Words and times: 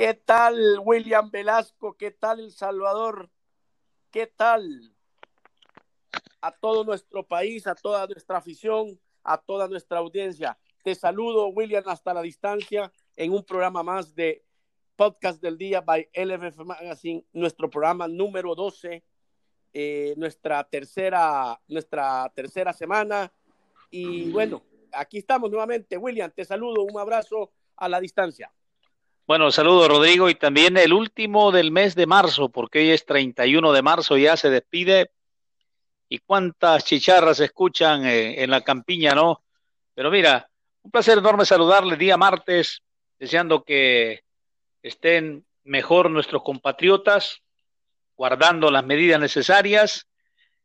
¿Qué 0.00 0.14
tal 0.14 0.78
William 0.82 1.30
Velasco? 1.30 1.94
¿Qué 1.94 2.10
tal 2.10 2.40
El 2.40 2.52
Salvador? 2.52 3.28
¿Qué 4.10 4.26
tal 4.26 4.94
a 6.40 6.52
todo 6.52 6.84
nuestro 6.84 7.22
país, 7.28 7.66
a 7.66 7.74
toda 7.74 8.06
nuestra 8.06 8.38
afición, 8.38 8.98
a 9.22 9.36
toda 9.36 9.68
nuestra 9.68 9.98
audiencia? 9.98 10.58
Te 10.82 10.94
saludo, 10.94 11.48
William, 11.48 11.84
hasta 11.86 12.14
la 12.14 12.22
distancia 12.22 12.90
en 13.14 13.34
un 13.34 13.44
programa 13.44 13.82
más 13.82 14.14
de 14.14 14.42
Podcast 14.96 15.42
del 15.42 15.58
Día 15.58 15.82
by 15.82 16.08
LFF 16.14 16.64
Magazine, 16.64 17.26
nuestro 17.34 17.68
programa 17.68 18.08
número 18.08 18.54
12, 18.54 19.04
eh, 19.74 20.14
nuestra, 20.16 20.64
tercera, 20.64 21.60
nuestra 21.68 22.32
tercera 22.34 22.72
semana. 22.72 23.30
Y 23.90 24.30
bueno, 24.30 24.62
aquí 24.92 25.18
estamos 25.18 25.50
nuevamente. 25.50 25.98
William, 25.98 26.30
te 26.34 26.46
saludo, 26.46 26.84
un 26.84 26.98
abrazo 26.98 27.52
a 27.76 27.86
la 27.86 28.00
distancia. 28.00 28.50
Bueno, 29.30 29.52
saludo 29.52 29.86
Rodrigo 29.86 30.28
y 30.28 30.34
también 30.34 30.76
el 30.76 30.92
último 30.92 31.52
del 31.52 31.70
mes 31.70 31.94
de 31.94 32.04
marzo, 32.04 32.48
porque 32.48 32.80
hoy 32.80 32.90
es 32.90 33.06
31 33.06 33.72
de 33.72 33.80
marzo, 33.80 34.16
ya 34.16 34.36
se 34.36 34.50
despide. 34.50 35.12
Y 36.08 36.18
cuántas 36.18 36.84
chicharras 36.84 37.36
se 37.36 37.44
escuchan 37.44 38.04
eh, 38.04 38.42
en 38.42 38.50
la 38.50 38.62
campiña, 38.62 39.14
¿no? 39.14 39.44
Pero 39.94 40.10
mira, 40.10 40.50
un 40.82 40.90
placer 40.90 41.18
enorme 41.18 41.44
saludarle 41.44 41.96
día 41.96 42.16
martes, 42.16 42.82
deseando 43.20 43.62
que 43.62 44.24
estén 44.82 45.46
mejor 45.62 46.10
nuestros 46.10 46.42
compatriotas, 46.42 47.40
guardando 48.16 48.68
las 48.68 48.84
medidas 48.84 49.20
necesarias. 49.20 50.08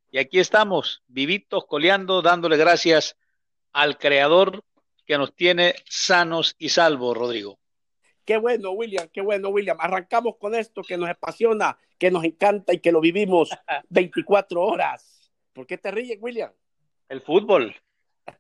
Y 0.10 0.18
aquí 0.18 0.40
estamos, 0.40 1.04
vivitos, 1.06 1.68
coleando, 1.68 2.24
dándole 2.24 2.58
gracias 2.58 3.16
al 3.74 4.00
Creador 4.00 4.64
que 5.06 5.20
nos 5.20 5.36
tiene 5.36 5.76
sanos 5.88 6.56
y 6.58 6.70
salvos, 6.70 7.16
Rodrigo. 7.16 7.60
Qué 8.26 8.38
bueno, 8.38 8.72
William, 8.72 9.08
qué 9.14 9.22
bueno, 9.22 9.50
William. 9.50 9.78
Arrancamos 9.80 10.38
con 10.38 10.56
esto 10.56 10.82
que 10.82 10.98
nos 10.98 11.08
apasiona, 11.08 11.78
que 12.00 12.10
nos 12.10 12.24
encanta 12.24 12.74
y 12.74 12.80
que 12.80 12.92
lo 12.92 13.00
vivimos 13.00 13.50
24 13.90 14.62
horas. 14.62 15.32
¿Por 15.54 15.68
qué 15.68 15.78
te 15.78 15.92
ríes, 15.92 16.18
William? 16.20 16.52
El 17.08 17.22
fútbol. 17.22 17.76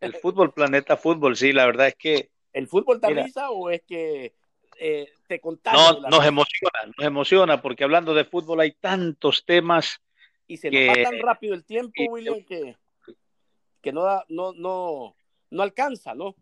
El 0.02 0.16
fútbol, 0.16 0.52
planeta 0.52 0.98
fútbol, 0.98 1.38
sí, 1.38 1.54
la 1.54 1.68
verdad 1.68 1.88
es 1.88 1.96
que. 1.96 2.32
¿El 2.52 2.68
fútbol 2.68 3.00
te 3.00 3.14
risa 3.14 3.52
o 3.52 3.70
es 3.70 3.84
que 3.84 4.34
eh, 4.80 5.10
te 5.28 5.40
contagia? 5.40 6.00
No, 6.02 6.10
nos 6.10 6.26
emociona, 6.26 6.80
nos 6.98 7.06
emociona, 7.06 7.62
porque 7.62 7.84
hablando 7.84 8.16
de 8.16 8.26
fútbol 8.26 8.62
hay 8.62 8.72
tantos 8.72 9.46
temas. 9.46 10.02
Y 10.48 10.58
se 10.58 10.72
nos 10.72 10.98
va 10.98 11.04
tan 11.04 11.20
rápido 11.20 11.54
el 11.54 11.64
tiempo, 11.64 12.04
William, 12.10 12.44
que, 12.44 12.76
que 13.82 13.92
no, 13.92 14.24
no, 14.30 14.54
no, 14.54 15.16
no 15.52 15.64
alcanza, 15.64 16.16
¿no? 16.16 16.36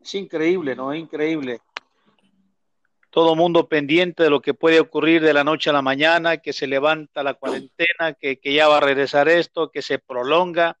Es 0.00 0.14
increíble, 0.14 0.74
¿no? 0.74 0.92
Es 0.92 1.00
increíble. 1.00 1.60
Todo 3.12 3.36
mundo 3.36 3.68
pendiente 3.68 4.24
de 4.24 4.30
lo 4.30 4.40
que 4.40 4.54
puede 4.54 4.80
ocurrir 4.80 5.22
de 5.22 5.34
la 5.34 5.44
noche 5.44 5.70
a 5.70 5.74
la 5.74 5.82
mañana, 5.82 6.38
que 6.38 6.52
se 6.52 6.66
levanta 6.66 7.22
la 7.22 7.34
cuarentena, 7.34 8.14
que, 8.18 8.40
que 8.40 8.54
ya 8.54 8.68
va 8.68 8.78
a 8.78 8.80
regresar 8.80 9.28
esto, 9.28 9.70
que 9.70 9.82
se 9.82 9.98
prolonga 9.98 10.78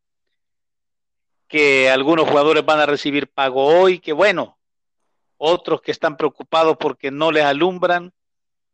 que 1.52 1.90
algunos 1.90 2.26
jugadores 2.26 2.64
van 2.64 2.80
a 2.80 2.86
recibir 2.86 3.28
pago 3.28 3.66
hoy, 3.66 3.98
que 3.98 4.14
bueno, 4.14 4.58
otros 5.36 5.82
que 5.82 5.90
están 5.90 6.16
preocupados 6.16 6.78
porque 6.78 7.10
no 7.10 7.30
les 7.30 7.44
alumbran, 7.44 8.10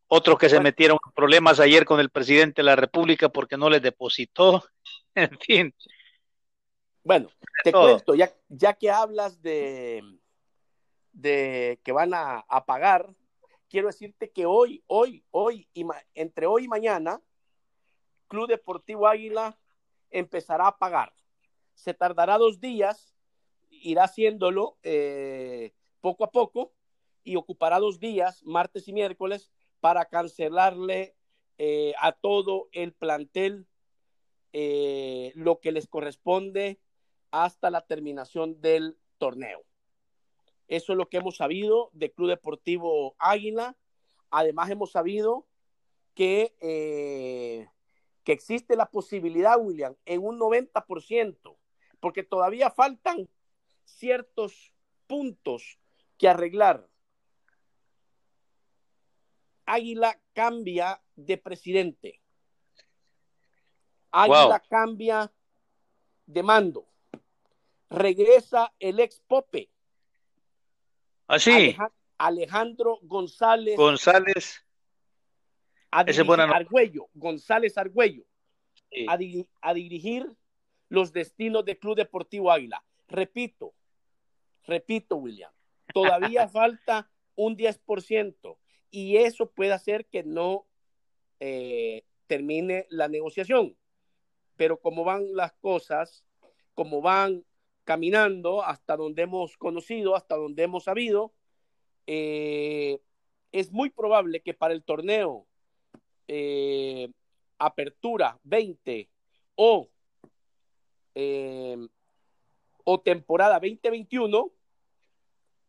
otros 0.06 0.39
que 0.39 0.48
se 0.48 0.61
metieron 0.61 0.97
en 1.05 1.12
problemas 1.12 1.59
ayer 1.59 1.84
con 1.84 1.98
el 1.98 2.11
presidente 2.11 2.62
de 2.62 2.67
la 2.67 2.77
República 2.77 3.31
porque 3.31 3.56
no 3.56 3.69
les 3.69 3.83
depositó, 3.83 4.65
en 5.17 5.37
fin. 5.41 5.75
Bueno, 7.03 7.31
te 7.65 7.72
cuento, 7.72 8.15
ya, 8.15 8.33
ya 8.48 8.75
que 8.75 8.93
hablas 8.93 9.43
de, 9.43 10.05
de 11.11 11.81
que 11.83 11.91
van 11.91 12.15
a, 12.15 12.45
a 12.48 12.65
pagar, 12.65 13.09
quiero 13.69 13.89
decirte 13.89 14.31
que 14.31 14.47
hoy, 14.47 14.83
hoy, 14.87 15.25
hoy, 15.31 15.69
y 15.75 15.85
entre 16.15 16.47
hoy 16.47 16.65
y 16.65 16.69
mañana, 16.69 17.21
Club 18.27 18.49
Deportivo 18.49 19.06
Águila 19.06 19.59
empezará 20.11 20.67
a 20.69 20.79
pagar 20.79 21.12
se 21.78 21.95
tardará 21.95 22.39
dos 22.39 22.61
días, 22.61 23.15
irá 23.71 24.05
haciéndolo 24.05 24.78
eh, 24.83 25.73
poco 26.01 26.25
a 26.25 26.31
poco 26.33 26.73
y 27.23 27.37
ocupará 27.37 27.78
dos 27.78 28.01
días, 28.01 28.43
martes 28.43 28.89
y 28.89 28.93
miércoles, 28.93 29.53
para 29.78 30.07
cancelarle 30.07 31.15
eh, 31.57 31.95
a 32.01 32.12
todo 32.12 32.69
el 32.73 32.93
plantel 32.93 33.69
eh, 34.53 35.31
lo 35.37 35.61
que 35.61 35.71
les 35.71 35.87
corresponde 35.87 36.81
hasta 37.31 37.71
la 37.71 37.83
terminación 37.83 38.61
del 38.61 38.99
torneo. 39.19 39.65
Eso 40.69 40.93
es 40.93 40.99
lo 40.99 41.09
que 41.09 41.17
hemos 41.17 41.37
sabido 41.37 41.91
de 41.93 42.12
Club 42.12 42.29
Deportivo 42.29 43.17
Águila. 43.19 43.77
Además, 44.31 44.71
hemos 44.71 44.93
sabido 44.93 45.47
que, 46.15 46.55
que 48.25 48.33
existe 48.33 48.77
la 48.77 48.91
posibilidad, 48.91 49.59
William, 49.59 49.97
en 50.05 50.25
un 50.25 50.39
90% 50.39 51.57
porque 52.01 52.23
todavía 52.23 52.71
faltan 52.71 53.28
ciertos 53.84 54.73
puntos 55.07 55.78
que 56.17 56.28
arreglar. 56.28 56.89
Águila 59.67 60.19
cambia 60.33 61.03
de 61.15 61.37
presidente. 61.37 62.21
Águila 64.11 64.62
cambia 64.69 65.33
de 66.27 66.43
mando. 66.43 66.89
Regresa 67.91 68.73
el 68.78 69.01
ex 69.01 69.21
Pope. 69.21 69.71
Así. 71.28 71.77
Ah, 71.78 71.91
Alejandro 72.19 72.99
González. 73.03 73.77
González. 73.77 74.65
A 75.91 76.05
dirigir, 76.05 76.41
Argüello. 76.41 77.09
González 77.15 77.78
Argüello. 77.78 78.25
a 79.06 79.75
dirigir 79.75 80.27
los 80.89 81.12
destinos 81.12 81.65
del 81.65 81.78
Club 81.78 81.97
Deportivo 81.97 82.50
Águila. 82.50 82.83
Repito, 83.06 83.75
repito, 84.65 85.16
William, 85.16 85.53
todavía 85.94 86.49
falta 86.49 87.11
un 87.37 87.56
10% 87.56 88.59
y 88.91 89.16
eso 89.16 89.50
puede 89.50 89.72
hacer 89.72 90.06
que 90.06 90.25
no 90.25 90.66
eh, 91.41 92.05
termine 92.27 92.87
la 92.91 93.09
negociación. 93.09 93.77
Pero 94.56 94.81
como 94.81 95.05
van 95.05 95.34
las 95.34 95.53
cosas, 95.53 96.25
como 96.75 97.00
van 97.00 97.45
caminando 97.88 98.62
hasta 98.62 98.99
donde 98.99 99.22
hemos 99.22 99.56
conocido, 99.56 100.15
hasta 100.15 100.37
donde 100.37 100.62
hemos 100.62 100.84
sabido, 100.84 101.32
eh, 102.06 103.00
es 103.50 103.72
muy 103.72 103.88
probable 103.88 104.43
que 104.43 104.53
para 104.53 104.75
el 104.75 104.84
torneo 104.84 105.47
eh, 106.27 107.09
Apertura 107.59 108.38
20 108.44 109.09
o 109.54 109.88
Em, 111.21 111.88
o 112.84 113.00
temporada 113.00 113.59
2021, 113.59 114.53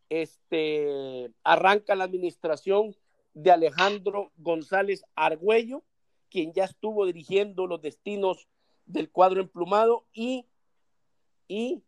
este, 0.10 1.32
arranca 1.44 1.96
la 1.96 2.04
administración 2.04 2.96
de 3.34 3.50
Alejandro 3.50 4.32
González 4.38 5.04
Argüello, 5.16 5.82
quien 6.30 6.54
ya 6.54 6.66
estuvo 6.66 7.08
dirigiendo 7.08 7.66
los 7.66 7.82
destinos 7.82 8.48
del 8.86 9.10
cuadro 9.10 9.42
emplumado 9.42 10.06
y, 10.14 10.46
y 11.48 11.82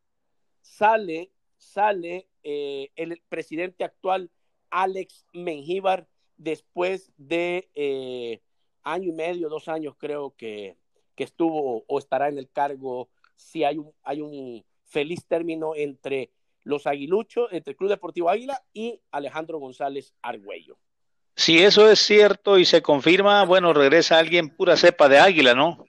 sale, 0.62 1.32
sale 1.58 2.28
eh, 2.44 2.90
el 2.96 3.22
presidente 3.30 3.84
actual 3.84 4.32
Alex 4.70 5.26
Mengíbar 5.34 6.08
después 6.38 7.12
de 7.18 7.70
eh, 7.76 8.42
año 8.84 9.10
y 9.10 9.14
medio, 9.14 9.50
dos 9.50 9.68
años 9.68 9.96
creo 9.98 10.34
que, 10.36 10.78
que 11.16 11.24
estuvo 11.24 11.84
o 11.88 12.00
estará 12.00 12.30
en 12.30 12.38
el 12.38 12.50
cargo 12.50 13.10
si 13.36 13.64
hay 13.64 13.78
un, 13.78 13.92
hay 14.04 14.22
un 14.22 14.64
feliz 14.86 15.26
término 15.28 15.76
entre 15.76 16.32
los 16.64 16.86
aguiluchos, 16.88 17.52
entre 17.52 17.72
el 17.72 17.78
Club 17.78 17.90
Deportivo 17.90 18.30
Águila 18.30 18.62
y 18.74 19.00
Alejandro 19.12 19.60
González 19.60 20.14
Argüello. 20.22 20.78
Si 21.36 21.60
eso 21.60 21.90
es 21.90 22.00
cierto 22.00 22.58
y 22.60 22.66
se 22.66 22.82
confirma, 22.82 23.44
bueno, 23.46 23.74
regresa 23.74 24.20
alguien 24.20 24.50
pura 24.50 24.78
cepa 24.78 25.10
de 25.10 25.18
Águila, 25.18 25.56
¿no? 25.56 25.86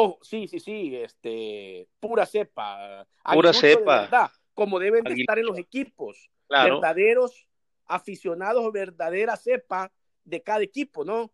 Oh, 0.00 0.16
sí, 0.22 0.46
sí, 0.46 0.60
sí, 0.60 0.94
este, 0.94 1.88
pura 1.98 2.24
cepa. 2.24 3.04
Pura 3.34 3.52
cepa. 3.52 4.32
como 4.54 4.78
deben 4.78 5.02
de 5.02 5.14
estar 5.14 5.40
en 5.40 5.46
los 5.46 5.58
equipos. 5.58 6.30
Verdaderos 6.48 7.48
aficionados, 7.84 8.70
verdadera 8.72 9.36
cepa 9.36 9.92
de 10.22 10.40
cada 10.40 10.62
equipo, 10.62 11.04
¿no? 11.04 11.32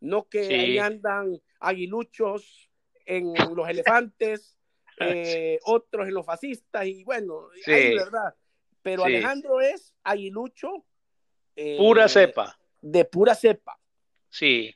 No 0.00 0.28
que 0.28 0.40
ahí 0.40 0.76
andan 0.76 1.40
aguiluchos 1.60 2.70
en 3.06 3.32
los 3.56 3.66
elefantes, 3.70 4.58
eh, 5.00 5.58
otros 5.64 6.06
en 6.06 6.12
los 6.12 6.26
fascistas 6.26 6.84
y 6.86 7.04
bueno, 7.04 7.48
sí. 7.64 7.94
verdad. 7.94 8.34
Pero 8.82 9.04
Alejandro 9.04 9.62
es 9.62 9.94
aguilucho. 10.02 10.84
Eh, 11.56 11.78
pura 11.78 12.06
cepa. 12.08 12.58
De 12.82 13.06
pura 13.06 13.34
cepa. 13.34 13.80
Sí. 14.28 14.74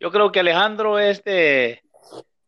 Yo 0.00 0.10
creo 0.10 0.32
que 0.32 0.40
Alejandro 0.40 0.98
es 0.98 1.22
de, 1.24 1.83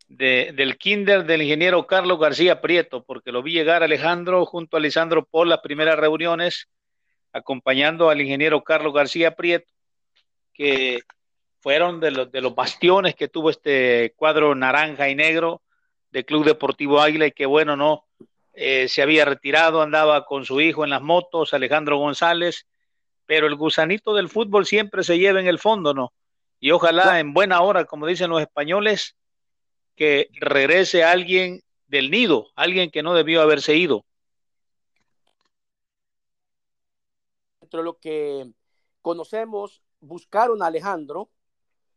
del 0.08 0.78
kinder 0.78 1.24
del 1.24 1.42
ingeniero 1.42 1.86
Carlos 1.86 2.18
García 2.18 2.60
Prieto, 2.60 3.02
porque 3.04 3.32
lo 3.32 3.42
vi 3.42 3.52
llegar 3.52 3.82
Alejandro 3.82 4.46
junto 4.46 4.76
a 4.76 4.80
Lisandro 4.80 5.24
por 5.24 5.46
las 5.46 5.60
primeras 5.60 5.98
reuniones, 5.98 6.68
acompañando 7.32 8.08
al 8.08 8.20
ingeniero 8.20 8.62
Carlos 8.62 8.94
García 8.94 9.34
Prieto. 9.34 9.72
que 10.52 11.00
fueron 11.60 11.98
de 11.98 12.12
los, 12.12 12.30
de 12.30 12.40
los 12.40 12.54
bastiones 12.54 13.16
que 13.16 13.26
tuvo 13.26 13.50
este 13.50 14.14
cuadro 14.16 14.54
naranja 14.54 15.08
y 15.08 15.16
negro 15.16 15.62
de 16.12 16.24
Club 16.24 16.44
Deportivo 16.44 17.00
Águila 17.00 17.26
y 17.26 17.32
que 17.32 17.44
bueno, 17.44 17.76
no, 17.76 18.06
eh, 18.58 18.88
se 18.88 19.02
había 19.02 19.24
retirado, 19.24 19.82
andaba 19.82 20.24
con 20.24 20.44
su 20.44 20.60
hijo 20.60 20.84
en 20.84 20.90
las 20.90 21.02
motos, 21.02 21.52
Alejandro 21.52 21.98
González, 21.98 22.66
pero 23.26 23.46
el 23.46 23.54
gusanito 23.54 24.14
del 24.14 24.28
fútbol 24.28 24.64
siempre 24.64 25.02
se 25.02 25.18
lleva 25.18 25.40
en 25.40 25.46
el 25.46 25.58
fondo, 25.58 25.92
¿no? 25.92 26.12
Y 26.58 26.70
ojalá 26.70 27.20
en 27.20 27.34
buena 27.34 27.60
hora, 27.60 27.84
como 27.84 28.06
dicen 28.06 28.30
los 28.30 28.40
españoles, 28.40 29.14
que 29.96 30.28
regrese 30.34 31.02
alguien 31.02 31.64
del 31.88 32.10
nido, 32.10 32.48
alguien 32.54 32.90
que 32.90 33.02
no 33.02 33.14
debió 33.14 33.42
haberse 33.42 33.74
ido. 33.74 34.04
Dentro 37.60 37.80
de 37.80 37.84
lo 37.84 37.98
que 37.98 38.52
conocemos, 39.02 39.82
buscaron 40.00 40.62
a 40.62 40.66
Alejandro 40.66 41.30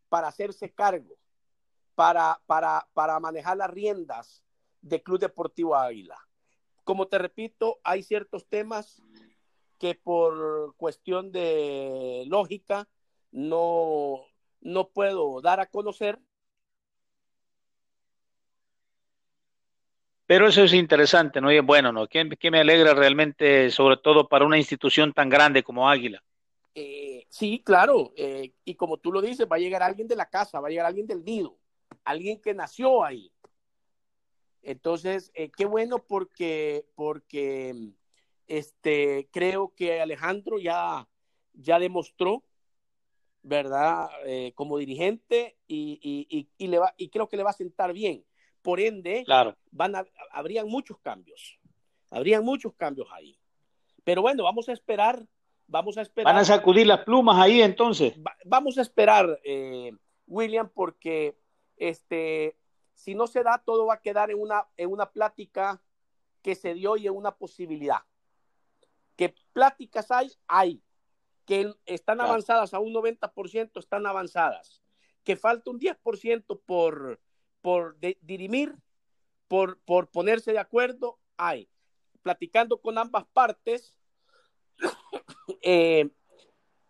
para 0.09 0.27
hacerse 0.27 0.73
cargo, 0.73 1.15
para, 1.93 2.41
para, 2.47 2.87
para 2.93 3.19
manejar 3.19 3.57
las 3.57 3.69
riendas 3.69 4.43
de 4.81 5.03
Club 5.03 5.19
Deportivo 5.19 5.75
Águila. 5.75 6.17
Como 6.83 7.07
te 7.07 7.19
repito, 7.19 7.79
hay 7.83 8.01
ciertos 8.01 8.47
temas 8.47 9.03
que 9.77 9.95
por 9.95 10.75
cuestión 10.75 11.31
de 11.31 12.23
lógica 12.27 12.87
no, 13.31 14.25
no 14.61 14.89
puedo 14.89 15.41
dar 15.41 15.59
a 15.59 15.67
conocer. 15.67 16.19
Pero 20.29 20.47
eso 20.47 20.63
es 20.63 20.73
interesante, 20.75 21.41
¿no? 21.41 21.51
Y 21.51 21.59
bueno, 21.59 21.91
¿no? 21.91 22.05
¿Qué, 22.05 22.23
me 22.51 22.59
alegra 22.59 22.93
realmente, 22.93 23.71
sobre 23.71 23.97
todo 23.97 24.29
para 24.29 24.45
una 24.45 24.59
institución 24.59 25.11
tan 25.11 25.27
grande 25.27 25.63
como 25.63 25.89
Águila? 25.89 26.23
Eh, 26.75 27.25
sí, 27.29 27.63
claro. 27.65 28.13
Eh, 28.15 28.53
y 28.63 28.75
como 28.75 28.97
tú 28.97 29.11
lo 29.11 29.23
dices, 29.23 29.47
va 29.51 29.55
a 29.55 29.59
llegar 29.59 29.81
alguien 29.81 30.07
de 30.07 30.15
la 30.15 30.29
casa, 30.29 30.59
va 30.59 30.67
a 30.67 30.69
llegar 30.69 30.85
alguien 30.85 31.07
del 31.07 31.25
nido, 31.25 31.57
alguien 32.03 32.39
que 32.39 32.53
nació 32.53 33.03
ahí. 33.03 33.31
Entonces, 34.61 35.31
eh, 35.33 35.49
qué 35.49 35.65
bueno 35.65 35.97
porque, 35.97 36.85
porque 36.93 37.89
este, 38.45 39.29
creo 39.31 39.73
que 39.75 39.99
Alejandro 39.99 40.59
ya, 40.59 41.07
ya 41.53 41.79
demostró 41.79 42.43
¿verdad? 43.41 44.09
Eh, 44.25 44.51
como 44.53 44.77
dirigente 44.77 45.57
y, 45.67 46.47
y, 46.55 46.67
le 46.67 46.77
va, 46.77 46.93
y 46.97 47.09
creo 47.09 47.27
que 47.27 47.37
le 47.37 47.43
va 47.43 47.49
a 47.49 47.53
sentar 47.53 47.93
bien. 47.93 48.23
Por 48.61 48.79
ende, 48.79 49.23
claro. 49.25 49.55
van 49.71 49.95
a, 49.95 50.05
habrían 50.31 50.67
muchos 50.67 50.99
cambios. 50.99 51.59
Habrían 52.09 52.43
muchos 52.43 52.73
cambios 52.75 53.07
ahí. 53.11 53.39
Pero 54.03 54.21
bueno, 54.21 54.43
vamos 54.43 54.69
a 54.69 54.73
esperar. 54.73 55.25
Vamos 55.67 55.97
a 55.97 56.01
esperar. 56.01 56.33
Van 56.33 56.41
a 56.41 56.45
sacudir 56.45 56.87
las 56.87 57.03
plumas 57.03 57.37
ahí 57.37 57.61
entonces. 57.61 58.15
vamos 58.45 58.77
a 58.77 58.81
esperar, 58.81 59.39
eh, 59.43 59.91
William, 60.25 60.69
porque 60.73 61.37
este, 61.77 62.57
si 62.93 63.13
no 63.13 63.27
se 63.27 63.43
da, 63.43 63.59
todo 63.59 63.85
va 63.85 63.95
a 63.95 64.01
quedar 64.01 64.31
en 64.31 64.39
una, 64.39 64.67
en 64.77 64.91
una 64.91 65.11
plática 65.11 65.81
que 66.41 66.55
se 66.55 66.73
dio 66.73 66.97
y 66.97 67.07
en 67.07 67.15
una 67.15 67.35
posibilidad. 67.35 67.99
¿Qué 69.15 69.35
pláticas 69.53 70.09
hay? 70.11 70.31
Hay 70.47 70.81
que 71.45 71.73
están 71.87 72.21
avanzadas 72.21 72.75
a 72.75 72.79
un 72.79 72.93
90%, 72.93 73.79
están 73.79 74.05
avanzadas. 74.05 74.83
Que 75.23 75.35
falta 75.35 75.71
un 75.71 75.79
10% 75.79 76.61
por, 76.63 77.19
por 77.61 77.97
dirimir, 78.21 78.75
por, 79.47 79.79
por 79.81 80.09
ponerse 80.09 80.51
de 80.51 80.59
acuerdo, 80.59 81.19
hay. 81.37 81.69
Platicando 82.21 82.79
con 82.81 82.97
ambas 82.97 83.25
partes, 83.33 83.97
eh, 85.61 86.09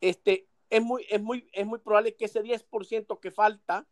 este, 0.02 0.48
es, 0.70 0.82
muy, 0.82 1.06
es, 1.10 1.22
muy, 1.22 1.50
es 1.54 1.66
muy 1.66 1.80
probable 1.80 2.16
que 2.16 2.26
ese 2.26 2.44
10% 2.44 3.20
que 3.20 3.32
falta 3.32 3.88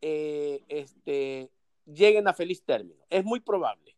eh, 0.00 0.64
este, 0.68 1.50
lleguen 1.86 2.28
a 2.28 2.34
feliz 2.34 2.64
término. 2.64 3.04
Es 3.10 3.24
muy 3.24 3.40
probable. 3.40 3.96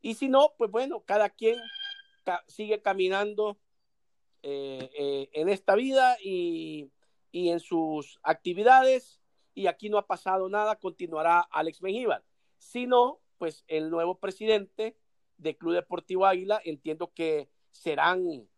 Y 0.00 0.14
si 0.14 0.28
no, 0.28 0.54
pues 0.58 0.70
bueno, 0.70 1.04
cada 1.04 1.30
quien 1.30 1.58
sigue 2.48 2.82
caminando 2.82 3.58
eh, 4.42 5.28
en 5.32 5.48
esta 5.48 5.76
vida 5.76 6.16
y, 6.22 6.90
en 7.32 7.60
sus 7.60 8.18
actividades. 8.22 9.21
Y 9.54 9.66
aquí 9.66 9.88
no 9.90 9.98
ha 9.98 10.06
pasado 10.06 10.48
nada, 10.48 10.76
continuará 10.76 11.40
Alex 11.40 11.82
Mengíbar. 11.82 12.24
Si 12.58 12.86
no, 12.86 13.20
pues 13.38 13.64
el 13.68 13.90
nuevo 13.90 14.18
presidente 14.18 14.96
de 15.36 15.56
Club 15.56 15.74
Deportivo 15.74 16.26
Águila, 16.26 16.60
entiendo 16.64 17.12
que 17.12 17.50
serán 17.70 18.48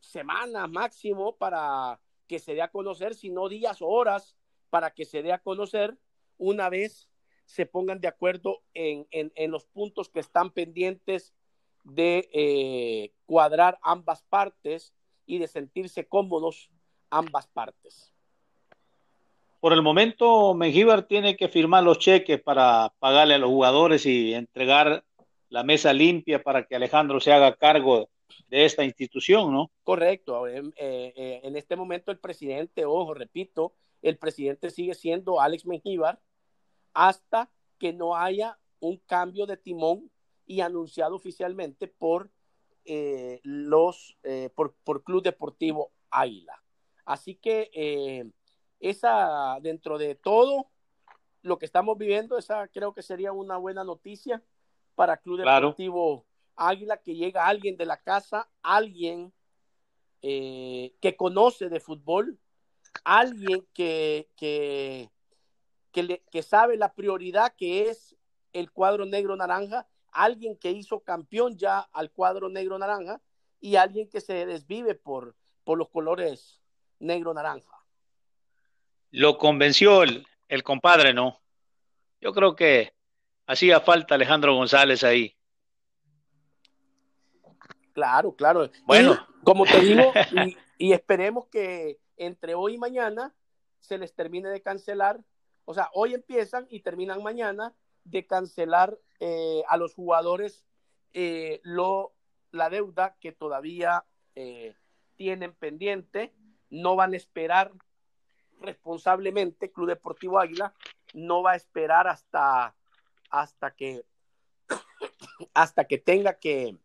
semanas 0.00 0.68
máximo 0.70 1.36
para 1.36 2.00
que 2.26 2.38
se 2.38 2.54
dé 2.54 2.62
a 2.62 2.70
conocer, 2.70 3.14
si 3.14 3.30
no 3.30 3.48
días 3.48 3.80
o 3.80 3.86
horas, 3.86 4.36
para 4.70 4.90
que 4.90 5.04
se 5.04 5.22
dé 5.22 5.32
a 5.32 5.38
conocer 5.38 5.96
una 6.36 6.68
vez 6.68 7.08
se 7.46 7.66
pongan 7.66 8.00
de 8.00 8.08
acuerdo 8.08 8.62
en, 8.72 9.06
los 9.50 9.66
puntos 9.66 10.08
que 10.08 10.20
están 10.20 10.50
pendientes 10.50 11.34
de 11.84 12.28
eh, 12.32 13.12
cuadrar 13.26 13.78
ambas 13.82 14.22
partes 14.22 14.94
y 15.26 15.38
de 15.38 15.48
sentirse 15.48 16.06
cómodos 16.06 16.70
ambas 17.10 17.46
partes. 17.46 18.13
Por 19.64 19.72
el 19.72 19.80
momento, 19.80 20.52
Mengíbar 20.52 21.06
tiene 21.06 21.38
que 21.38 21.48
firmar 21.48 21.82
los 21.82 21.98
cheques 21.98 22.38
para 22.38 22.92
pagarle 22.98 23.36
a 23.36 23.38
los 23.38 23.48
jugadores 23.48 24.04
y 24.04 24.34
entregar 24.34 25.06
la 25.48 25.62
mesa 25.62 25.94
limpia 25.94 26.42
para 26.42 26.66
que 26.66 26.76
Alejandro 26.76 27.18
se 27.18 27.32
haga 27.32 27.56
cargo 27.56 28.10
de 28.48 28.66
esta 28.66 28.84
institución, 28.84 29.54
¿no? 29.54 29.70
Correcto. 29.82 30.46
Eh, 30.46 30.70
eh, 30.76 31.40
en 31.42 31.56
este 31.56 31.76
momento 31.76 32.10
el 32.10 32.18
presidente, 32.18 32.84
ojo, 32.84 33.14
repito, 33.14 33.72
el 34.02 34.18
presidente 34.18 34.68
sigue 34.68 34.92
siendo 34.92 35.40
Alex 35.40 35.64
Mengíbar 35.64 36.20
hasta 36.92 37.50
que 37.78 37.94
no 37.94 38.16
haya 38.16 38.58
un 38.80 38.98
cambio 38.98 39.46
de 39.46 39.56
timón 39.56 40.10
y 40.44 40.60
anunciado 40.60 41.16
oficialmente 41.16 41.88
por 41.88 42.28
eh, 42.84 43.40
los 43.44 44.18
eh, 44.24 44.50
por, 44.54 44.74
Club 45.04 45.22
Deportivo 45.22 45.90
Águila. 46.10 46.62
Así 47.06 47.36
que 47.36 48.30
esa, 48.80 49.58
dentro 49.60 49.98
de 49.98 50.14
todo 50.14 50.66
lo 51.42 51.58
que 51.58 51.66
estamos 51.66 51.98
viviendo, 51.98 52.38
esa 52.38 52.68
creo 52.68 52.94
que 52.94 53.02
sería 53.02 53.32
una 53.32 53.56
buena 53.56 53.84
noticia 53.84 54.42
para 54.94 55.16
Club 55.16 55.38
Deportivo 55.38 56.24
Águila, 56.56 56.96
que 56.98 57.14
llega 57.14 57.46
alguien 57.46 57.76
de 57.76 57.86
la 57.86 57.96
casa, 57.96 58.48
alguien 58.62 59.32
que 60.20 61.14
conoce 61.18 61.68
de 61.68 61.80
fútbol, 61.80 62.38
alguien 63.04 63.66
que, 63.74 64.30
que, 64.36 65.10
que 65.92 66.42
sabe 66.42 66.78
la 66.78 66.94
prioridad 66.94 67.54
que 67.58 67.90
es 67.90 68.16
el 68.54 68.70
cuadro 68.70 69.04
negro 69.04 69.36
naranja 69.36 69.86
alguien 70.14 70.56
que 70.56 70.70
hizo 70.70 71.00
campeón 71.00 71.58
ya 71.58 71.80
al 71.80 72.10
cuadro 72.10 72.48
negro 72.48 72.78
naranja 72.78 73.20
y 73.60 73.76
alguien 73.76 74.08
que 74.08 74.20
se 74.20 74.46
desvive 74.46 74.94
por, 74.94 75.36
por 75.64 75.76
los 75.76 75.90
colores 75.90 76.62
negro 77.00 77.34
naranja. 77.34 77.83
Lo 79.14 79.38
convenció 79.38 80.02
el, 80.02 80.26
compadre, 80.64 81.14
¿no? 81.14 81.40
Yo 82.20 82.32
creo 82.32 82.56
que 82.56 82.94
hacía 83.46 83.80
falta 83.80 84.16
Alejandro 84.16 84.56
González 84.56 85.04
ahí. 85.04 85.36
Claro, 87.92 88.34
claro. 88.34 88.68
Bueno, 88.86 89.24
como 89.44 89.66
te 89.66 89.78
digo, 89.78 90.12
y, 90.78 90.92
esperemos 90.92 91.46
que 91.46 92.00
entre 92.16 92.56
hoy 92.56 92.74
y 92.74 92.78
mañana 92.78 93.32
se 93.78 93.98
les 93.98 94.12
termine 94.16 94.48
de 94.48 94.62
cancelar. 94.62 95.20
O 95.64 95.74
sea, 95.74 95.90
hoy 95.92 96.14
empiezan 96.14 96.66
y 96.68 96.80
terminan 96.80 97.22
mañana 97.22 97.72
de 98.02 98.26
cancelar 98.26 98.98
eh, 99.20 99.62
a 99.68 99.76
los 99.76 99.94
jugadores 99.94 100.66
eh, 101.12 101.60
lo, 101.62 102.14
la 102.50 102.68
deuda 102.68 103.16
que 103.20 103.30
todavía 103.30 104.04
eh, 104.34 104.74
tienen 105.14 105.54
pendiente. 105.54 106.34
No 106.68 106.96
van 106.96 107.12
a 107.12 107.16
esperar 107.16 107.70
responsablemente, 108.64 109.70
Club 109.70 109.88
Deportivo 109.88 110.38
Águila 110.38 110.74
no 111.12 111.42
va 111.42 111.52
a 111.52 111.56
esperar 111.56 112.08
hasta, 112.08 112.74
hasta 113.30 113.74
que 113.74 114.04
hasta 115.54 115.84
que 115.84 115.98
tenga 115.98 116.38
que, 116.38 116.76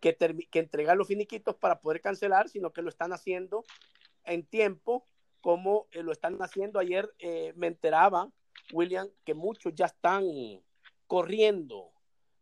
que, 0.00 0.16
que 0.50 0.58
entregar 0.58 0.96
los 0.96 1.08
finiquitos 1.08 1.56
para 1.56 1.80
poder 1.80 2.00
cancelar, 2.00 2.48
sino 2.48 2.72
que 2.72 2.82
lo 2.82 2.88
están 2.88 3.12
haciendo 3.12 3.64
en 4.24 4.44
tiempo, 4.44 5.04
como 5.40 5.86
lo 5.92 6.12
están 6.12 6.40
haciendo. 6.40 6.78
Ayer 6.78 7.12
me 7.56 7.66
enteraba 7.66 8.30
William, 8.72 9.08
que 9.24 9.34
muchos 9.34 9.74
ya 9.74 9.86
están 9.86 10.24
corriendo, 11.06 11.92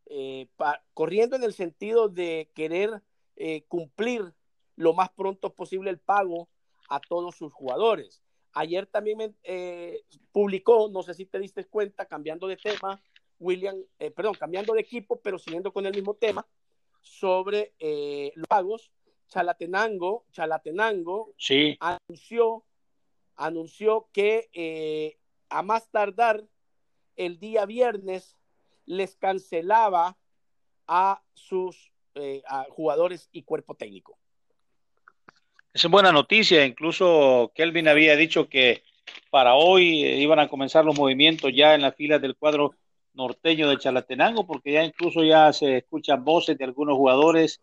eh, 0.06 0.48
corriendo 0.94 1.36
en 1.36 1.42
el 1.42 1.52
sentido 1.52 2.08
de 2.08 2.50
querer 2.54 3.02
eh, 3.36 3.64
cumplir 3.68 4.32
lo 4.76 4.92
más 4.92 5.10
pronto 5.10 5.54
posible 5.54 5.90
el 5.90 5.98
pago 5.98 6.48
a 6.88 7.00
todos 7.00 7.34
sus 7.36 7.52
jugadores. 7.52 8.22
Ayer 8.52 8.86
también 8.86 9.36
eh, 9.42 10.02
publicó, 10.32 10.88
no 10.88 11.02
sé 11.02 11.14
si 11.14 11.26
te 11.26 11.38
diste 11.38 11.64
cuenta, 11.66 12.06
cambiando 12.06 12.46
de 12.46 12.56
tema, 12.56 13.00
William, 13.38 13.76
perdón, 14.14 14.34
cambiando 14.34 14.74
de 14.74 14.80
equipo, 14.80 15.20
pero 15.20 15.38
siguiendo 15.38 15.72
con 15.72 15.86
el 15.86 15.94
mismo 15.94 16.14
tema, 16.14 16.46
sobre 17.00 17.72
los 18.34 18.46
pagos. 18.48 18.90
Chalatenango, 19.28 20.24
Chalatenango 20.32 21.32
sí. 21.38 21.78
anunció 21.78 22.64
anunció 23.40 24.08
que 24.12 24.50
eh, 24.52 25.18
a 25.48 25.62
más 25.62 25.88
tardar 25.90 26.44
el 27.16 27.38
día 27.38 27.64
viernes 27.64 28.36
les 28.84 29.16
cancelaba 29.16 30.18
a 30.86 31.22
sus 31.32 31.90
eh, 32.14 32.42
jugadores 32.68 33.28
y 33.32 33.42
cuerpo 33.42 33.74
técnico. 33.74 34.18
Es 35.72 35.86
buena 35.86 36.10
noticia, 36.10 36.66
incluso 36.66 37.52
Kelvin 37.54 37.86
había 37.86 38.16
dicho 38.16 38.48
que 38.48 38.82
para 39.30 39.54
hoy 39.54 40.04
eh, 40.04 40.16
iban 40.16 40.40
a 40.40 40.48
comenzar 40.48 40.84
los 40.84 40.98
movimientos 40.98 41.52
ya 41.54 41.76
en 41.76 41.82
las 41.82 41.94
filas 41.94 42.20
del 42.20 42.34
cuadro 42.34 42.74
norteño 43.14 43.68
de 43.68 43.78
Chalatenango, 43.78 44.46
porque 44.48 44.72
ya 44.72 44.82
incluso 44.82 45.22
ya 45.22 45.52
se 45.52 45.78
escuchan 45.78 46.24
voces 46.24 46.58
de 46.58 46.64
algunos 46.64 46.96
jugadores 46.96 47.60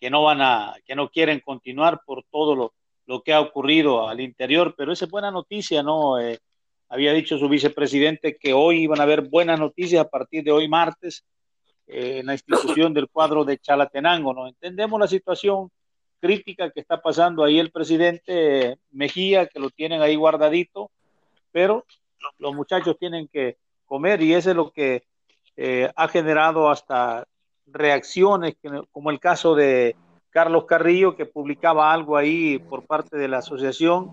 que 0.00 0.08
no 0.08 0.22
van 0.22 0.40
a, 0.40 0.74
que 0.86 0.94
no 0.94 1.10
quieren 1.10 1.40
continuar 1.40 2.00
por 2.06 2.24
todo 2.30 2.54
lo, 2.54 2.74
lo 3.04 3.22
que 3.22 3.34
ha 3.34 3.40
ocurrido 3.40 4.08
al 4.08 4.20
interior, 4.20 4.74
pero 4.74 4.92
esa 4.92 5.04
es 5.04 5.10
buena 5.10 5.30
noticia, 5.30 5.82
¿no? 5.82 6.18
Eh, 6.18 6.38
había 6.88 7.12
dicho 7.12 7.36
su 7.36 7.48
vicepresidente 7.50 8.38
que 8.38 8.54
hoy 8.54 8.84
iban 8.84 9.00
a 9.00 9.02
haber 9.02 9.20
buenas 9.20 9.60
noticias 9.60 10.02
a 10.02 10.08
partir 10.08 10.44
de 10.44 10.52
hoy 10.52 10.66
martes 10.66 11.24
eh, 11.86 12.20
en 12.20 12.26
la 12.26 12.32
institución 12.32 12.94
del 12.94 13.08
cuadro 13.08 13.44
de 13.44 13.58
Chalatenango, 13.58 14.32
¿no? 14.32 14.46
Entendemos 14.48 14.98
la 14.98 15.08
situación 15.08 15.70
crítica 16.24 16.70
que 16.70 16.80
está 16.80 17.02
pasando 17.02 17.44
ahí 17.44 17.58
el 17.58 17.70
presidente 17.70 18.78
Mejía, 18.92 19.46
que 19.46 19.58
lo 19.60 19.68
tienen 19.68 20.00
ahí 20.00 20.16
guardadito, 20.16 20.90
pero 21.52 21.84
los 22.38 22.54
muchachos 22.54 22.96
tienen 22.98 23.28
que 23.28 23.58
comer 23.84 24.22
y 24.22 24.32
eso 24.32 24.48
es 24.48 24.56
lo 24.56 24.70
que 24.70 25.02
eh, 25.58 25.92
ha 25.94 26.08
generado 26.08 26.70
hasta 26.70 27.28
reacciones, 27.66 28.56
como 28.90 29.10
el 29.10 29.20
caso 29.20 29.54
de 29.54 29.96
Carlos 30.30 30.64
Carrillo, 30.64 31.14
que 31.14 31.26
publicaba 31.26 31.92
algo 31.92 32.16
ahí 32.16 32.58
por 32.58 32.86
parte 32.86 33.18
de 33.18 33.28
la 33.28 33.38
asociación, 33.38 34.10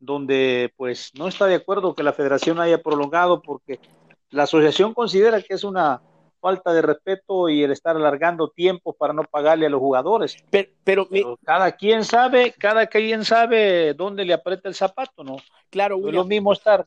donde 0.00 0.74
pues 0.76 1.10
no 1.14 1.26
está 1.26 1.46
de 1.46 1.54
acuerdo 1.54 1.94
que 1.94 2.02
la 2.02 2.12
federación 2.12 2.60
haya 2.60 2.82
prolongado 2.82 3.40
porque 3.40 3.80
la 4.28 4.42
asociación 4.42 4.92
considera 4.92 5.40
que 5.40 5.54
es 5.54 5.64
una 5.64 6.02
falta 6.44 6.74
de 6.74 6.82
respeto 6.82 7.48
y 7.48 7.62
el 7.62 7.70
estar 7.70 7.96
alargando 7.96 8.50
tiempo 8.50 8.92
para 8.92 9.14
no 9.14 9.22
pagarle 9.24 9.64
a 9.64 9.70
los 9.70 9.80
jugadores. 9.80 10.36
Pero, 10.84 11.08
cada 11.42 11.72
quien 11.72 12.04
sabe, 12.04 12.52
cada 12.52 12.86
quien 12.86 13.24
sabe 13.24 13.94
dónde 13.94 14.26
le 14.26 14.34
aprieta 14.34 14.68
el 14.68 14.74
zapato, 14.74 15.24
¿no? 15.24 15.36
Claro, 15.70 16.06
es 16.06 16.12
lo 16.12 16.26
mismo 16.26 16.52
estar 16.52 16.86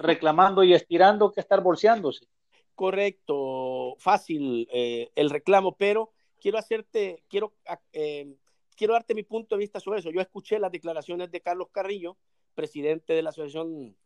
reclamando 0.00 0.64
y 0.64 0.74
estirando 0.74 1.30
que 1.30 1.38
estar 1.38 1.60
bolseándose. 1.60 2.26
Correcto, 2.74 3.94
fácil 4.00 4.68
eh, 4.72 5.08
el 5.14 5.30
reclamo, 5.30 5.76
pero 5.76 6.10
quiero 6.40 6.58
hacerte, 6.58 7.22
quiero, 7.28 7.52
eh, 7.92 8.34
quiero 8.76 8.94
darte 8.94 9.14
mi 9.14 9.22
punto 9.22 9.54
de 9.54 9.60
vista 9.60 9.78
sobre 9.78 10.00
eso. 10.00 10.10
Yo 10.10 10.20
escuché 10.20 10.58
las 10.58 10.72
declaraciones 10.72 11.30
de 11.30 11.40
Carlos 11.40 11.68
Carrillo, 11.70 12.16
presidente 12.56 13.12
de 13.12 13.22
la 13.22 13.30
Asociación 13.30 13.96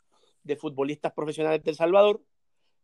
de 0.45 0.57
Futbolistas 0.57 1.14
Profesionales 1.14 1.62
de 1.64 1.71
El 1.71 1.76
Salvador, 1.78 2.21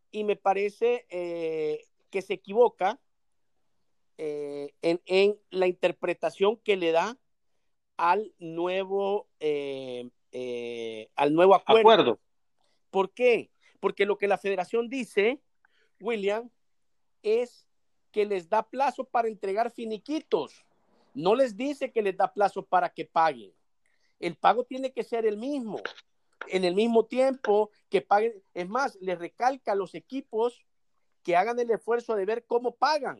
y 0.09 0.23
me 0.23 0.35
parece 0.35 1.05
eh, 1.09 1.83
que 2.09 2.21
se 2.21 2.33
equivoca 2.33 2.99
eh, 4.17 4.73
en, 4.81 5.39
la 5.49 5.67
interpretación 5.67 6.57
que 6.57 6.75
le 6.77 6.91
da 6.91 7.17
al 7.97 8.33
nuevo, 8.39 9.27
al 9.39 11.33
nuevo 11.33 11.55
acuerdo. 11.55 11.79
acuerdo. 11.79 12.19
¿Por 12.89 13.11
qué? 13.11 13.51
Porque 13.79 14.05
lo 14.05 14.17
que 14.17 14.27
la 14.27 14.37
federación 14.37 14.89
dice, 14.89 15.41
William, 15.99 16.49
es 17.21 17.67
que 18.11 18.25
les 18.25 18.49
da 18.49 18.63
plazo 18.63 19.03
para 19.03 19.27
entregar 19.27 19.71
finiquitos. 19.71 20.65
No 21.13 21.35
les 21.35 21.55
dice 21.55 21.91
que 21.91 22.01
les 22.01 22.15
da 22.15 22.33
plazo 22.33 22.65
para 22.65 22.89
que 22.89 23.05
paguen. 23.05 23.53
El 24.19 24.35
pago 24.35 24.63
tiene 24.63 24.91
que 24.91 25.03
ser 25.03 25.25
el 25.25 25.37
mismo. 25.37 25.81
En 26.47 26.63
el 26.63 26.75
mismo 26.75 27.05
tiempo 27.05 27.71
que 27.89 28.01
paguen. 28.01 28.41
Es 28.53 28.67
más, 28.67 28.95
les 29.01 29.17
recalca 29.17 29.73
a 29.73 29.75
los 29.75 29.95
equipos 29.95 30.65
que 31.27 31.35
hagan 31.35 31.59
el 31.59 31.69
esfuerzo 31.71 32.15
de 32.15 32.23
ver 32.23 32.45
cómo 32.45 32.77
pagan. 32.77 33.19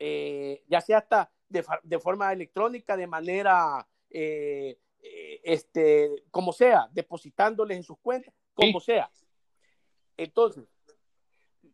Eh, 0.00 0.64
ya 0.66 0.80
sea 0.80 0.98
hasta 0.98 1.30
de, 1.48 2.00
forma 2.00 2.32
electrónica, 2.32 2.96
de 2.96 3.06
manera, 3.06 3.86
eh, 4.10 4.80
eh, 5.00 5.40
este, 5.44 6.24
como 6.32 6.52
sea, 6.52 6.88
depositándoles 6.90 7.76
en 7.76 7.84
sus 7.84 8.00
cuentas, 8.00 8.34
como 8.52 8.80
sea. 8.80 9.08
Entonces, 10.16 10.64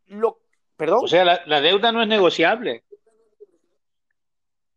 lo, 0.09 0.43
o 0.77 1.09
sea, 1.09 1.25
la, 1.25 1.61
deuda 1.63 1.91
no 1.91 2.03
es 2.03 2.09
negociable. 2.09 2.85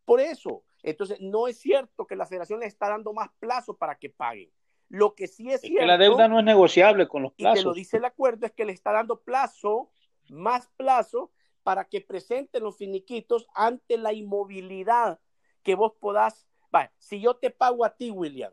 Por 0.06 0.20
eso, 0.20 0.64
entonces 0.82 1.20
no 1.20 1.46
es 1.46 1.58
cierto 1.58 2.06
que 2.06 2.16
la 2.16 2.24
federación 2.24 2.60
le 2.60 2.66
está 2.68 2.88
dando 2.88 3.12
más 3.12 3.28
plazo 3.38 3.76
para 3.76 3.96
que 3.98 4.08
paguen. 4.08 4.50
Lo 4.94 5.16
que 5.16 5.26
sí 5.26 5.50
es, 5.50 5.60
cierto. 5.62 5.80
Que 5.80 5.86
la 5.86 5.98
deuda 5.98 6.28
no 6.28 6.38
es 6.38 6.44
negociable 6.44 7.08
con 7.08 7.22
los 7.22 7.32
plazos. 7.32 7.58
Y 7.58 7.62
que 7.62 7.64
lo 7.64 7.74
dice 7.74 7.96
el 7.96 8.04
acuerdo 8.04 8.46
es 8.46 8.52
que 8.52 8.64
le 8.64 8.72
está 8.72 8.92
dando 8.92 9.20
plazo, 9.20 9.90
más 10.28 10.68
plazo, 10.76 11.32
para 11.64 11.86
que 11.86 12.00
presenten 12.00 12.62
los 12.62 12.76
finiquitos 12.76 13.48
ante 13.56 13.98
la 13.98 14.12
inmovilidad 14.12 15.18
que 15.64 15.74
vos 15.74 15.94
podás. 15.98 16.46
Vale, 16.70 16.92
si 16.96 17.20
yo 17.20 17.34
te 17.34 17.50
pago 17.50 17.84
a 17.84 17.96
ti, 17.96 18.12
William, 18.12 18.52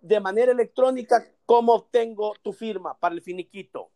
de 0.00 0.20
manera 0.20 0.52
electrónica, 0.52 1.22
¿cómo 1.44 1.74
obtengo 1.74 2.34
tu 2.40 2.54
firma 2.54 2.98
para 2.98 3.14
el 3.14 3.20
finiquito? 3.20 3.90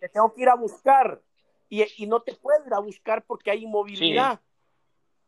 te 0.00 0.08
tengo 0.08 0.34
que 0.34 0.42
ir 0.42 0.48
a 0.48 0.56
buscar 0.56 1.22
y, 1.68 2.06
no 2.08 2.20
te 2.20 2.34
puedo 2.34 2.66
ir 2.66 2.74
a 2.74 2.80
buscar 2.80 3.24
porque 3.24 3.52
hay 3.52 3.62
inmovilidad 3.62 4.40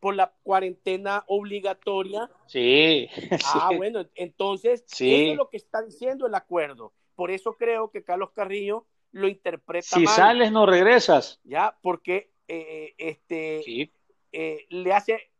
por 0.03 0.15
la 0.15 0.33
cuarentena 0.43 1.23
obligatoria. 1.27 2.29
Sí. 2.47 3.07
Ah, 3.55 3.69
bueno, 3.77 4.05
entonces 4.15 4.83
eso 4.89 5.05
es 5.05 5.37
lo 5.37 5.49
que 5.49 5.55
está 5.55 5.81
diciendo 5.81 6.27
el 6.27 6.35
acuerdo. 6.35 6.91
Por 7.15 7.31
eso 7.31 7.53
creo 7.53 7.89
que 7.89 8.03
Carlos 8.03 8.31
Carrillo 8.31 8.85
lo 9.11 9.29
interpreta 9.29 9.95
si 9.95 10.05
sales 10.05 10.51
no 10.51 10.65
regresas. 10.65 11.39
Ya, 11.45 11.77
porque 11.81 12.33
eh, 12.49 12.95
este 12.97 13.93
eh, 14.33 14.65
le 14.67 14.91
hace 14.91 15.31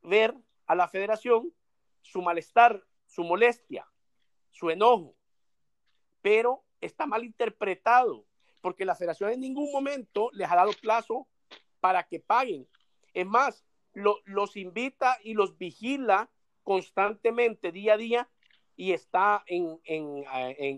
ver 0.00 0.34
a 0.66 0.74
la 0.74 0.88
federación 0.88 1.52
su 2.00 2.22
malestar, 2.22 2.82
su 3.04 3.22
molestia, 3.22 3.86
su 4.50 4.70
enojo, 4.70 5.14
pero 6.22 6.64
está 6.80 7.04
mal 7.04 7.22
interpretado 7.22 8.24
porque 8.62 8.86
la 8.86 8.94
federación 8.94 9.30
en 9.32 9.40
ningún 9.40 9.70
momento 9.70 10.30
les 10.32 10.50
ha 10.50 10.56
dado 10.56 10.72
plazo 10.80 11.28
para 11.80 12.02
que 12.04 12.18
paguen. 12.18 12.66
Es 13.12 13.26
más, 13.26 13.66
los 13.96 14.56
invita 14.56 15.18
y 15.22 15.34
los 15.34 15.56
vigila 15.56 16.30
constantemente, 16.62 17.72
día 17.72 17.94
a 17.94 17.96
día, 17.96 18.28
y 18.76 18.92
está 18.92 19.42
en, 19.46 19.80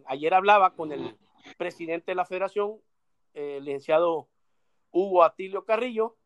ayer 0.06 0.34
hablaba 0.34 0.74
con 0.74 0.92
el 0.92 1.16
presidente 1.56 2.12
de 2.12 2.14
la 2.14 2.24
federación, 2.24 2.80
el 3.34 3.64
licenciado 3.64 4.28
Hugo 4.92 5.24
Atilio 5.24 5.64
Carrillo, 5.64 6.16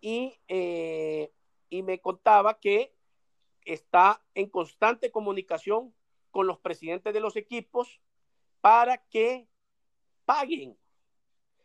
y, 0.00 0.38
eh, 0.48 1.32
y 1.70 1.82
me 1.82 2.00
contaba 2.00 2.60
que 2.60 2.94
está 3.62 4.22
en 4.34 4.50
constante 4.50 5.10
comunicación 5.10 5.94
con 6.30 6.46
los 6.46 6.58
presidentes 6.58 7.14
de 7.14 7.20
los 7.20 7.36
equipos 7.36 8.00
para 8.60 8.98
que 8.98 9.48
paguen 10.26 10.76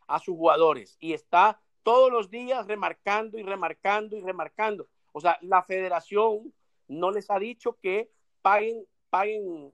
a 0.08 0.20
sus 0.20 0.36
jugadores 0.36 0.96
y 1.00 1.14
está 1.14 1.62
todos 1.84 2.12
los 2.12 2.30
días 2.30 2.68
remarcando 2.68 3.38
y 3.38 3.44
remarcando 3.44 4.16
y 4.16 4.22
remarcando. 4.22 4.88
O 5.12 5.22
sea, 5.22 5.38
la 5.42 5.64
federación 5.64 6.54
no 6.88 7.12
les 7.12 7.30
ha 7.30 7.40
dicho 7.40 7.78
que 7.82 8.12
paguen, 8.42 8.86
paguen, 9.10 9.74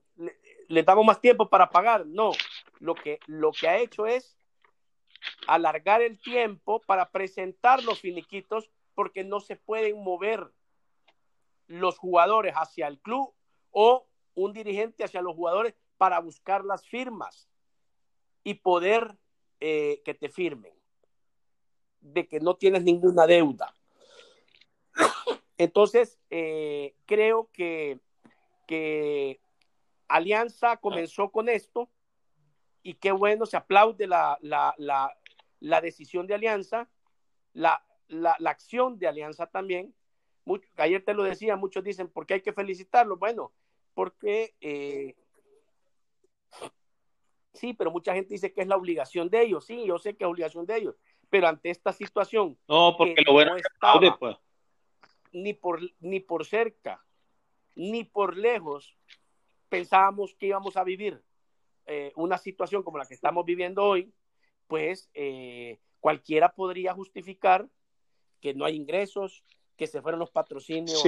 le, 0.68 0.82
damos 0.82 1.04
más 1.04 1.20
tiempo 1.20 1.48
para 1.48 1.70
pagar. 1.70 2.06
No, 2.06 2.32
lo 2.78 2.94
que, 2.94 3.20
lo 3.26 3.52
que 3.52 3.68
ha 3.68 3.78
hecho 3.78 4.06
es 4.06 4.36
alargar 5.46 6.02
el 6.02 6.20
tiempo 6.20 6.80
para 6.80 7.10
presentar 7.10 7.82
los 7.82 8.00
finiquitos 8.00 8.70
porque 8.94 9.24
no 9.24 9.40
se 9.40 9.56
pueden 9.56 10.02
mover 10.02 10.52
los 11.66 11.98
jugadores 11.98 12.54
hacia 12.54 12.86
el 12.88 12.98
club 12.98 13.32
o 13.70 14.06
un 14.34 14.52
dirigente 14.52 15.04
hacia 15.04 15.22
los 15.22 15.34
jugadores 15.34 15.74
para 15.98 16.20
buscar 16.20 16.64
las 16.64 16.86
firmas 16.86 17.48
y 18.44 18.54
poder 18.54 19.16
eh, 19.60 20.00
que 20.04 20.14
te 20.14 20.28
firmen, 20.28 20.72
de 22.00 22.26
que 22.26 22.40
no 22.40 22.56
tienes 22.56 22.84
ninguna 22.84 23.26
deuda. 23.26 23.74
Entonces, 25.56 26.18
eh, 26.30 26.94
creo 27.06 27.50
que, 27.52 27.98
que 28.66 29.40
Alianza 30.06 30.76
comenzó 30.76 31.30
con 31.30 31.48
esto 31.48 31.88
y 32.82 32.94
qué 32.94 33.12
bueno, 33.12 33.44
se 33.44 33.56
aplaude 33.56 34.06
la, 34.06 34.38
la, 34.40 34.74
la, 35.58 35.80
decisión 35.80 36.26
de 36.26 36.34
Alianza, 36.34 36.88
la, 37.52 37.82
acción 38.46 38.98
de 38.98 39.08
Alianza 39.08 39.46
también. 39.46 39.94
ayer 40.76 41.04
te 41.04 41.14
lo 41.14 41.24
decía, 41.24 41.56
muchos 41.56 41.82
dicen, 41.82 42.08
¿por 42.08 42.24
qué 42.24 42.34
hay 42.34 42.40
que 42.40 42.52
felicitarlo? 42.52 43.16
Bueno, 43.16 43.52
porque 43.94 44.54
eh, 44.60 45.16
Sí, 47.58 47.74
pero 47.74 47.90
mucha 47.90 48.14
gente 48.14 48.34
dice 48.34 48.52
que 48.52 48.60
es 48.60 48.68
la 48.68 48.76
obligación 48.76 49.28
de 49.28 49.42
ellos. 49.42 49.66
Sí, 49.66 49.84
yo 49.84 49.98
sé 49.98 50.14
que 50.14 50.22
es 50.22 50.30
obligación 50.30 50.64
de 50.64 50.76
ellos. 50.76 50.94
Pero 51.30 51.48
ante 51.48 51.70
esta 51.70 51.92
situación. 51.92 52.58
No, 52.68 52.96
porque 52.96 53.22
lo 53.26 53.32
bueno 53.32 53.56
pues. 54.18 54.36
ni 55.32 55.52
por 55.52 55.80
ni 56.00 56.20
por 56.20 56.44
cerca 56.46 57.04
ni 57.78 58.02
por 58.02 58.36
lejos 58.36 58.96
pensábamos 59.68 60.34
que 60.34 60.46
íbamos 60.46 60.76
a 60.76 60.84
vivir 60.84 61.22
eh, 61.86 62.12
una 62.16 62.36
situación 62.36 62.82
como 62.82 62.98
la 62.98 63.06
que 63.06 63.14
estamos 63.14 63.44
viviendo 63.44 63.84
hoy, 63.84 64.12
pues 64.66 65.08
eh, 65.14 65.78
cualquiera 66.00 66.52
podría 66.52 66.92
justificar 66.92 67.68
que 68.40 68.52
no 68.52 68.64
hay 68.64 68.74
ingresos, 68.74 69.44
que 69.76 69.86
se 69.86 70.02
fueron 70.02 70.18
los 70.18 70.30
patrocinios 70.30 71.02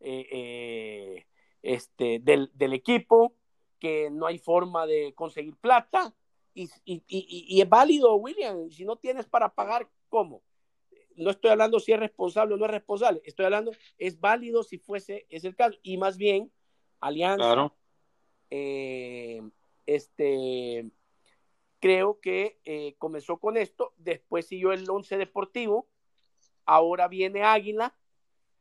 eh, 0.00 1.24
este, 1.62 2.18
del, 2.18 2.50
del, 2.52 2.74
equipo, 2.74 3.34
que 3.78 4.10
no 4.10 4.26
hay 4.26 4.38
forma 4.38 4.86
de 4.86 5.14
conseguir 5.14 5.56
plata. 5.56 6.14
Y, 6.54 6.68
y, 6.84 7.02
y, 7.08 7.60
es 7.60 7.68
válido, 7.68 8.14
William, 8.16 8.68
si 8.70 8.84
no 8.84 8.96
tienes 8.96 9.26
para 9.26 9.54
pagar, 9.54 9.88
¿cómo? 10.08 10.42
No 11.16 11.30
estoy 11.30 11.50
hablando 11.50 11.80
si 11.80 11.92
es 11.92 11.98
responsable 11.98 12.54
o 12.54 12.56
no 12.56 12.66
es 12.66 12.70
responsable, 12.70 13.22
estoy 13.24 13.46
hablando, 13.46 13.72
es 13.98 14.20
válido 14.20 14.62
si 14.62 14.78
fuese, 14.78 15.26
es 15.30 15.44
el 15.44 15.56
caso. 15.56 15.78
Y 15.82 15.96
más 15.96 16.16
bien, 16.16 16.52
Alianza, 17.00 17.72
eh, 18.50 19.42
este, 19.86 20.90
creo 21.80 22.20
que 22.20 22.60
eh, 22.64 22.94
comenzó 22.98 23.38
con 23.38 23.56
esto, 23.56 23.92
después 23.96 24.46
siguió 24.46 24.72
el 24.72 24.88
once 24.88 25.16
deportivo, 25.16 25.88
ahora 26.64 27.08
viene 27.08 27.42
Águila, 27.42 27.96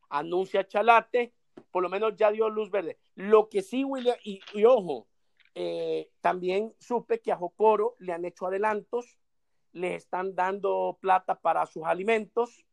anuncia 0.09 0.67
Chalate, 0.67 1.33
por 1.71 1.83
lo 1.83 1.89
menos 1.89 2.15
ya 2.15 2.31
dio 2.31 2.49
luz 2.49 2.71
verde. 2.71 2.97
Lo 3.15 3.49
que 3.49 3.61
sí, 3.61 3.83
William, 3.83 4.15
y, 4.23 4.41
ojo, 4.65 5.07
eh, 5.55 6.09
también 6.21 6.73
supe 6.79 7.21
que 7.21 7.31
a 7.31 7.37
Jocoro 7.37 7.95
le 7.99 8.13
han 8.13 8.25
hecho 8.25 8.47
adelantos, 8.47 9.17
le 9.73 9.95
están 9.95 10.35
dando 10.35 10.97
plata 11.01 11.39
para 11.39 11.65
sus 11.65 11.83
alimentos, 11.83 12.65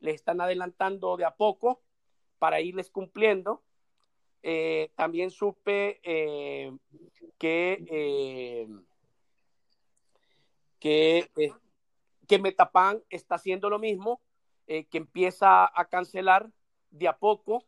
le 0.00 0.12
están 0.12 0.40
adelantando 0.40 1.16
de 1.16 1.24
a 1.24 1.34
poco 1.34 1.82
para 2.38 2.60
irles 2.60 2.90
cumpliendo. 2.90 3.62
Eh, 4.42 4.92
también 4.94 5.30
supe 5.30 6.00
eh, 6.02 6.72
que, 7.38 8.68
que, 10.78 11.28
que 12.28 12.38
Metapan 12.38 13.02
está 13.10 13.36
haciendo 13.36 13.70
lo 13.70 13.78
mismo, 13.78 14.20
que 14.66 14.86
empieza 14.92 15.64
a 15.64 15.84
cancelar 15.88 16.50
de 16.90 17.08
a 17.08 17.16
poco 17.18 17.64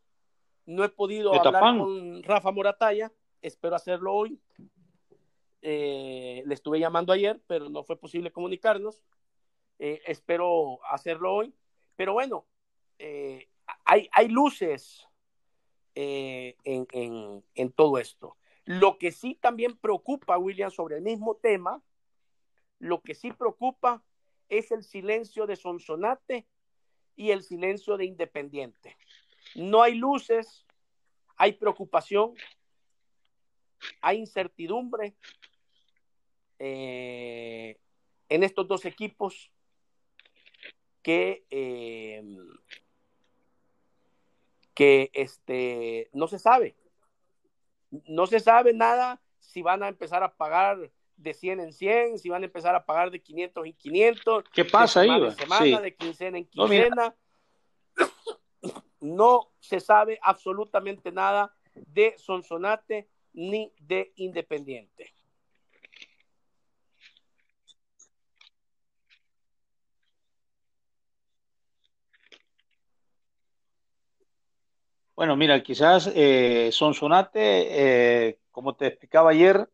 no 0.69 0.85
he 0.85 0.91
podido 0.91 1.33
hablar 1.33 1.79
con 1.79 2.23
Rafa 2.23 2.53
Morataya, 2.53 3.11
espero 3.43 3.77
hacerlo 3.77 4.15
hoy. 4.15 4.41
Eh, 5.63 6.43
le 6.47 6.55
estuve 6.55 6.79
llamando 6.79 7.13
ayer, 7.13 7.41
pero 7.47 7.69
no 7.69 7.85
fue 7.85 7.99
posible 7.99 8.33
comunicarnos. 8.33 9.03
Eh, 9.79 10.01
espero 10.07 10.79
hacerlo 10.91 11.35
hoy. 11.35 11.55
Pero 11.97 12.13
bueno, 12.13 12.47
eh, 12.99 13.49
hay, 13.85 14.09
hay, 14.13 14.29
luces 14.29 15.07
en, 15.95 16.87
en, 16.93 17.45
en, 17.55 17.73
todo 17.73 17.99
esto. 17.99 18.37
Lo 18.65 18.99
que 18.99 19.13
sí 19.13 19.35
también 19.35 19.77
preocupa, 19.77 20.39
William, 20.39 20.71
sobre 20.71 20.97
el 20.97 21.03
mismo 21.03 21.37
tema, 21.37 21.83
lo 22.79 23.01
que 23.01 23.15
sí 23.15 23.33
preocupa 23.33 24.05
es 24.49 24.71
el 24.71 24.85
silencio 24.85 25.47
de 25.47 25.57
Sonsonate 25.57 26.47
y 27.17 27.33
el 27.33 27.43
silencio 27.43 27.97
de 27.97 28.05
Independiente 28.05 28.97
no 29.55 29.83
hay 29.83 29.95
luces, 29.95 30.67
hay 31.37 31.53
preocupación, 31.53 32.35
hay 34.01 34.19
incertidumbre 34.19 35.15
eh, 36.59 37.79
en 38.29 38.43
estos 38.43 38.67
dos 38.67 38.85
equipos 38.85 39.51
que, 41.03 41.45
eh, 41.51 42.23
que 44.75 45.11
este, 45.15 46.11
no 46.13 46.29
se 46.29 46.39
sabe. 46.39 46.77
No 47.91 48.27
se 48.27 48.41
sabe 48.41 48.75
nada 48.75 49.23
si 49.39 49.63
van 49.63 49.83
a 49.83 49.89
empezar 49.89 50.23
a 50.23 50.35
pagar 50.35 50.91
de 51.17 51.35
100 51.35 51.61
en 51.61 51.73
100, 51.73 52.19
si 52.19 52.29
van 52.29 52.43
a 52.43 52.47
empezar 52.47 52.75
a 52.75 52.85
pagar 52.85 53.11
de 53.11 53.21
500 53.21 53.67
en 53.67 53.73
500. 53.73 54.45
¿Qué 54.53 54.65
pasa 54.65 55.01
ahí? 55.01 55.21
De 55.21 55.33
semana, 55.33 55.81
de 55.81 55.95
quincena 55.95 56.39
en 56.39 56.45
quincena 56.47 57.15
no 59.01 59.53
se 59.59 59.81
sabe 59.81 60.19
absolutamente 60.23 61.13
nada 61.13 61.55
de 61.75 62.15
Sonsonate 62.19 63.09
ni 63.39 63.73
de 63.79 64.13
Independiente. 64.17 65.15
Bueno, 75.15 75.37
mira, 75.37 75.63
quizás 75.63 76.11
eh, 76.15 76.71
Sonsonate, 76.73 77.39
eh, 77.41 78.39
como 78.51 78.75
te 78.75 78.87
explicaba 78.87 79.31
ayer, 79.31 79.69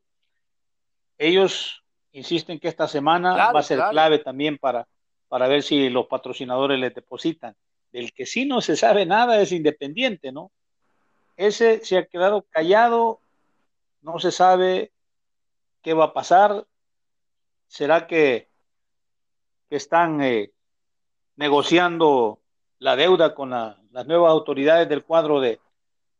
ellos 1.16 1.84
insisten 2.12 2.60
que 2.60 2.68
esta 2.68 2.86
semana 2.86 3.50
va 3.50 3.60
a 3.60 3.62
ser 3.62 3.80
clave 3.90 4.18
también 4.18 4.58
para, 4.58 4.86
para 5.28 5.48
ver 5.48 5.62
si 5.62 5.88
los 5.88 6.06
patrocinadores 6.06 6.78
les 6.78 6.94
depositan. 6.94 7.56
El 7.92 8.12
que 8.12 8.26
sí 8.26 8.44
no 8.44 8.60
se 8.60 8.76
sabe 8.76 9.06
nada 9.06 9.40
es 9.40 9.52
Independiente, 9.52 10.32
¿no? 10.32 10.50
Ese 11.36 11.84
se 11.84 11.98
ha 11.98 12.06
quedado 12.06 12.42
callado, 12.50 13.20
no 14.04 14.20
se 14.20 14.30
sabe 14.30 14.92
qué 15.82 15.94
va 15.94 16.04
a 16.06 16.12
pasar. 16.12 16.66
¿Será 17.66 18.06
que, 18.06 18.48
están 19.70 20.22
eh, 20.22 20.52
negociando 21.34 22.40
la 22.78 22.94
deuda 22.94 23.34
con 23.34 23.50
las 23.50 24.06
nuevas 24.06 24.30
autoridades 24.30 24.88
del 24.88 25.02
cuadro 25.02 25.40
de, 25.40 25.58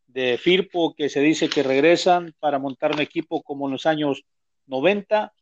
de 0.08 0.38
Firpo 0.38 0.92
que 0.96 1.08
se 1.08 1.20
dice 1.20 1.48
que 1.48 1.62
regresan 1.62 2.34
para 2.40 2.58
montar 2.58 2.92
un 2.92 3.00
equipo 3.00 3.42
como 3.42 3.66
en 3.66 3.72
los 3.72 3.86
años 3.86 4.24
90? 4.66 5.32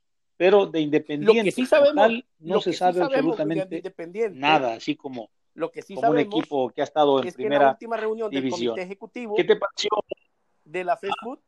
pero 0.43 0.67
de 0.67 0.81
Independiente 0.81 1.53
sí 1.53 1.67
sabemos, 1.67 2.25
no 2.41 2.61
se 2.61 2.73
sabe 2.73 3.01
absolutamente 3.01 3.81
nada, 4.33 4.75
así 4.75 4.97
como 4.97 5.31
lo 5.55 5.71
que 5.71 5.83
sí 5.83 5.95
como 5.95 6.09
sabemos 6.09 6.35
un 6.35 6.41
equipo 6.41 6.71
que 6.71 6.81
ha 6.81 6.85
estado 6.85 7.21
en 7.21 7.29
es 7.29 7.35
primera 7.35 7.59
que 7.59 7.63
en 7.63 7.67
la 7.67 7.73
última 7.73 7.97
reunión 7.97 8.29
división. 8.29 8.59
del 8.59 8.69
comité 8.69 8.83
ejecutivo 8.83 9.37
¿Qué 9.37 9.45
te 9.45 9.55
pareció? 9.55 9.91
de 10.65 10.83
la 10.83 10.97
Facebook 10.97 11.41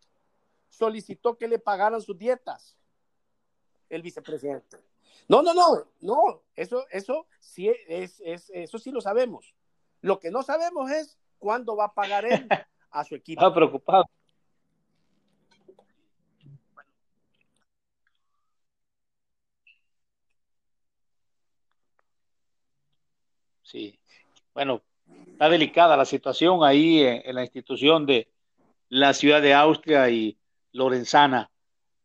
solicitó 0.77 1.37
que 1.37 1.49
le 1.49 1.59
pagaran 1.59 2.01
sus 2.01 2.19
dietas 2.19 2.77
el 3.89 4.03
vicepresidente. 4.03 4.79
No, 5.29 5.43
no, 5.43 5.55
no, 5.55 5.87
no, 6.01 6.43
eso, 6.55 6.85
eso 6.91 7.27
sí 7.41 7.69
es, 7.89 8.21
es, 8.21 8.51
eso 8.51 8.79
sí 8.79 8.91
lo 8.91 9.01
sabemos. 9.01 9.55
Lo 10.01 10.19
que 10.19 10.31
no 10.31 10.43
sabemos 10.43 10.91
es 10.91 11.19
cuándo 11.39 11.77
va 11.77 11.87
a 11.87 11.95
pagar 11.95 12.25
él 12.27 12.49
a 12.91 13.05
su 13.05 13.15
equipo. 13.15 13.41
Está 13.41 13.55
preocupado. 13.55 14.05
Sí. 23.63 23.99
Bueno, 24.53 24.83
está 25.33 25.49
delicada 25.49 25.97
la 25.97 26.05
situación 26.05 26.63
ahí 26.63 27.03
en, 27.03 27.35
la 27.35 27.43
institución 27.43 28.07
de 28.07 28.31
la 28.89 29.15
ciudad 29.15 29.43
de 29.43 29.55
Austria 29.55 30.09
y 30.11 30.39
Lorenzana. 30.75 31.51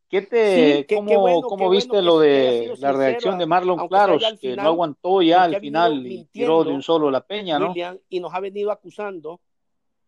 ¿Qué 0.07 0.23
te, 0.23 0.87
cómo, 0.95 1.69
viste 1.69 2.01
lo 2.01 2.19
de 2.19 2.73
la 2.79 2.93
reacción 2.93 3.37
de 3.37 3.45
Marlon 3.45 3.87
Claros, 3.87 4.23
que 4.41 4.55
no 4.55 4.63
aguantó 4.63 5.21
ya 5.21 5.43
al 5.43 5.59
final 5.59 6.07
y 6.07 6.25
tiró 6.25 6.63
de 6.63 6.71
un 6.71 6.81
solo 6.81 7.11
la 7.11 7.25
peña, 7.27 7.59
¿no? 7.59 7.73
y 8.09 8.19
nos 8.19 8.33
ha 8.33 8.39
venido 8.39 8.71
acusando 8.71 9.39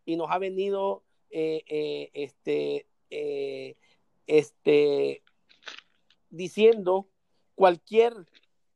y 0.03 0.15
nos 0.15 0.31
ha 0.31 0.39
venido 0.39 1.03
eh, 1.29 1.63
eh, 1.67 2.09
este, 2.13 2.87
eh, 3.11 3.75
este, 4.25 5.21
diciendo 6.31 7.07
cualquier 7.53 8.25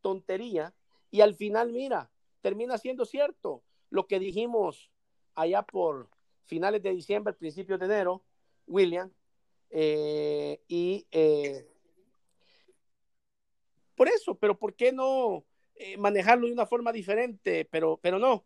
tontería 0.01 0.75
y 1.09 1.21
al 1.21 1.33
final, 1.33 1.71
mira, 1.71 2.11
termina 2.41 2.77
siendo 2.77 3.03
cierto 3.03 3.63
lo 3.89 4.05
que 4.05 4.19
dijimos 4.19 4.91
allá 5.33 5.63
por 5.63 6.09
finales 6.43 6.83
de 6.83 6.91
diciembre, 6.91 7.33
principios 7.33 7.79
de 7.79 7.85
enero, 7.87 8.21
William, 8.67 9.11
eh, 9.77 10.61
y 10.69 11.05
eh, 11.11 11.67
por 13.93 14.07
eso, 14.07 14.35
pero 14.35 14.57
¿por 14.57 14.73
qué 14.73 14.93
no 14.93 15.43
eh, 15.75 15.97
manejarlo 15.97 16.47
de 16.47 16.53
una 16.53 16.65
forma 16.65 16.93
diferente? 16.93 17.65
Pero, 17.69 17.99
pero 18.01 18.17
no. 18.17 18.45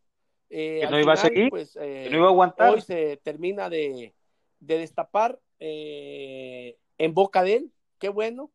que 0.49 0.87
no 0.89 0.99
iba 0.99 1.13
a 1.13 1.17
seguir, 1.17 1.51
pues, 1.51 1.73
que 1.73 2.07
no 2.09 2.17
iba 2.17 2.25
a 2.25 2.29
aguantar. 2.29 2.73
Hoy 2.73 2.81
se 2.81 3.17
termina 3.17 3.69
de, 3.69 4.15
de 4.59 4.77
destapar 4.79 5.39
en 5.59 7.13
boca 7.13 7.43
de 7.43 7.57
él. 7.57 7.73
Qué 7.99 8.09
bueno, 8.09 8.51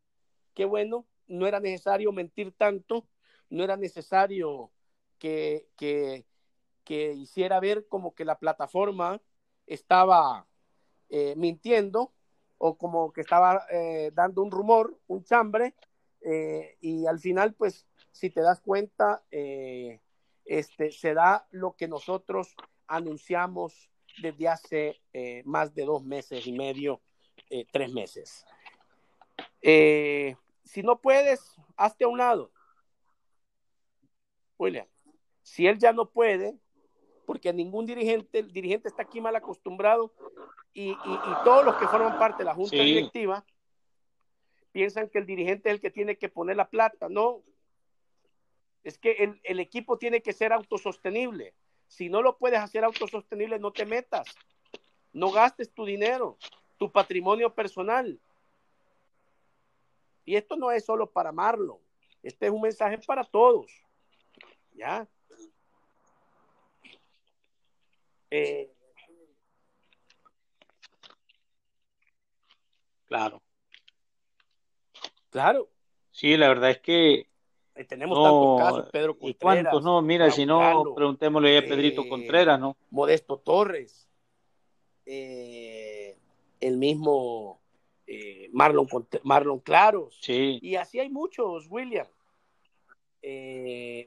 qué 0.53 0.65
bueno. 0.65 1.07
No 1.29 1.47
era 1.47 1.61
necesario 1.61 2.11
mentir 2.11 2.51
tanto, 2.51 3.07
no 3.51 3.63
era 3.63 3.77
necesario 3.77 4.73
que, 5.21 5.69
hiciera 6.89 7.61
ver 7.61 7.87
como 7.87 8.17
que 8.17 8.25
la 8.25 8.41
plataforma 8.41 9.23
estaba 9.65 10.49
mintiendo 11.37 12.13
o 12.59 12.77
como 12.77 13.13
que 13.13 13.21
estaba 13.21 13.67
eh, 13.71 14.11
dando 14.15 14.43
un 14.43 14.51
rumor, 14.51 14.99
un 15.07 15.25
chambre, 15.25 15.75
eh, 16.21 16.77
y 16.81 17.07
al 17.07 17.19
final, 17.19 17.55
pues, 17.55 17.87
si 18.13 18.31
te 18.31 18.41
das 18.41 18.61
cuenta, 18.61 19.23
este, 20.45 20.91
se 20.91 21.15
da 21.15 21.47
lo 21.51 21.75
que 21.77 21.89
nosotros 21.89 22.55
anunciamos 22.87 23.91
desde 24.21 24.49
hace 24.49 25.03
eh, 25.13 25.43
más 25.45 25.75
de 25.75 25.85
dos 25.85 26.05
meses 26.05 26.47
y 26.47 26.53
medio, 26.53 27.01
eh, 27.51 27.67
tres 27.71 27.93
meses. 27.93 28.45
Eh, 29.63 30.37
si 30.63 30.83
no 30.83 31.01
puedes, 31.01 31.57
hazte 31.77 32.05
a 32.05 32.09
un 32.09 32.19
lado. 32.19 32.53
William, 34.59 34.87
si 35.43 35.67
él 35.67 35.79
ya 35.79 35.93
no 35.93 36.11
puede, 36.11 36.57
porque 37.25 37.53
ningún 37.53 37.87
dirigente, 37.87 38.41
el 38.41 38.53
dirigente 38.53 38.89
está 38.89 39.03
aquí 39.03 39.21
mal 39.21 39.37
acostumbrado 39.37 40.13
y, 40.73 40.95
todos 41.45 41.65
los 41.65 41.77
que 41.77 41.87
forman 41.87 42.19
parte 42.19 42.39
de 42.39 42.45
la 42.45 42.55
junta 42.55 42.77
directiva 42.77 43.45
piensan 44.73 45.09
que 45.09 45.19
el 45.19 45.27
dirigente 45.27 45.69
es 45.69 45.77
el 45.77 45.81
que 45.81 45.91
tiene 45.91 46.17
que 46.17 46.29
poner 46.29 46.57
la 46.57 46.69
plata. 46.69 47.09
No, 47.09 47.43
es 48.83 48.99
que 48.99 49.13
el, 49.13 49.41
el 49.45 49.61
equipo 49.61 49.99
tiene 49.99 50.21
que 50.21 50.33
ser 50.33 50.53
autosostenible. 50.53 51.55
Si 51.87 52.09
no 52.09 52.23
lo 52.23 52.37
puedes 52.37 52.59
hacer 52.59 52.83
autosostenible, 52.85 53.59
no 53.59 53.73
te 53.73 53.87
metas. 53.87 54.27
No 55.13 55.31
gastes 55.31 55.73
tu 55.73 55.85
dinero, 55.85 56.39
tu 56.77 56.91
patrimonio 56.91 57.55
personal. 57.55 58.21
Y 60.25 60.35
esto 60.35 60.57
no 60.57 60.73
es 60.73 60.85
solo 60.85 61.11
para 61.11 61.31
Marlon. 61.31 61.79
Este 62.23 62.47
es 62.47 62.53
un 62.53 62.63
mensaje 62.63 62.99
para 62.99 63.23
todos. 63.23 63.71
¿Ya? 64.73 65.07
Eh, 68.37 68.69
claro. 73.07 73.41
Claro. 75.31 75.69
Sí, 76.11 76.37
la 76.37 76.49
verdad 76.49 76.71
es 76.71 76.81
que 76.81 77.29
tenemos 77.89 78.21
tantos 78.21 78.59
casos, 78.59 78.91
Pedro 78.91 79.13
Contreras. 79.17 79.37
¿Y 79.37 79.39
cuántos? 79.39 79.85
No, 79.85 80.03
mira, 80.03 80.33
si 80.33 80.47
no, 80.47 80.95
preguntémosle 80.97 81.59
a 81.59 81.63
Pedrito 81.63 82.03
eh, 82.03 82.09
Contreras, 82.09 82.59
¿no? 82.59 82.77
Modesto 82.91 83.39
Torres, 83.39 84.09
eh, 85.07 86.19
el 86.59 86.77
mismo 86.77 87.61
eh, 88.09 88.49
Marlon, 88.53 88.89
Marlon 89.23 89.61
Claros. 89.61 90.19
Sí. 90.21 90.59
Y 90.61 90.75
así 90.75 90.99
hay 90.99 91.09
muchos, 91.09 91.69
William. 91.71 92.09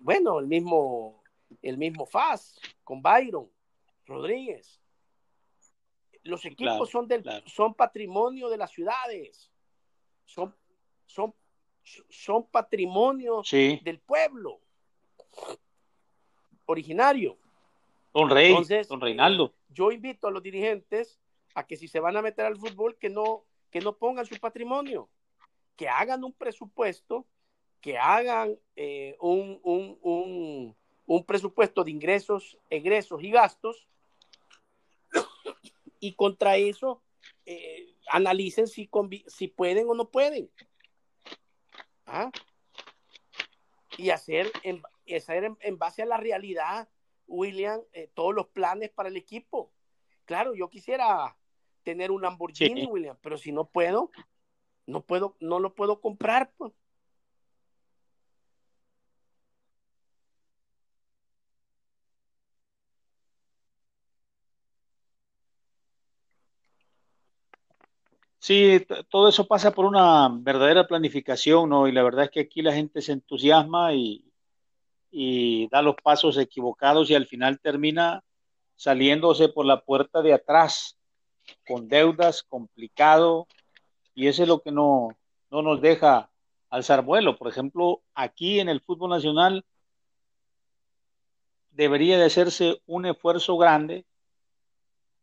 bueno, 0.01 0.39
el 0.41 0.47
mismo, 0.47 1.23
el 1.61 1.77
mismo 1.77 2.05
Faz 2.05 2.59
con 2.83 3.01
Byron 3.01 3.49
Rodríguez. 4.07 4.81
Los 6.23 6.43
equipos 6.45 6.89
son, 6.89 7.07
del, 7.07 7.23
son 7.45 7.73
patrimonio 7.73 8.49
de 8.49 8.57
las 8.57 8.71
ciudades. 8.71 9.51
Son, 10.25 10.53
son 11.05 11.33
son 12.09 12.47
patrimonio 12.47 13.41
del 13.51 13.99
pueblo 13.99 14.59
originario. 16.65 17.37
Don 18.13 18.29
Rey, 18.29 18.55
don 18.87 19.01
Reinaldo. 19.01 19.45
Eh, 19.45 19.51
yo 19.69 19.91
invito 19.91 20.27
a 20.27 20.31
los 20.31 20.41
dirigentes 20.41 21.19
a 21.53 21.65
que 21.65 21.77
si 21.77 21.87
se 21.87 21.99
van 21.99 22.17
a 22.17 22.21
meter 22.21 22.45
al 22.45 22.57
fútbol, 22.57 22.97
que 22.97 23.09
no, 23.09 23.43
que 23.71 23.79
no 23.79 23.97
pongan 23.97 24.25
su 24.25 24.37
patrimonio, 24.37 25.09
que 25.75 25.87
hagan 25.87 26.23
un 26.23 26.33
presupuesto, 26.33 27.25
que 27.79 27.97
hagan 27.97 28.57
eh, 28.75 29.15
un, 29.19 29.59
un, 29.63 30.75
un, 31.05 31.23
presupuesto 31.25 31.83
de 31.83 31.91
ingresos, 31.91 32.57
egresos 32.69 33.23
y 33.23 33.31
gastos, 33.31 33.87
y 35.99 36.15
contra 36.15 36.57
eso 36.57 37.03
eh, 37.45 37.95
analicen 38.09 38.67
si, 38.67 38.89
si 39.27 39.47
pueden 39.47 39.89
o 39.89 39.93
no 39.93 40.09
pueden. 40.09 40.49
¿Ah? 42.05 42.31
Y 43.97 44.11
hacer 44.11 44.51
en, 44.63 44.81
hacer 45.15 45.51
en, 45.59 45.77
base 45.77 46.03
a 46.03 46.05
la 46.05 46.17
realidad, 46.17 46.89
William, 47.25 47.81
eh, 47.93 48.09
todos 48.13 48.33
los 48.33 48.47
planes 48.47 48.89
para 48.91 49.09
el 49.09 49.17
equipo. 49.17 49.71
Claro, 50.25 50.53
yo 50.55 50.69
quisiera 50.69 51.37
tener 51.83 52.11
un 52.11 52.21
Lamborghini, 52.21 52.85
William, 52.85 53.17
pero 53.21 53.37
si 53.37 53.51
no 53.51 53.65
puedo, 53.65 54.11
no 54.85 55.05
puedo, 55.05 55.35
no 55.39 55.59
lo 55.59 55.73
puedo 55.73 56.01
comprar. 56.01 56.51
Pues. 56.57 56.73
Sí, 68.47 68.81
todo 69.09 69.27
eso 69.27 69.45
pasa 69.45 69.71
por 69.71 69.83
una 69.83 70.29
verdadera 70.31 70.87
planificación, 70.87 71.69
¿no? 71.69 71.85
Y 71.85 71.91
la 71.91 72.01
verdad 72.01 72.23
es 72.23 72.31
que 72.31 72.39
aquí 72.39 72.61
la 72.61 72.71
gente 72.71 73.01
se 73.01 73.11
entusiasma 73.11 73.93
y, 73.93 74.23
da 75.69 75.81
los 75.81 75.95
pasos 76.01 76.37
equivocados 76.37 77.09
y 77.09 77.15
al 77.15 77.27
final 77.27 77.59
termina 77.59 78.23
saliéndose 78.77 79.49
por 79.49 79.65
la 79.65 79.81
puerta 79.81 80.21
de 80.21 80.33
atrás, 80.33 80.97
con 81.67 81.89
deudas, 81.89 82.41
complicado, 82.41 83.49
y 84.15 84.27
eso 84.27 84.43
es 84.43 84.47
lo 84.47 84.61
que 84.61 84.71
no, 84.71 85.09
no 85.51 85.61
nos 85.61 85.81
deja 85.81 86.29
alzar 86.69 87.03
vuelo. 87.03 87.37
Por 87.37 87.49
ejemplo, 87.49 88.01
aquí 88.13 88.61
en 88.61 88.69
el 88.69 88.79
fútbol 88.79 89.09
nacional 89.09 89.65
debería 91.71 92.17
de 92.17 92.27
hacerse 92.27 92.81
un 92.85 93.07
esfuerzo 93.07 93.57
grande, 93.57 94.05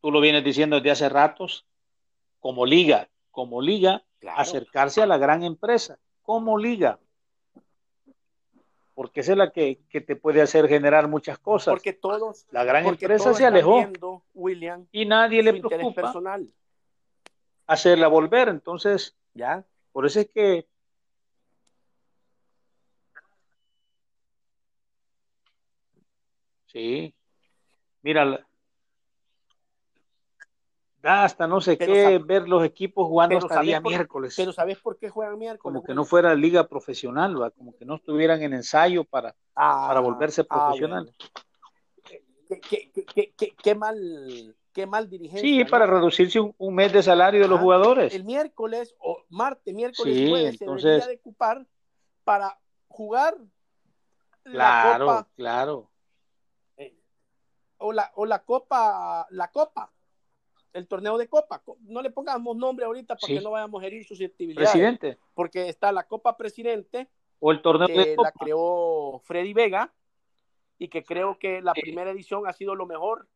tú 0.03 0.11
lo 0.11 0.21
vienes 0.21 0.45
diciendo 0.45 0.77
desde 0.77 0.91
hace 0.91 1.09
ratos, 1.09 1.65
como 2.39 2.67
liga, 2.67 3.09
como 3.35 3.61
liga, 3.61 4.05
acercarse 4.37 5.03
a 5.03 5.07
la 5.07 5.19
gran 5.19 5.43
empresa, 5.43 5.99
como 6.23 6.57
liga. 6.57 7.01
Porque 8.95 9.21
esa 9.21 9.33
es 9.33 9.39
la 9.39 9.51
que, 9.51 9.81
te 9.91 10.15
puede 10.15 10.41
hacer 10.41 10.69
generar 10.69 11.09
muchas 11.09 11.39
cosas. 11.39 11.75
Porque 11.75 11.93
todos. 11.93 12.47
La 12.53 12.63
gran 12.63 12.87
empresa 12.87 13.35
se 13.35 13.45
alejó. 13.45 13.85
William, 14.35 14.87
y 14.93 15.05
nadie 15.05 15.43
le 15.43 15.55
preocupa 15.55 16.03
personal. 16.03 16.49
hacerla 17.67 18.07
volver. 18.07 18.49
Entonces, 18.49 19.17
ya. 19.35 19.65
Por 19.93 20.07
eso 20.07 20.21
es 20.21 20.31
que 20.31 20.67
Sí. 26.67 27.15
Mira, 28.03 28.45
hasta 31.05 31.47
no 31.47 31.61
sé 31.61 31.77
qué, 31.77 32.19
ver 32.19 32.49
los 32.49 32.65
equipos 32.65 33.07
jugando 33.07 33.39
hasta 33.39 33.61
día 33.61 33.81
miércoles. 33.81 34.35
Pero 34.37 34.53
¿sabes 34.53 34.79
por 34.79 34.99
qué 34.99 35.11
juegan 35.11 35.39
miércoles? 35.39 35.63
Como 35.63 35.85
que 35.85 35.95
no 35.95 36.05
fuera 36.05 36.35
liga 36.35 36.67
profesional, 36.67 37.41
¿va? 37.41 37.51
como 37.51 37.77
que 37.77 37.85
no 37.85 37.97
estuvieran 37.97 38.43
en 38.43 38.55
ensayo 38.55 39.05
para, 39.05 39.35
ah, 39.55 39.87
para 39.89 40.01
volverse 40.01 40.43
ah, 40.49 40.67
profesional. 40.69 41.15
¿Qué, 43.63 43.75
mal, 43.75 44.57
qué 44.73 44.87
mal 44.87 45.09
dirigente. 45.09 45.41
Sí, 45.41 45.65
para 45.65 45.87
reducirse 45.87 46.41
un, 46.41 46.75
mes 46.75 46.93
de 46.93 47.03
salario 47.03 47.41
de 47.41 47.49
los 47.49 47.61
jugadores. 47.61 48.15
El 48.15 48.25
miércoles, 48.25 48.95
o 48.99 49.25
martes, 49.29 49.75
miércoles, 49.75 50.15
sí, 50.15 50.29
jueves, 50.29 50.61
entonces... 50.61 50.83
se 50.83 50.89
debería 50.89 51.09
de 51.09 51.17
ocupar 51.17 51.67
para 52.23 52.59
jugar 52.89 53.37
claro, 54.43 55.07
la 55.07 55.13
copa. 55.13 55.29
Claro, 55.37 55.91
eh, 56.77 56.95
o 57.79 57.93
la, 57.93 58.13
o 58.15 58.27
la 58.27 58.45
copa, 58.45 59.27
la 59.31 59.51
copa 59.51 59.94
el 60.75 60.89
torneo 60.89 61.17
de 61.17 61.29
Copa. 61.29 61.63
No 61.83 62.03
le 62.03 62.11
pongamos 62.11 62.57
nombre 62.57 62.85
ahorita 62.85 63.17
para 63.17 63.33
que 63.33 63.41
no 63.41 63.53
vayamos 63.53 63.83
a 63.83 63.87
herir 63.87 64.05
susceptibilidades. 64.05 64.71
Presidente. 64.71 65.19
Porque 65.33 65.69
está 65.69 65.93
la 65.93 66.07
Copa 66.07 66.37
Presidente. 66.37 67.09
O 67.39 67.53
el 67.53 67.63
torneo 67.63 67.89
de 67.89 68.15
Copa. 68.17 68.29
La 68.29 68.33
creó 68.33 69.21
Freddy 69.25 69.55
Vega 69.55 69.95
y 70.79 70.89
que 70.89 71.05
creo 71.05 71.39
que 71.39 71.63
la 71.63 71.73
primera 71.73 72.11
edición 72.11 72.47
ha 72.47 72.53
sido 72.53 72.75
lo 72.75 72.87
mejor 72.87 73.29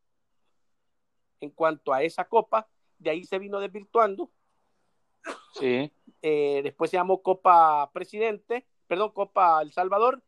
en 1.41 1.51
cuanto 1.51 1.93
a 1.93 2.03
esa 2.03 2.25
Copa. 2.25 2.69
De 2.99 3.11
ahí 3.11 3.25
se 3.25 3.39
vino 3.39 3.61
desvirtuando. 3.61 4.31
Sí. 5.55 5.93
Eh, 6.23 6.61
después 6.65 6.91
se 6.91 6.97
llamó 6.97 7.23
Copa 7.23 7.91
Presidente, 7.93 8.67
perdón, 8.89 9.13
Copa 9.13 9.63
El 9.63 9.73
Salvador. 9.73 10.23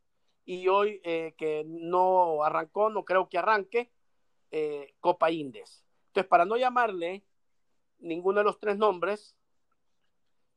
Y 0.44 0.68
hoy 0.68 1.01
eh, 1.05 1.35
que 1.37 1.64
no 1.66 2.44
arrancó, 2.44 2.88
no 2.90 3.05
creo 3.05 3.29
que 3.29 3.38
arranque, 3.38 3.90
eh, 4.51 4.94
Copa 5.01 5.31
Indes. 5.31 5.85
Entonces, 6.11 6.29
para 6.29 6.44
no 6.44 6.57
llamarle 6.57 7.23
ninguno 8.01 8.40
de 8.40 8.44
los 8.44 8.59
tres 8.59 8.77
nombres, 8.77 9.37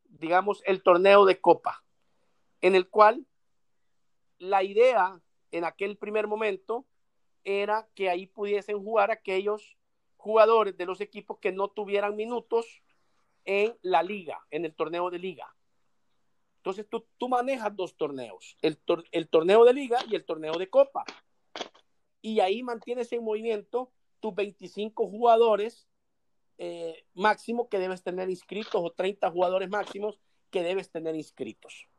digamos 0.06 0.64
el 0.66 0.82
torneo 0.82 1.26
de 1.26 1.40
copa, 1.40 1.84
en 2.62 2.74
el 2.74 2.90
cual 2.90 3.28
la 4.40 4.64
idea 4.64 5.22
en 5.52 5.64
aquel 5.64 5.96
primer 5.98 6.26
momento 6.26 6.88
era 7.44 7.88
que 7.94 8.10
ahí 8.10 8.26
pudiesen 8.26 8.84
jugar 8.84 9.12
aquellos 9.12 9.78
jugadores 10.18 10.76
de 10.76 10.88
los 10.88 11.02
equipos 11.02 11.38
que 11.38 11.52
no 11.52 11.68
tuvieran 11.68 12.16
minutos 12.16 12.82
en 13.46 13.78
la 13.84 14.02
liga, 14.02 14.44
en 14.50 14.66
el 14.66 14.74
torneo 14.74 15.12
de 15.12 15.20
liga. 15.20 15.56
Entonces 16.58 16.90
tú, 16.90 17.06
tú 17.20 17.30
manejas 17.30 17.76
dos 17.76 17.96
torneos, 17.96 18.58
el, 18.64 18.80
el 19.12 19.30
torneo 19.30 19.66
de 19.66 19.74
liga 19.74 20.00
y 20.10 20.16
el 20.16 20.26
torneo 20.26 20.54
de 20.58 20.68
copa. 20.68 21.06
Y 22.24 22.40
ahí 22.40 22.64
mantienes 22.64 23.12
en 23.14 23.24
movimiento 23.24 23.92
tus 24.24 24.34
25 24.34 25.06
jugadores 25.10 25.86
eh, 26.58 27.04
máximo 27.14 27.68
que 27.68 27.78
debes 27.78 28.04
tener 28.04 28.30
inscritos 28.30 28.76
o 28.82 28.90
30 28.90 29.30
jugadores 29.30 29.70
máximos 29.70 30.18
que 30.50 30.64
debes 30.64 30.90
tener 30.90 31.14
inscritos. 31.14 31.90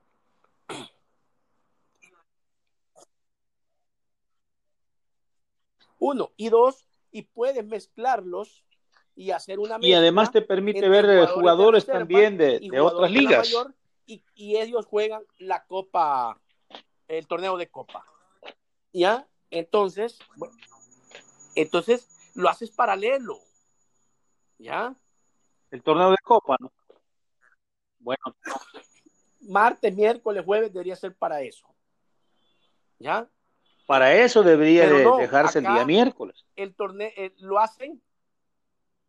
Uno. 5.98 6.32
Y 6.38 6.48
dos, 6.48 6.88
y 7.12 7.22
puedes 7.22 7.62
mezclarlos 7.66 8.64
y 9.14 9.30
hacer 9.30 9.58
una 9.58 9.76
Y 9.82 9.92
además 9.92 10.32
te 10.32 10.40
permite 10.40 10.88
ver 10.88 11.04
jugadores, 11.04 11.30
jugadores 11.34 11.86
también 11.86 12.38
de, 12.38 12.58
de 12.58 12.80
otras 12.80 13.10
ligas. 13.10 13.54
y, 14.06 14.24
y, 14.34 14.56
ellos 14.56 14.86
juegan 14.86 15.22
la 15.36 15.66
Copa, 15.66 16.40
el 17.06 17.26
torneo 17.26 17.58
de 17.58 17.68
Copa. 17.68 18.06
¿Ya? 18.94 19.28
Entonces, 19.50 20.18
bueno, 20.38 20.54
entonces 21.54 22.13
lo 22.34 22.48
haces 22.48 22.70
paralelo. 22.70 23.38
¿Ya? 24.58 24.94
El 25.70 25.82
torneo 25.82 26.10
de 26.10 26.18
Copa, 26.22 26.56
¿no? 26.60 26.72
Bueno. 27.98 28.22
Martes, 29.40 29.94
miércoles, 29.94 30.44
jueves 30.44 30.72
debería 30.72 30.96
ser 30.96 31.14
para 31.16 31.40
eso. 31.40 31.66
¿Ya? 32.98 33.28
Para 33.86 34.14
eso 34.14 34.42
debería 34.42 34.88
dejarse 34.88 35.58
el 35.58 35.66
día 35.66 35.84
miércoles. 35.84 36.44
El 36.56 36.74
torneo 36.74 37.10
eh, 37.16 37.34
lo 37.38 37.58
hacen 37.58 38.00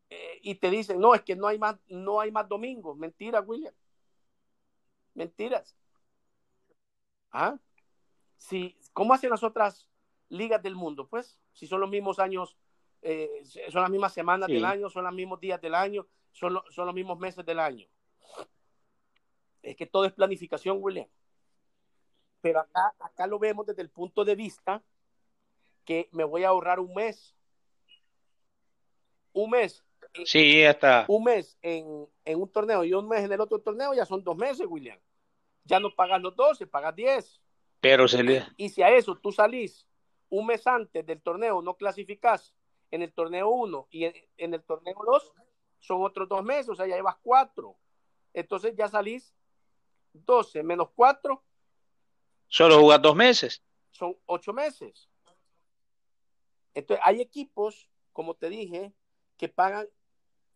eh, 0.09 0.39
y 0.41 0.55
te 0.55 0.69
dicen, 0.69 0.99
no, 0.99 1.15
es 1.15 1.21
que 1.21 1.35
no 1.35 1.47
hay 1.47 1.57
más, 1.57 1.77
no 1.87 2.19
hay 2.19 2.31
más 2.31 2.47
domingos. 2.47 2.97
Mentira, 2.97 3.41
William. 3.41 3.73
Mentiras. 5.13 5.75
¿Ah? 7.31 7.57
Si, 8.37 8.77
¿Cómo 8.93 9.13
hacen 9.13 9.29
las 9.29 9.43
otras 9.43 9.89
ligas 10.29 10.61
del 10.61 10.75
mundo? 10.75 11.07
Pues, 11.07 11.39
si 11.53 11.67
son 11.67 11.79
los 11.79 11.89
mismos 11.89 12.19
años, 12.19 12.57
eh, 13.07 13.43
son 13.69 13.83
las 13.83 13.91
mismas 13.91 14.13
semanas 14.13 14.47
del 14.47 14.65
año, 14.65 14.89
son 14.89 15.03
los 15.03 15.13
mismos 15.13 15.39
días 15.39 15.61
del 15.61 15.75
año, 15.75 16.07
son, 16.31 16.59
son 16.71 16.87
los 16.87 16.95
mismos 16.95 17.19
meses 17.19 17.45
del 17.45 17.59
año. 17.59 17.87
Es 19.61 19.75
que 19.75 19.85
todo 19.85 20.05
es 20.05 20.13
planificación, 20.13 20.79
William. 20.81 21.07
Pero 22.41 22.61
acá, 22.61 22.95
acá 22.99 23.27
lo 23.27 23.37
vemos 23.37 23.67
desde 23.67 23.83
el 23.83 23.91
punto 23.91 24.25
de 24.25 24.33
vista 24.33 24.83
que 25.85 26.09
me 26.13 26.23
voy 26.23 26.45
a 26.45 26.47
ahorrar 26.47 26.79
un 26.79 26.95
mes. 26.95 27.35
Un 29.33 29.51
mes. 29.51 29.85
Sí, 30.23 30.63
hasta. 30.63 31.05
Un 31.07 31.25
mes 31.25 31.59
en, 31.61 32.07
un 32.25 32.51
torneo 32.51 32.83
y 32.83 32.93
un 32.95 33.07
mes 33.07 33.23
en 33.23 33.31
el 33.31 33.41
otro 33.41 33.59
torneo, 33.59 33.93
ya 33.93 34.05
son 34.05 34.23
dos 34.23 34.35
meses, 34.35 34.65
William. 34.67 34.97
Ya 35.63 35.79
no 35.79 35.93
pagas 35.93 36.19
los 36.23 36.35
12, 36.35 36.65
pagas 36.65 36.95
10. 36.95 37.39
Pero 37.81 38.07
se 38.07 38.23
le... 38.23 38.43
Y 38.57 38.69
si 38.69 38.81
a 38.81 38.89
eso 38.89 39.15
tú 39.15 39.31
salís 39.31 39.85
un 40.29 40.47
mes 40.47 40.65
antes 40.65 41.05
del 41.05 41.21
torneo, 41.21 41.61
no 41.61 41.75
clasificás 41.75 42.55
en 42.91 43.01
el 43.01 43.13
torneo 43.13 43.49
1 43.49 43.87
y 43.91 44.05
en, 44.05 44.53
el 44.53 44.63
torneo 44.63 44.95
2, 45.05 45.33
son 45.79 46.03
otros 46.03 46.27
dos 46.29 46.43
meses, 46.43 46.69
o 46.69 46.75
sea, 46.75 46.87
ya 46.87 46.95
llevas 46.95 47.17
cuatro. 47.21 47.77
Entonces 48.33 48.75
ya 48.75 48.87
salís 48.87 49.33
12 50.13 50.63
menos 50.63 50.89
4, 50.95 51.43
Solo 52.47 52.79
jugar 52.79 53.01
dos 53.01 53.15
meses. 53.15 53.61
Son 53.91 54.15
ocho 54.25 54.53
meses. 54.53 55.09
Entonces, 56.73 57.03
hay 57.05 57.21
equipos, 57.21 57.89
como 58.13 58.35
te 58.35 58.49
dije, 58.49 58.93
que 59.37 59.49
pagan 59.49 59.87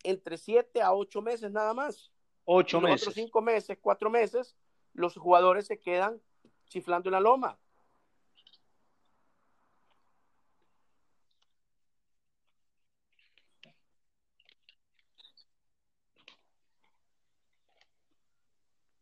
entre 0.03 0.37
siete 0.37 0.81
a 0.81 0.93
ocho 0.93 1.21
meses 1.21 1.51
nada 1.51 1.73
más. 1.73 2.11
Ocho 2.45 2.81
meses. 2.81 3.01
Otros 3.01 3.15
cinco 3.15 3.41
meses, 3.41 3.77
cuatro 3.81 4.09
meses, 4.09 4.55
los 4.93 5.15
jugadores 5.15 5.67
se 5.67 5.79
quedan 5.79 6.21
chiflando 6.67 7.09
en 7.09 7.13
la 7.13 7.19
loma. 7.19 7.59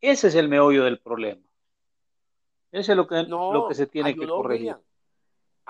Ese 0.01 0.27
es 0.27 0.35
el 0.35 0.49
meollo 0.49 0.83
del 0.83 0.99
problema. 0.99 1.41
Eso 2.71 2.91
es 2.91 2.97
lo 2.97 3.07
que, 3.07 3.23
lo 3.23 3.67
que 3.67 3.75
se 3.75 3.87
tiene 3.87 4.15
que 4.15 4.27
corregir. 4.27 4.75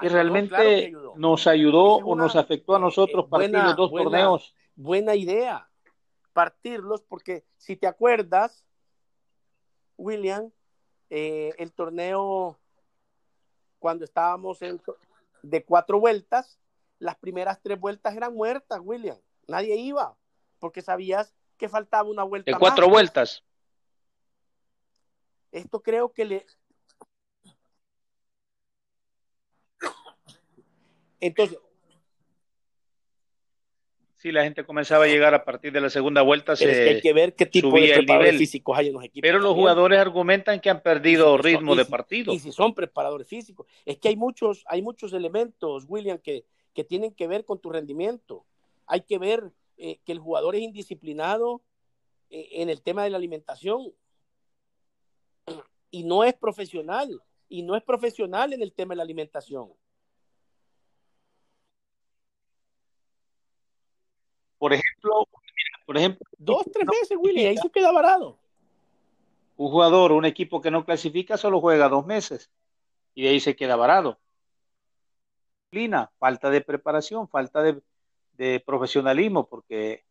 y 0.02 0.08
realmente 0.08 0.92
nos 1.16 1.48
ayudó 1.48 1.98
o 1.98 2.16
nos 2.16 2.36
afectó 2.36 2.76
a 2.76 2.80
nosotros 2.80 3.26
eh, 3.26 3.30
partir 3.30 3.54
los 3.54 3.76
dos 3.76 3.92
torneos. 3.92 4.56
Buena 4.76 5.16
idea, 5.16 5.70
partirlos, 6.34 7.02
porque 7.04 7.46
si 7.58 7.76
te 7.76 7.88
acuerdas, 7.88 8.64
William, 9.98 10.52
eh, 11.10 11.54
el 11.58 11.72
torneo 11.72 12.60
cuando 13.80 14.06
estábamos 14.06 14.62
en, 14.62 14.82
de 15.42 15.64
cuatro 15.64 16.00
vueltas, 16.00 16.60
las 17.00 17.16
primeras 17.16 17.60
tres 17.62 17.80
vueltas 17.80 18.16
eran 18.16 18.34
muertas, 18.34 18.80
William. 18.84 19.18
Nadie 19.48 19.76
iba, 19.78 20.16
porque 20.60 20.82
sabías 20.82 21.34
que 21.58 21.70
faltaba 21.70 22.10
una 22.10 22.24
vuelta. 22.24 22.52
De 22.52 22.58
cuatro 22.58 22.90
vueltas. 22.90 23.44
Esto 25.52 25.82
creo 25.82 26.12
que 26.12 26.26
le, 26.26 26.46
Entonces. 31.20 31.60
Si 34.16 34.32
la 34.32 34.44
gente 34.44 34.66
comenzaba 34.66 35.06
a 35.06 35.08
llegar 35.08 35.36
a 35.36 35.46
partir 35.46 35.72
de 35.72 35.80
la 35.80 35.92
segunda 35.92 36.24
vuelta, 36.24 36.56
se 36.56 36.90
hay 36.90 37.02
que 37.02 37.14
ver 37.14 37.36
qué 37.36 37.46
tipo 37.46 37.80
de 37.80 37.94
preparadores 37.94 38.38
físicos 38.38 38.76
hay 38.78 38.88
en 38.88 38.94
los 38.94 39.04
equipos. 39.04 39.22
Pero 39.22 39.40
los 39.40 39.54
jugadores 39.54 40.00
argumentan 40.00 40.60
que 40.60 40.72
han 40.72 40.82
perdido 40.82 41.38
ritmo 41.38 41.76
de 41.76 41.86
partido. 41.86 42.34
Y 42.34 42.40
si 42.40 42.52
son 42.52 42.74
preparadores 42.74 43.28
físicos. 43.28 43.68
Es 43.86 43.98
que 43.98 44.10
hay 44.10 44.16
muchos, 44.16 44.64
hay 44.68 44.82
muchos 44.82 45.14
elementos, 45.14 45.86
William, 45.88 46.18
que, 46.18 46.46
que 46.74 46.84
tienen 46.84 47.14
que 47.14 47.28
ver 47.28 47.46
con 47.46 47.60
tu 47.60 47.70
rendimiento. 47.70 48.44
Hay 48.88 49.02
que 49.02 49.20
ver 49.20 49.52
eh, 49.78 50.00
que 50.04 50.14
el 50.14 50.20
jugador 50.20 50.56
es 50.56 50.62
indisciplinado 50.62 51.62
eh, 52.32 52.50
en 52.54 52.70
el 52.70 52.82
tema 52.82 53.04
de 53.04 53.12
la 53.12 53.18
alimentación 53.18 53.94
y 55.92 56.04
no 56.04 56.24
es 56.24 56.34
profesional. 56.34 57.22
Y 57.50 57.64
no 57.64 57.76
es 57.76 57.84
profesional 57.84 58.52
en 58.54 58.62
el 58.62 58.74
tema 58.74 58.92
de 58.92 58.98
la 58.98 59.04
alimentación. 59.04 59.72
Por 64.58 64.74
ejemplo, 64.74 65.28
por 65.86 65.98
ejemplo, 65.98 66.28
dos, 66.38 66.66
tres 66.74 66.86
meses, 66.86 67.18
Willy, 67.18 67.46
ahí 67.46 67.58
se 67.58 67.70
queda 67.70 67.92
varado. 67.92 68.38
Un 69.56 69.70
jugador, 69.70 70.12
un 70.12 70.26
equipo 70.26 70.62
que 70.62 70.72
no 70.72 70.84
clasifica, 70.84 71.38
solo 71.38 71.62
juega 71.62 71.88
dos 71.88 72.06
meses 72.06 72.52
y 73.16 73.24
de 73.24 73.30
ahí 73.30 73.40
se 73.40 73.56
queda 73.56 73.76
varado. 73.76 74.20
Falta 76.20 76.50
de 76.50 76.62
preparación, 76.62 77.28
falta 77.28 77.62
de, 77.62 77.82
de 78.34 78.60
profesionalismo, 78.60 79.48
porque 79.48 80.06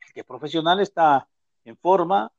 el 0.00 0.12
que 0.12 0.20
es 0.20 0.26
profesional 0.26 0.80
está 0.80 1.28
en 1.64 1.76
forma, 1.76 2.32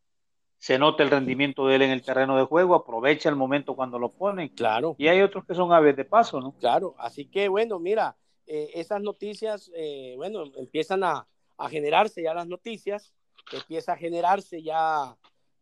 se 0.64 0.80
nota 0.80 1.04
el 1.04 1.10
rendimiento 1.10 1.68
de 1.68 1.76
él 1.76 1.82
en 1.82 1.90
el 1.92 2.02
terreno 2.02 2.38
de 2.38 2.46
juego, 2.46 2.74
aprovecha 2.74 3.28
el 3.28 3.36
momento 3.36 3.76
cuando 3.76 4.00
lo 4.00 4.14
ponen. 4.14 4.48
Claro. 4.48 4.96
Y 4.98 5.10
hay 5.10 5.20
otros 5.22 5.44
que 5.44 5.56
son 5.56 5.74
aves 5.74 5.98
de 5.98 6.06
paso, 6.06 6.40
¿no? 6.40 6.54
Claro, 6.58 6.96
así 7.00 7.26
que 7.26 7.50
bueno, 7.50 7.80
mira, 7.80 8.16
eh, 8.48 8.72
esas 8.74 9.02
noticias, 9.02 9.70
eh, 9.76 10.14
bueno, 10.16 10.46
empiezan 10.56 11.04
a, 11.04 11.28
a 11.58 11.70
generarse 11.70 12.24
ya 12.24 12.34
las 12.34 12.48
noticias, 12.48 13.14
empieza 13.52 13.92
a 13.92 13.98
generarse 13.98 14.64
ya 14.64 15.18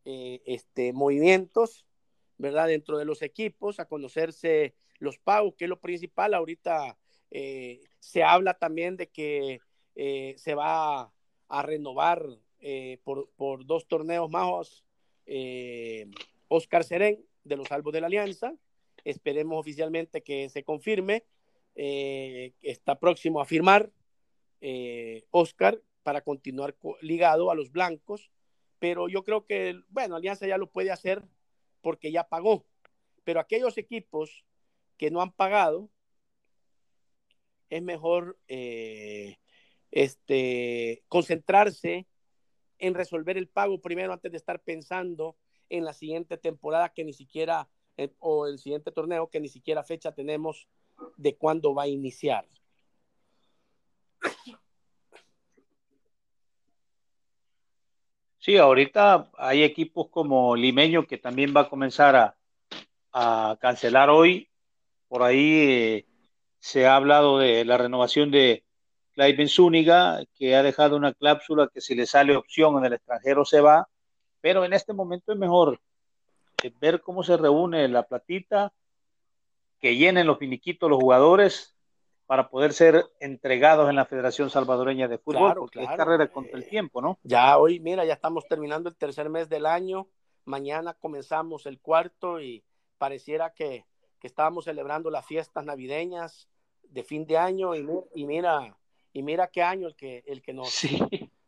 eh, 0.06 0.44
este, 0.46 0.94
movimientos, 0.94 1.88
¿verdad? 2.38 2.68
Dentro 2.68 3.00
de 3.00 3.06
los 3.06 3.24
equipos, 3.24 3.80
a 3.80 3.86
conocerse 3.86 4.76
los 5.00 5.18
pagos, 5.18 5.56
que 5.58 5.66
es 5.66 5.70
lo 5.70 5.80
principal. 5.80 6.36
Ahorita 6.36 6.96
eh, 7.32 7.82
se 7.98 8.22
habla 8.22 8.54
también 8.54 8.98
de 8.98 9.10
que 9.10 9.62
se 9.96 10.54
va 10.54 11.12
a 11.48 11.64
renovar 11.64 12.24
por, 13.04 13.32
por, 13.36 13.66
dos 13.66 13.88
torneos 13.88 14.30
más 14.30 14.84
Oscar 16.48 16.84
Serén 16.84 17.24
de 17.44 17.58
los 17.58 17.68
Salvos 17.68 17.94
de 17.94 18.02
la 18.02 18.08
Alianza. 18.08 18.54
Esperemos 19.04 19.60
oficialmente 19.60 20.22
que 20.22 20.50
se 20.50 20.64
confirme. 20.64 21.26
está 21.76 23.00
próximo 23.00 23.42
a 23.42 23.46
firmar 23.46 23.90
Oscar 25.32 25.82
para 26.04 26.22
continuar 26.22 26.76
ligado 27.02 27.52
a 27.52 27.56
los 27.56 27.72
blancos, 27.72 28.32
pero 28.80 29.08
yo 29.08 29.24
creo 29.24 29.46
que, 29.46 29.80
bueno, 29.90 30.16
Alianza 30.16 30.48
ya 30.48 30.58
lo 30.58 30.70
puede 30.70 30.92
hacer 30.92 31.24
porque 31.82 32.12
ya 32.12 32.28
pagó, 32.28 32.66
pero 33.24 33.40
aquellos 33.40 33.78
equipos 33.78 34.46
que 34.98 35.12
no 35.12 35.22
han 35.22 35.32
pagado, 35.32 35.90
es 37.72 37.82
mejor 37.82 38.38
eh, 38.48 39.38
este, 39.92 41.04
concentrarse 41.08 42.06
en 42.82 42.96
resolver 42.96 43.38
el 43.38 43.48
pago 43.48 43.80
primero 43.80 44.12
antes 44.12 44.32
de 44.32 44.38
estar 44.38 44.60
pensando 44.60 45.38
en 45.70 45.86
la 45.86 45.94
siguiente 45.94 46.38
temporada 46.38 46.90
que 46.90 47.06
ni 47.06 47.14
siquiera, 47.14 47.70
eh, 47.96 48.12
o 48.20 48.48
el 48.48 48.60
siguiente 48.60 48.92
torneo 48.92 49.30
que 49.30 49.40
ni 49.40 49.48
siquiera 49.48 49.84
fecha 49.84 50.12
tenemos 50.12 50.68
de 51.16 51.38
cuándo 51.38 51.74
va 51.74 51.84
a 51.84 51.88
iniciar. 51.88 52.46
Sí, 58.40 58.58
ahorita 58.58 59.30
hay 59.38 59.62
equipos 59.64 60.10
como 60.10 60.56
Limeño 60.56 61.06
que 61.06 61.20
también 61.20 61.54
va 61.56 61.62
a 61.62 61.70
comenzar 61.70 62.36
a, 63.14 63.58
cancelar 63.62 64.10
hoy. 64.10 64.50
Por 65.08 65.22
ahí 65.22 65.60
eh, 65.70 66.06
se 66.60 66.88
ha 66.88 66.96
hablado 66.96 67.38
de 67.38 67.64
la 67.66 67.78
renovación 67.78 68.32
de 68.32 68.64
Clive 69.22 69.48
Zúñiga, 69.48 70.24
que 70.36 70.56
ha 70.56 70.64
dejado 70.64 70.96
una 70.98 71.14
cláusula 71.14 71.70
que 71.72 71.80
si 71.80 71.94
le 71.94 72.08
sale 72.08 72.36
opción 72.36 72.78
en 72.80 72.86
el 72.86 72.94
extranjero 72.94 73.46
se 73.46 73.62
va, 73.62 73.88
pero 74.40 74.66
en 74.66 74.74
este 74.74 74.94
momento 74.94 75.32
es 75.32 75.38
mejor 75.38 75.80
eh, 76.64 76.74
ver 76.80 77.02
cómo 77.02 77.22
se 77.22 77.38
reúne 77.38 77.88
la 77.88 78.02
platita, 78.02 78.74
que 79.80 79.96
llenen 79.96 80.26
los 80.26 80.40
finiquitos 80.40 80.90
los 80.90 81.00
jugadores 81.00 81.76
para 82.26 82.50
poder 82.50 82.74
ser 82.74 83.06
entregados 83.20 83.92
en 83.92 83.96
la 83.96 84.06
Federación 84.06 84.50
Salvadoreña 84.50 85.08
de 85.08 85.20
Fútbol, 85.20 85.54
porque 85.54 85.84
es 85.84 85.90
carrera 85.90 86.28
contra 86.32 86.58
el 86.58 86.68
tiempo, 86.68 87.00
¿no? 87.00 87.20
Ya 87.22 87.60
hoy, 87.60 87.80
mira, 87.80 88.04
ya 88.06 88.14
estamos 88.14 88.48
terminando 88.48 88.90
el 88.90 88.96
tercer 88.96 89.30
mes 89.30 89.50
del 89.50 89.68
año, 89.68 90.08
mañana 90.46 90.96
comenzamos 90.96 91.68
el 91.68 91.80
cuarto 91.80 92.42
y 92.42 92.64
pareciera 92.98 93.54
que, 93.54 93.86
que 94.20 94.28
estábamos 94.28 94.66
celebrando 94.66 95.12
las 95.12 95.28
fiestas 95.28 95.64
navideñas 95.64 96.48
de 96.84 97.04
fin 97.04 97.28
de 97.28 97.38
año 97.38 97.76
y, 97.76 97.88
y 98.16 98.26
mira, 98.26 98.76
y 99.14 99.24
mira 99.24 99.48
qué 99.48 99.62
año 99.62 99.88
el 99.88 99.96
que, 99.96 100.24
el 100.28 100.42
que 100.42 100.54
nos, 100.54 100.84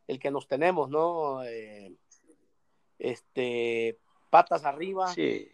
el 0.08 0.19
que 0.19 0.32
nos 0.32 0.47
tenemos, 0.47 0.89
¿no? 0.89 1.43
Eh, 1.43 1.93
este, 2.99 3.97
patas 4.30 4.65
arriba, 4.65 5.13
sí. 5.13 5.49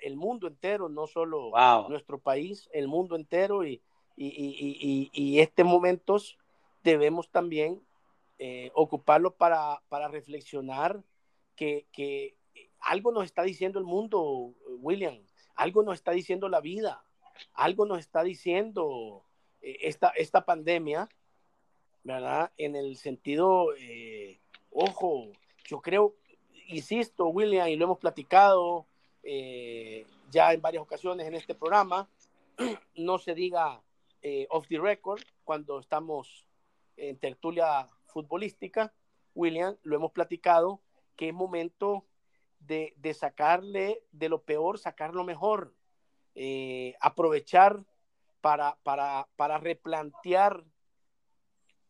el 0.00 0.16
mundo 0.16 0.46
entero, 0.46 0.88
no 0.88 1.06
solo 1.06 1.52
nuestro 1.88 2.18
país, 2.18 2.68
el 2.72 2.88
mundo 2.88 3.16
entero 3.16 3.64
y, 3.64 3.82
y, 4.16 4.26
y, 4.26 5.10
y, 5.12 5.40
este 5.40 5.64
momentos 5.64 6.38
debemos 6.82 7.30
también 7.30 7.82
eh, 8.38 8.70
ocuparlo 8.74 9.34
para, 9.34 9.82
para 9.88 10.08
reflexionar 10.08 11.02
que, 11.56 11.86
que, 11.92 12.36
algo 12.80 13.12
nos 13.12 13.24
está 13.24 13.42
diciendo 13.42 13.78
el 13.78 13.84
mundo, 13.84 14.54
William, 14.78 15.18
algo 15.54 15.82
nos 15.82 15.94
está 15.94 16.12
diciendo 16.12 16.48
la 16.48 16.60
vida, 16.60 17.04
algo 17.54 17.86
nos 17.86 17.98
está 17.98 18.22
diciendo 18.22 19.24
eh, 19.60 19.78
esta, 19.82 20.08
esta 20.10 20.44
pandemia, 20.44 21.08
¿verdad? 22.04 22.52
En 22.58 22.76
el 22.76 22.96
sentido, 22.96 23.74
eh, 23.78 24.38
ojo, 24.70 25.32
yo 25.64 25.80
creo, 25.80 26.14
insisto, 26.68 27.28
William, 27.28 27.68
y 27.68 27.76
lo 27.76 27.86
hemos 27.86 27.98
platicado 27.98 28.86
eh, 29.22 30.06
ya 30.30 30.52
en 30.52 30.60
varias 30.60 30.82
ocasiones 30.82 31.26
en 31.26 31.34
este 31.34 31.54
programa, 31.54 32.08
no 32.96 33.18
se 33.18 33.34
diga 33.34 33.80
off 34.48 34.66
the 34.68 34.78
record 34.78 35.20
cuando 35.44 35.78
estamos 35.78 36.46
en 36.96 37.18
tertulia 37.18 37.86
futbolística, 38.06 38.94
William, 39.34 39.76
lo 39.82 39.96
hemos 39.96 40.12
platicado, 40.12 40.80
que 41.14 41.28
es 41.28 41.34
momento 41.34 42.06
de, 42.60 42.94
de 42.96 43.12
sacarle 43.12 44.02
de 44.12 44.30
lo 44.30 44.42
peor, 44.42 44.78
sacar 44.78 45.14
lo 45.14 45.24
mejor, 45.24 45.74
aprovechar 47.00 47.84
para, 48.40 48.78
para, 48.82 49.28
para 49.36 49.58
replantear 49.58 50.64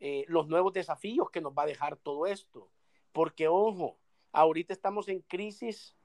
eh, 0.07 0.27
los 0.29 0.49
nuevos 0.49 0.75
desafíos 0.75 1.31
que 1.31 1.41
nos 1.41 1.55
va 1.55 1.63
a 1.63 1.67
dejar 1.67 1.97
todo 1.97 2.27
esto. 2.27 2.69
Porque, 3.11 3.49
ojo, 3.49 3.97
ahorita 4.33 4.75
estamos 4.75 5.09
en 5.09 5.21
crisis 5.21 5.97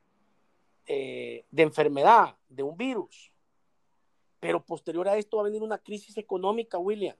eh, 0.85 1.45
de 1.51 1.63
enfermedad, 1.63 2.37
de 2.47 2.63
un 2.63 2.77
virus. 2.77 3.33
Pero 4.39 4.63
posterior 4.63 5.09
a 5.09 5.17
esto 5.17 5.35
va 5.35 5.43
a 5.43 5.47
venir 5.47 5.61
una 5.61 5.79
crisis 5.79 6.17
económica, 6.17 6.77
William. 6.77 7.17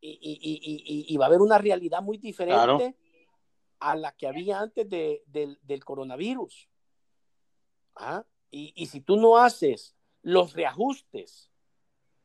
Y, 0.00 0.20
y, 0.22 1.12
y, 1.12 1.16
va 1.16 1.24
a 1.24 1.28
haber 1.28 1.40
una 1.40 1.58
realidad 1.58 2.00
muy 2.00 2.18
diferente 2.18 2.96
a 3.80 3.96
la 3.96 4.12
que 4.12 4.28
había 4.28 4.60
antes 4.60 4.88
de, 4.88 5.24
del 5.26 5.84
coronavirus. 5.84 6.68
¿Ah? 7.96 8.24
Y, 8.52 8.86
si 8.86 9.00
tú 9.00 9.16
no 9.16 9.36
haces 9.36 9.96
los 10.22 10.52
reajustes 10.52 11.50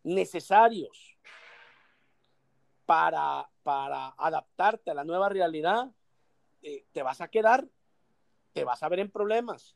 necesarios 0.04 1.18
para, 2.88 3.50
para 3.64 4.16
adaptarte 4.18 4.90
a 4.92 4.94
la 4.94 5.04
nueva 5.04 5.28
realidad, 5.28 5.92
eh, 6.64 6.86
te 6.94 7.04
vas 7.04 7.20
a 7.20 7.28
quedar, 7.28 7.68
te 8.54 8.64
vas 8.64 8.82
a 8.82 8.88
ver 8.88 9.00
en 9.00 9.12
problemas. 9.12 9.76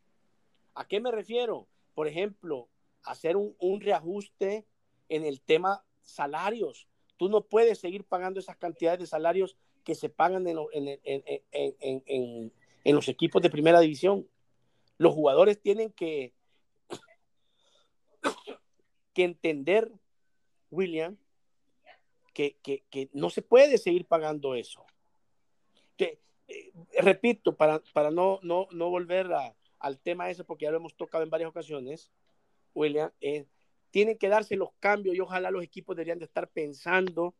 ¿A 0.73 0.87
qué 0.87 1.01
me 1.01 1.11
refiero? 1.11 1.67
Por 1.93 2.07
ejemplo, 2.07 2.69
hacer 3.03 3.35
un, 3.35 3.81
reajuste 3.81 4.65
en 5.09 5.25
el 5.25 5.41
tema 5.41 5.83
salarios. 6.01 6.87
Tú 7.17 7.27
no 7.27 7.41
puedes 7.41 7.79
seguir 7.79 8.05
pagando 8.05 8.39
esas 8.39 8.55
cantidades 8.55 9.01
de 9.01 9.07
salarios 9.07 9.57
que 9.83 9.93
se 9.93 10.07
pagan 10.07 10.47
en, 10.47 10.57
en 11.51 12.95
los 12.95 13.09
equipos 13.09 13.41
de 13.41 13.49
primera 13.49 13.81
división. 13.81 14.25
Los 14.97 15.13
jugadores 15.13 15.61
tienen 15.61 15.91
que 15.91 16.33
que 19.13 19.25
entender, 19.25 19.91
William, 20.69 21.17
que, 22.61 23.09
no 23.13 23.29
se 23.29 23.41
puede 23.41 23.77
seguir 23.77 24.05
pagando 24.05 24.55
eso. 24.55 24.85
Eh, 26.51 26.71
repito, 26.99 27.55
para, 27.55 27.81
para 27.93 28.11
no, 28.11 28.39
no, 28.43 28.67
no 28.71 28.89
volver 28.89 29.29
al 29.79 29.99
tema 29.99 30.29
ese, 30.29 30.43
porque 30.43 30.65
ya 30.65 30.71
lo 30.71 30.77
hemos 30.77 30.95
tocado 30.95 31.23
en 31.23 31.29
varias 31.29 31.49
ocasiones, 31.49 32.11
William, 32.73 33.11
eh, 33.21 33.45
tienen 33.89 34.17
que 34.17 34.27
darse 34.27 34.55
los 34.55 34.73
cambios 34.79 35.15
y 35.15 35.19
ojalá 35.21 35.51
los 35.51 35.63
equipos 35.63 35.95
deberían 35.95 36.19
de 36.19 36.25
estar 36.25 36.49
pensando 36.49 37.35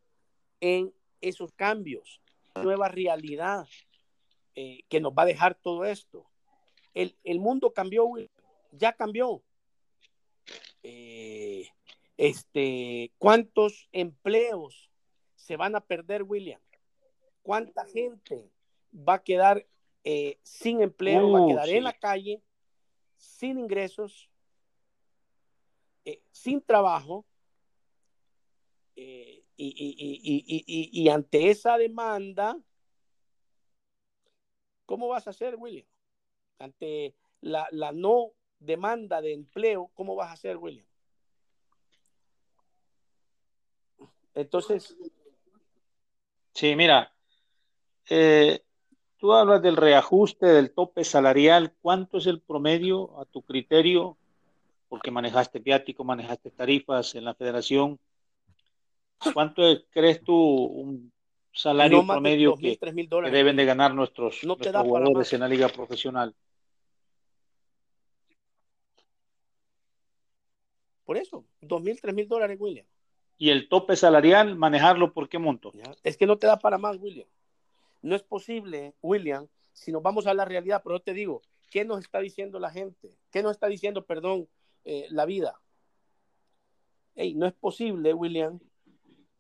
en 0.60 0.94
esos 1.20 1.52
cambios, 1.54 2.22
nueva 2.56 2.88
realidad 2.88 3.68
eh, 4.56 4.84
que 4.90 5.00
nos 5.00 5.14
va 5.14 5.24
a 5.24 5.28
dejar 5.28 5.56
todo 5.56 5.86
esto. 5.86 6.26
El, 6.94 7.16
el 7.24 7.40
mundo 7.40 7.74
cambió, 7.74 8.08
ya 8.72 8.94
cambió. 8.94 9.44
Este, 12.18 13.12
¿Cuántos 13.18 13.88
empleos 13.92 14.91
se 15.42 15.58
van 15.58 15.76
a 15.76 15.82
perder, 15.82 16.24
William? 16.24 16.62
¿Cuánta 17.42 17.86
gente 17.86 18.52
va 18.94 19.16
a 19.16 19.24
quedar 19.24 19.66
eh, 20.04 20.40
sin 20.44 20.82
empleo, 20.82 21.32
va 21.32 21.40
a 21.40 21.42
uh, 21.42 21.48
quedar 21.48 21.70
en 21.70 21.84
la 21.84 21.94
calle, 21.94 22.44
sin 23.18 23.58
ingresos, 23.58 24.30
eh, 26.06 26.22
sin 26.32 26.62
trabajo? 26.62 27.26
y, 28.96 29.44
y, 29.58 31.10
ante 31.10 31.50
esa 31.50 31.76
demanda, 31.78 32.56
¿cómo 34.86 35.08
vas 35.08 35.26
a 35.26 35.32
hacer, 35.32 35.56
William? 35.56 35.88
Ante 36.60 37.16
la, 37.42 37.68
la 37.72 37.92
no 37.92 38.34
demanda 38.60 39.22
de 39.22 39.34
empleo, 39.34 39.90
¿cómo 39.96 40.16
vas 40.16 40.30
a 40.30 40.34
hacer, 40.34 40.58
William? 40.58 40.86
Entonces. 44.36 44.96
Sí, 46.54 46.76
mira, 46.76 47.14
eh, 48.10 48.62
tú 49.18 49.34
hablas 49.34 49.62
del 49.62 49.78
reajuste 49.78 50.48
del 50.48 50.74
tope 50.74 51.04
salarial. 51.04 51.74
¿Cuánto 51.82 52.18
es 52.18 52.28
el 52.28 52.42
promedio 52.42 53.20
a 53.20 53.26
tu 53.26 53.42
criterio? 53.42 54.18
Porque 54.90 55.12
manejaste 55.12 55.60
viático, 55.60 56.04
manejaste 56.04 56.52
tarifas 56.52 57.16
en 57.16 57.26
la 57.26 57.34
federación. 57.34 58.00
¿Cuánto 59.34 59.62
crees 59.92 60.22
tú 60.24 60.36
un 60.36 61.14
salario 61.54 62.06
promedio 62.06 62.56
que, 62.56 62.80
deben 63.30 63.56
de 63.56 63.66
ganar 63.66 63.94
nuestros, 63.94 64.42
jugadores 64.42 65.32
en 65.34 65.40
la 65.40 65.48
liga 65.48 65.70
profesional? 65.70 66.36
Por 71.06 71.18
eso, 71.18 71.46
dos 71.60 71.82
mil, 71.82 72.00
tres 72.00 72.16
mil 72.16 72.28
dólares, 72.28 72.58
William. 72.60 72.86
¿Y 73.42 73.50
el 73.50 73.70
tope 73.70 73.96
salarial, 73.96 74.56
manejarlo 74.56 75.14
por 75.14 75.28
qué 75.28 75.40
monto? 75.40 75.72
Es 76.04 76.16
que 76.16 76.28
no 76.28 76.38
te 76.38 76.46
da 76.46 76.60
para 76.60 76.78
más, 76.78 76.98
William. 76.98 77.28
No 78.04 78.16
es 78.16 78.22
posible, 78.22 78.94
William, 79.02 79.48
si 79.74 79.92
nos 79.92 80.04
vamos 80.04 80.28
a 80.28 80.36
la 80.36 80.46
realidad, 80.46 80.82
pero 80.84 80.98
yo 80.98 81.00
te 81.02 81.16
digo, 81.16 81.42
¿qué 81.72 81.84
nos 81.84 82.02
está 82.02 82.20
diciendo 82.20 82.60
la 82.60 82.70
gente? 82.70 83.18
¿Qué 83.32 83.42
nos 83.42 83.54
está 83.54 83.66
diciendo, 83.66 84.06
perdón, 84.06 84.48
eh, 84.86 85.08
la 85.10 85.26
vida? 85.26 85.60
Hey, 87.16 87.34
no 87.34 87.48
es 87.48 87.54
posible, 87.54 88.14
William, 88.14 88.60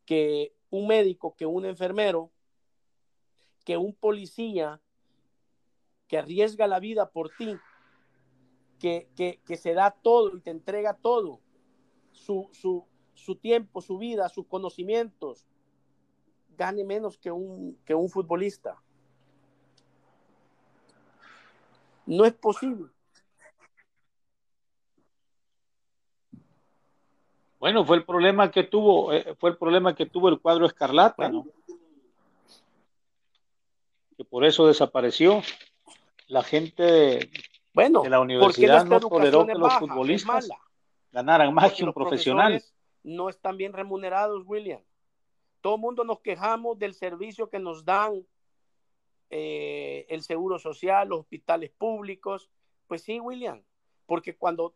que 0.03 0.55
un 0.71 0.87
médico, 0.87 1.35
que 1.35 1.45
un 1.45 1.65
enfermero, 1.65 2.31
que 3.63 3.77
un 3.77 3.93
policía 3.93 4.81
que 6.07 6.17
arriesga 6.17 6.65
la 6.65 6.79
vida 6.79 7.11
por 7.11 7.29
ti, 7.37 7.55
que, 8.79 9.07
que 9.15 9.57
se 9.57 9.75
da 9.75 9.91
todo 9.91 10.35
y 10.35 10.41
te 10.41 10.49
entrega 10.49 10.97
todo, 10.97 11.39
su, 12.11 12.49
su, 12.51 12.87
su 13.13 13.35
tiempo, 13.35 13.81
su 13.81 13.97
vida, 13.97 14.29
sus 14.29 14.47
conocimientos, 14.47 15.45
gane 16.57 16.83
menos 16.83 17.17
que 17.17 17.31
un, 17.31 17.77
que 17.85 17.95
un 17.95 18.09
futbolista. 18.09 18.81
No 22.05 22.25
es 22.25 22.33
posible. 22.33 22.89
Bueno, 27.59 27.85
fue 27.85 27.97
el 27.97 28.05
problema 28.05 28.49
que 28.49 28.63
tuvo, 28.63 29.13
eh, 29.13 29.35
fue 29.39 29.51
el 29.51 29.57
problema 29.57 29.93
que 29.93 30.07
tuvo 30.07 30.29
el 30.29 30.39
cuadro 30.39 30.65
escarlata, 30.65 31.29
¿no? 31.29 31.45
Que 34.17 34.25
por 34.25 34.45
eso 34.45 34.65
desapareció. 34.65 35.43
La 36.27 36.41
gente 36.41 37.29
bueno, 37.73 38.01
de 38.01 38.09
la 38.09 38.19
universidad 38.19 38.83
no 38.85 38.99
toleró 38.99 39.45
que 39.45 39.53
los 39.53 39.73
futbolistas 39.75 40.49
ganaran 41.11 41.53
más 41.53 41.73
que 41.73 41.83
un 41.83 41.93
profesional. 41.93 42.63
No 43.03 43.29
están 43.29 43.57
bien 43.57 43.73
remunerados, 43.73 44.43
William. 44.45 44.81
Todo 45.61 45.75
el 45.75 45.81
mundo 45.81 46.03
nos 46.03 46.21
quejamos 46.21 46.79
del 46.79 46.93
servicio 46.93 47.49
que 47.49 47.59
nos 47.59 47.85
dan 47.85 48.25
eh, 49.29 50.05
el 50.09 50.23
seguro 50.23 50.59
social, 50.59 51.09
los 51.09 51.21
hospitales 51.21 51.71
públicos. 51.71 52.49
Pues 52.87 53.03
sí, 53.03 53.19
William, 53.19 53.63
porque 54.05 54.35
cuando 54.35 54.75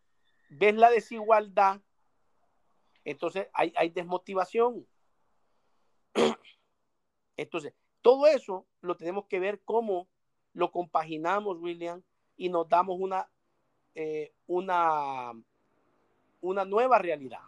ves 0.50 0.76
la 0.76 0.90
desigualdad 0.90 1.82
Entonces 3.04 3.48
hay, 3.54 3.74
hay 3.76 3.90
desmotivación. 3.90 4.88
Entonces, 7.38 7.74
todo 8.02 8.28
eso 8.28 8.66
lo 8.82 8.96
tenemos 8.96 9.26
que 9.26 9.40
ver 9.40 9.62
cómo 9.64 10.08
lo 10.54 10.72
compaginamos, 10.72 11.58
William, 11.60 12.02
y 12.38 12.50
nos 12.50 12.68
damos 12.70 12.98
una, 13.00 13.30
eh, 13.94 14.34
una, 14.48 15.34
una 16.42 16.66
nueva 16.66 16.98
realidad. 16.98 17.42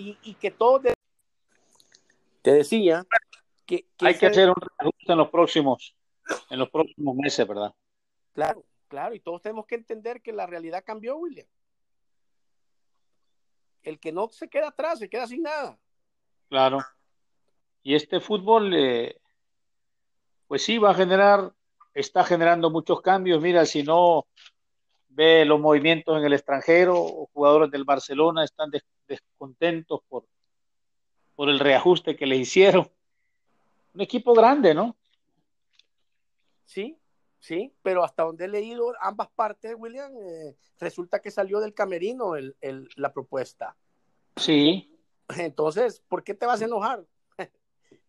Y, 0.00 0.34
que 0.34 0.52
todo 0.52 0.80
te 2.40 2.52
decía 2.52 3.04
que, 3.66 3.84
hay 3.98 4.16
que 4.16 4.26
hacer 4.26 4.48
un 4.48 4.54
reajuste 4.54 5.12
en 5.12 5.18
los 5.18 5.28
próximos 5.28 5.96
en 6.50 6.58
los 6.60 6.70
próximos 6.70 7.16
meses, 7.16 7.48
¿verdad? 7.48 7.74
Claro, 8.32 8.64
claro, 8.86 9.14
y 9.16 9.20
todos 9.20 9.42
tenemos 9.42 9.66
que 9.66 9.74
entender 9.74 10.22
que 10.22 10.32
la 10.32 10.46
realidad 10.46 10.84
cambió, 10.86 11.16
William. 11.16 11.48
El 13.82 13.98
que 13.98 14.12
no 14.12 14.28
se 14.30 14.48
queda 14.48 14.68
atrás, 14.68 15.00
se 15.00 15.08
queda 15.08 15.26
sin 15.26 15.42
nada. 15.42 15.76
Claro. 16.48 16.78
Y 17.82 17.96
este 17.96 18.20
fútbol, 18.20 18.72
eh, 18.76 19.20
pues 20.46 20.62
sí, 20.62 20.78
va 20.78 20.90
a 20.90 20.94
generar, 20.94 21.52
está 21.92 22.22
generando 22.22 22.70
muchos 22.70 23.00
cambios. 23.00 23.40
Mira, 23.42 23.66
si 23.66 23.82
no 23.82 24.26
ve 25.08 25.44
los 25.44 25.58
movimientos 25.58 26.16
en 26.16 26.24
el 26.24 26.34
extranjero, 26.34 27.28
jugadores 27.32 27.70
del 27.72 27.82
Barcelona 27.82 28.44
están 28.44 28.70
descontentos 29.08 30.00
por, 30.08 30.26
por 31.34 31.48
el 31.48 31.58
reajuste 31.58 32.16
que 32.16 32.26
le 32.26 32.36
hicieron. 32.36 32.88
Un 33.94 34.00
equipo 34.02 34.34
grande, 34.34 34.74
¿no? 34.74 34.96
Sí, 36.64 36.98
sí, 37.38 37.74
pero 37.82 38.04
hasta 38.04 38.22
donde 38.22 38.44
he 38.44 38.48
leído 38.48 38.92
ambas 39.00 39.28
partes, 39.30 39.74
William, 39.76 40.12
eh, 40.16 40.54
resulta 40.78 41.20
que 41.20 41.30
salió 41.30 41.60
del 41.60 41.74
camerino 41.74 42.36
el, 42.36 42.54
la 42.96 43.12
propuesta. 43.12 43.74
Sí. 44.36 44.94
Entonces, 45.36 46.00
¿por 46.08 46.22
qué 46.22 46.34
te 46.34 46.46
vas 46.46 46.60
a 46.60 46.66
enojar? 46.66 47.04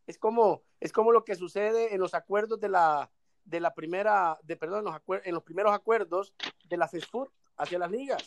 es 0.08 0.18
como, 0.18 0.62
es 0.80 0.92
como 0.92 1.12
lo 1.12 1.24
que 1.24 1.36
sucede 1.36 1.94
en 1.94 2.02
los 2.02 2.14
acuerdos 2.14 2.60
de 2.60 2.70
la, 2.70 3.10
de 3.46 3.60
la 3.60 3.74
primera, 3.74 4.38
de, 4.44 4.58
perdón, 4.58 4.80
en 4.80 4.94
los, 4.94 5.26
en 5.26 5.34
los 5.34 5.44
primeros 5.44 5.74
acuerdos 5.74 6.34
de 6.66 6.78
la 6.78 6.88
FESFUT 6.88 7.30
hacia 7.58 7.80
las 7.80 7.92
ligas. 7.92 8.24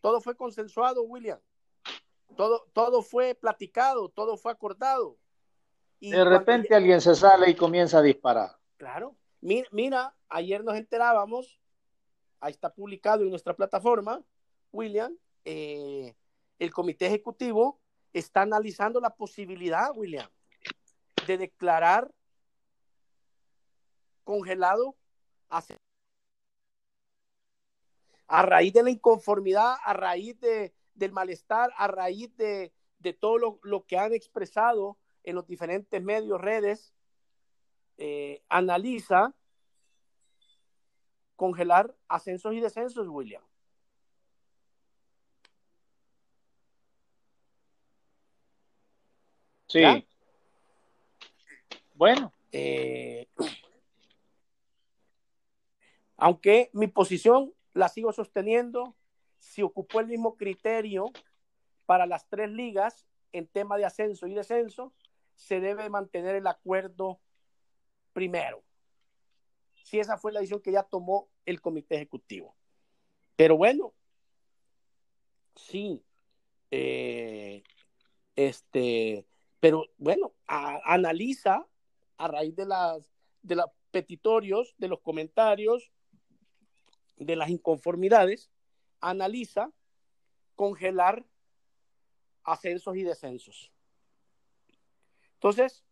Todo 0.00 0.20
fue 0.20 0.36
consensuado, 0.36 1.02
William. 1.02 1.38
Todo, 2.36 2.66
todo 2.72 3.02
fue 3.02 3.34
platicado, 3.34 4.08
todo 4.08 4.36
fue 4.36 4.52
acordado. 4.52 5.18
Y 6.00 6.10
de 6.10 6.24
repente 6.24 6.74
alguien 6.74 7.00
se 7.00 7.14
sale 7.14 7.50
y 7.50 7.54
comienza 7.54 7.98
a 7.98 8.02
disparar. 8.02 8.56
Claro, 8.76 9.16
Mira, 9.42 10.14
ayer 10.28 10.62
nos 10.62 10.76
enterábamos, 10.76 11.60
ahí 12.40 12.52
está 12.52 12.72
publicado 12.72 13.24
en 13.24 13.30
nuestra 13.30 13.54
plataforma, 13.54 14.22
William, 14.70 15.16
eh, 15.44 16.14
el 16.60 16.72
comité 16.72 17.06
ejecutivo 17.06 17.80
está 18.12 18.42
analizando 18.42 19.00
la 19.00 19.10
posibilidad, 19.16 19.90
William, 19.96 20.30
de 21.26 21.38
declarar 21.38 22.08
congelado 24.22 24.96
a 28.28 28.42
raíz 28.42 28.72
de 28.72 28.82
la 28.84 28.90
inconformidad, 28.90 29.74
a 29.84 29.92
raíz 29.92 30.38
de, 30.40 30.72
del 30.94 31.12
malestar, 31.12 31.72
a 31.76 31.86
raíz 31.88 32.34
de, 32.36 32.72
todo 33.20 33.58
lo, 33.62 33.86
que 33.86 33.98
han 33.98 34.12
expresado 34.12 34.98
en 35.24 35.34
los 35.34 35.46
diferentes 35.46 36.02
medios, 36.02 36.40
redes, 36.40 36.94
eh, 37.98 38.42
analiza 38.48 39.34
congelar 41.36 41.94
ascensos 42.08 42.54
y 42.54 42.60
descensos, 42.60 43.08
William. 43.08 43.42
Sí. 49.68 49.82
Bueno. 51.94 52.32
Eh, 52.52 53.26
aunque 56.16 56.70
mi 56.72 56.86
posición 56.86 57.52
la 57.72 57.88
sigo 57.88 58.12
sosteniendo, 58.12 58.94
si 59.42 59.60
ocupó 59.62 59.98
el 59.98 60.06
mismo 60.06 60.36
criterio 60.36 61.10
para 61.84 62.06
las 62.06 62.28
tres 62.28 62.48
ligas 62.48 63.08
en 63.32 63.48
tema 63.48 63.76
de 63.76 63.84
ascenso 63.84 64.28
y 64.28 64.34
descenso, 64.34 64.94
se 65.34 65.58
debe 65.58 65.90
mantener 65.90 66.36
el 66.36 66.46
acuerdo 66.46 67.20
primero. 68.12 68.62
Si 69.74 69.98
esa 69.98 70.16
fue 70.16 70.32
la 70.32 70.38
decisión 70.38 70.62
que 70.62 70.70
ya 70.70 70.84
tomó 70.84 71.28
el 71.44 71.60
comité 71.60 71.96
ejecutivo. 71.96 72.54
Pero 73.34 73.56
bueno, 73.56 73.92
sí, 75.56 76.04
eh, 76.70 77.64
este, 78.36 79.26
pero 79.58 79.86
bueno, 79.98 80.32
analiza 80.46 81.66
a 82.16 82.28
raíz 82.28 82.54
de 82.54 82.66
las 82.66 83.12
de 83.42 83.56
los 83.56 83.66
petitorios, 83.90 84.76
de 84.78 84.86
los 84.86 85.00
comentarios, 85.00 85.90
de 87.16 87.34
las 87.34 87.50
inconformidades, 87.50 88.52
analiza 89.02 89.70
congelar 90.54 91.26
ascensos 92.44 92.96
y 92.96 93.02
descensos. 93.02 93.72
Entonces, 95.34 95.84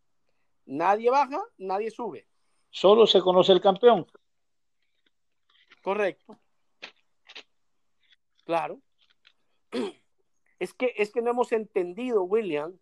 nadie 0.65 1.11
baja, 1.11 1.43
nadie 1.57 1.91
sube. 1.91 2.27
Solo 2.69 3.05
se 3.05 3.21
conoce 3.21 3.51
el 3.51 3.61
campeón. 3.61 4.07
Correcto. 5.83 6.39
Claro. 8.45 8.81
Es 10.59 10.75
que, 10.75 10.93
es 10.95 11.11
que 11.11 11.23
no 11.23 11.31
hemos 11.31 11.53
entendido, 11.53 12.21
William, 12.21 12.77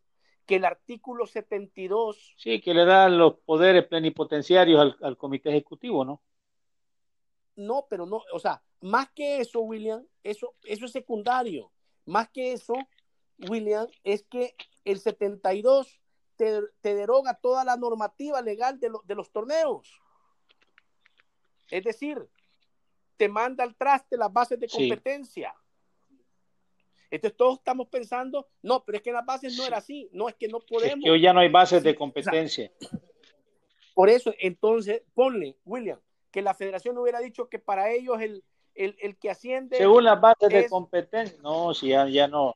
que 0.46 0.58
el 0.58 0.66
artículo 0.66 1.26
72... 1.26 2.36
Sí, 2.36 2.60
que 2.60 2.74
le 2.74 2.84
da 2.84 3.08
los 3.08 3.36
poderes 3.36 3.88
plenipotenciarios 3.88 4.82
al, 4.82 4.98
al 5.02 5.16
comité 5.16 5.52
ejecutivo, 5.52 6.04
¿no? 6.04 6.22
No, 7.56 7.88
pero 7.90 8.06
no, 8.06 8.22
o 8.34 8.40
sea, 8.40 8.62
más 8.82 9.10
que 9.12 9.40
eso, 9.40 9.62
William, 9.62 10.06
eso, 10.24 10.56
eso 10.64 10.86
es 10.86 10.92
secundario. 10.92 11.72
Más 12.06 12.30
que 12.30 12.54
eso, 12.54 12.74
William, 13.50 13.88
es 14.04 14.24
que 14.24 14.56
el 14.86 15.00
72 15.00 16.00
te, 16.36 16.62
te 16.82 16.96
deroga 16.96 17.34
toda 17.36 17.64
la 17.64 17.76
normativa 17.76 18.42
legal 18.42 18.80
de, 18.80 18.92
de 19.04 19.16
los 19.16 19.32
torneos. 19.32 20.00
Es 21.70 21.84
decir, 21.84 22.28
te 23.18 23.28
manda 23.28 23.64
al 23.64 23.76
traste 23.76 24.18
las 24.18 24.32
bases 24.32 24.60
de 24.60 24.68
competencia. 24.68 25.54
Entonces 27.12 27.36
todos 27.36 27.58
estamos 27.58 27.88
pensando, 27.88 28.48
no, 28.62 28.86
pero 28.86 28.98
es 28.98 29.04
que 29.04 29.12
las 29.12 29.26
bases 29.26 29.58
no 29.58 29.66
era 29.66 29.78
así, 29.78 30.10
no 30.14 30.30
es 30.30 30.36
que 30.36 30.48
no 30.48 30.60
podemos. 30.60 31.00
Es 31.00 31.04
que 31.04 31.12
hoy 31.12 31.22
ya 31.22 31.34
no 31.34 31.40
hay 31.40 31.50
bases 31.50 31.84
de 31.84 31.96
competencia. 31.96 32.72
por 33.94 34.10
eso, 34.10 34.34
entonces, 34.40 35.02
ponle, 35.14 35.58
William, 35.66 36.00
que 36.32 36.42
la 36.42 36.54
federación 36.54 36.98
hubiera 36.98 37.20
dicho 37.20 37.50
que 37.50 37.60
para 37.60 37.92
ellos 37.92 38.22
el, 38.22 38.44
el, 38.80 39.18
que 39.18 39.30
asciende. 39.30 39.78
Según 39.78 40.06
las 40.06 40.20
bases 40.20 40.50
de 40.50 40.70
competencia, 40.70 41.38
no, 41.42 41.74
si 41.74 41.90
ya, 41.90 42.08
ya 42.08 42.28
no. 42.28 42.56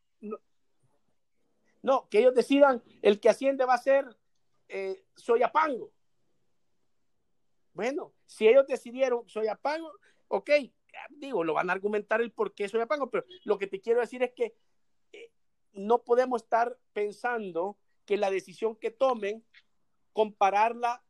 no. 1.82 2.08
que 2.10 2.20
ellos 2.20 2.34
decidan 2.34 2.82
el 3.02 3.20
que 3.20 3.30
asciende 3.30 3.66
va 3.66 3.74
a 3.74 3.80
ser 3.80 4.06
eh, 4.70 5.04
Soyapango. 5.16 5.92
Bueno, 7.74 8.14
si 8.26 8.48
ellos 8.48 8.66
decidieron 8.68 9.28
Soyapango, 9.28 9.92
ok, 10.30 10.50
digo, 11.10 11.44
lo 11.44 11.56
van 11.56 11.70
a 11.70 11.74
argumentar 11.74 12.22
el 12.22 12.32
por 12.32 12.54
qué 12.54 12.70
Soyapango, 12.70 13.10
pero 13.10 13.26
lo 13.44 13.58
que 13.58 13.68
te 13.68 13.82
quiero 13.82 14.00
decir 14.00 14.24
es 14.24 14.32
que 14.32 14.56
eh, 15.12 15.32
no 15.74 16.04
podemos 16.04 16.44
estar 16.44 16.78
pensando 16.94 17.78
que 18.06 18.16
la 18.16 18.32
decisión 18.32 18.76
que 18.78 18.92
tomen, 18.92 19.44
compararla 20.14 21.04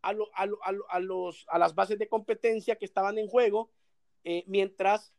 a, 0.00 0.12
los, 0.12 1.46
a 1.48 1.58
las 1.58 1.74
bases 1.74 1.98
de 1.98 2.08
competencia 2.08 2.76
que 2.76 2.84
estaban 2.84 3.18
en 3.18 3.26
juego 3.26 3.70
eh, 4.24 4.44
mientras 4.46 5.12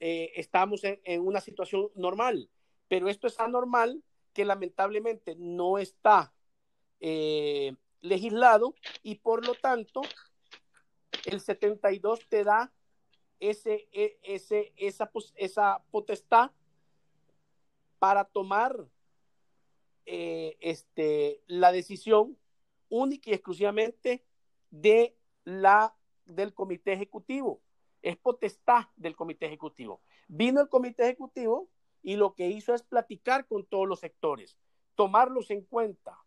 eh, 0.00 0.32
estamos 0.36 0.82
en, 0.84 1.20
una 1.20 1.40
situación 1.40 1.90
normal. 1.94 2.50
Pero 2.88 3.08
esto 3.08 3.26
es 3.26 3.38
anormal 3.38 4.02
que 4.32 4.44
lamentablemente 4.44 5.36
no 5.36 5.78
está 5.78 6.32
eh, 7.00 7.74
legislado 8.00 8.74
y 9.02 9.16
por 9.16 9.46
lo 9.46 9.54
tanto 9.54 10.00
el 11.26 11.40
72 11.40 12.28
te 12.28 12.44
da 12.44 12.72
ese, 13.40 13.88
e, 13.92 14.18
ese, 14.22 14.72
esa, 14.76 15.10
esa 15.36 15.84
potestad 15.90 16.50
para 17.98 18.24
tomar 18.24 18.86
este, 20.06 21.42
la 21.46 21.70
decisión 21.70 22.38
única 22.88 23.28
y 23.28 23.34
exclusivamente 23.34 24.24
de 24.70 25.14
la, 25.44 25.94
del 26.24 26.54
comité 26.54 26.94
ejecutivo. 26.94 27.60
Es 28.08 28.16
potestad 28.16 28.86
del 28.96 29.14
comité 29.14 29.44
ejecutivo. 29.44 30.00
Vino 30.28 30.62
el 30.62 30.70
comité 30.70 31.02
ejecutivo 31.02 31.68
y 32.02 32.16
lo 32.16 32.34
que 32.34 32.48
hizo 32.48 32.72
es 32.72 32.82
platicar 32.82 33.46
con 33.46 33.66
todos 33.66 33.86
los 33.86 34.00
sectores, 34.00 34.56
tomarlos 34.94 35.50
en 35.50 35.60
cuenta. 35.60 36.18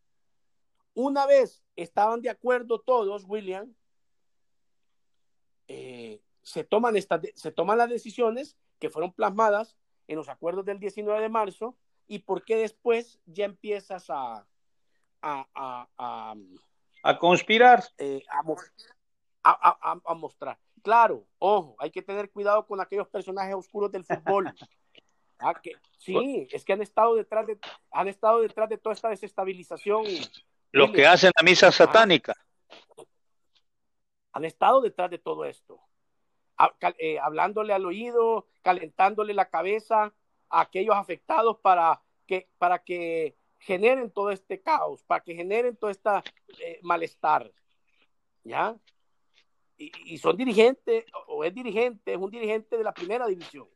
Una 0.93 1.25
vez 1.25 1.63
estaban 1.75 2.21
de 2.21 2.29
acuerdo 2.29 2.81
todos, 2.81 3.25
William, 3.25 3.73
eh, 5.67 6.21
se, 6.43 6.63
toman 6.63 6.97
estas, 6.97 7.21
se 7.33 7.51
toman 7.51 7.79
las 7.79 7.89
decisiones 7.89 8.55
que 8.77 8.91
fueron 8.91 9.11
plasmadas 9.11 9.75
en 10.07 10.17
los 10.17 10.29
acuerdos 10.29 10.65
del 10.65 10.79
19 10.79 11.19
de 11.19 11.29
marzo 11.29 11.75
y 12.05 12.19
por 12.19 12.45
qué 12.45 12.57
después 12.57 13.19
ya 13.25 13.45
empiezas 13.45 14.07
a, 14.11 14.45
a, 15.23 15.47
a, 15.97 16.35
a, 17.01 17.17
conspirar. 17.17 17.83
Eh, 17.97 18.23
a, 18.29 18.43
a, 19.43 20.13
mostrar. 20.13 20.59
Claro, 20.81 21.27
ojo, 21.37 21.75
hay 21.79 21.91
que 21.91 22.01
tener 22.01 22.29
cuidado 22.31 22.65
con 22.65 22.81
aquellos 22.81 23.07
personajes 23.07 23.55
oscuros 23.55 23.91
del 23.91 24.05
fútbol. 24.05 24.53
Ah, 25.43 25.59
que, 25.59 25.71
sí, 25.97 26.47
es 26.51 26.63
que 26.63 26.73
han 26.73 26.83
estado 26.83 27.15
detrás 27.15 27.47
de, 27.47 27.57
han 27.89 28.07
estado 28.07 28.41
detrás 28.41 28.69
de 28.69 28.77
toda 28.77 28.93
esta 28.93 29.09
desestabilización. 29.09 30.05
Lo 30.71 30.91
que 30.91 31.07
hacen 31.07 31.31
la 31.35 31.43
misa 31.43 31.71
satánica. 31.71 32.35
Han 34.33 34.45
estado 34.45 34.81
detrás 34.81 35.09
de 35.09 35.17
todo 35.17 35.45
esto. 35.45 35.81
Eh, 36.99 37.17
hablándole 37.17 37.73
al 37.73 37.87
oído, 37.87 38.49
calentándole 38.61 39.33
la 39.33 39.49
cabeza 39.49 40.13
a 40.47 40.61
aquellos 40.61 40.95
afectados 40.95 41.57
para 41.57 42.03
que, 42.27 42.47
para 42.59 42.83
que 42.83 43.35
generen 43.57 44.11
todo 44.11 44.29
este 44.29 44.61
caos, 44.61 45.03
para 45.05 45.23
que 45.23 45.33
generen 45.33 45.75
todo 45.75 45.89
este 45.89 46.11
malestar. 46.83 47.51
¿Ya? 48.43 48.75
Y, 50.05 50.17
son 50.17 50.37
dirigentes, 50.37 51.05
o 51.27 51.43
es 51.43 51.53
dirigente, 51.53 52.13
es 52.13 52.19
un 52.19 52.29
dirigente 52.29 52.77
de 52.77 52.83
la 52.83 52.93
primera 52.93 53.25
división. 53.27 53.67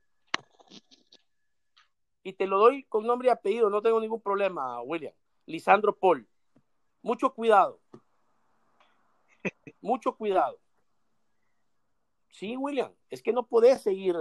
Y 2.21 2.33
te 2.33 2.47
lo 2.47 2.57
doy 2.59 2.83
con 2.83 3.05
nombre 3.05 3.27
y 3.27 3.31
apellido, 3.31 3.69
no 3.69 3.81
tengo 3.81 3.99
ningún 3.99 4.21
problema, 4.21 4.81
William. 4.81 5.13
Lisandro 5.45 5.95
Paul. 5.95 6.27
Mucho 7.01 7.33
cuidado. 7.33 7.79
Mucho 9.81 10.15
cuidado. 10.15 10.59
Sí, 12.29 12.57
William, 12.57 12.91
es 13.09 13.21
que 13.21 13.31
no 13.31 13.47
podés 13.47 13.81
seguir 13.81 14.15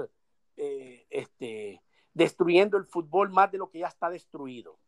eh, 0.56 1.06
este, 1.10 1.82
destruyendo 2.12 2.76
el 2.76 2.84
fútbol 2.84 3.30
más 3.30 3.50
de 3.50 3.58
lo 3.58 3.70
que 3.70 3.80
ya 3.80 3.88
está 3.88 4.08
destruido. 4.08 4.78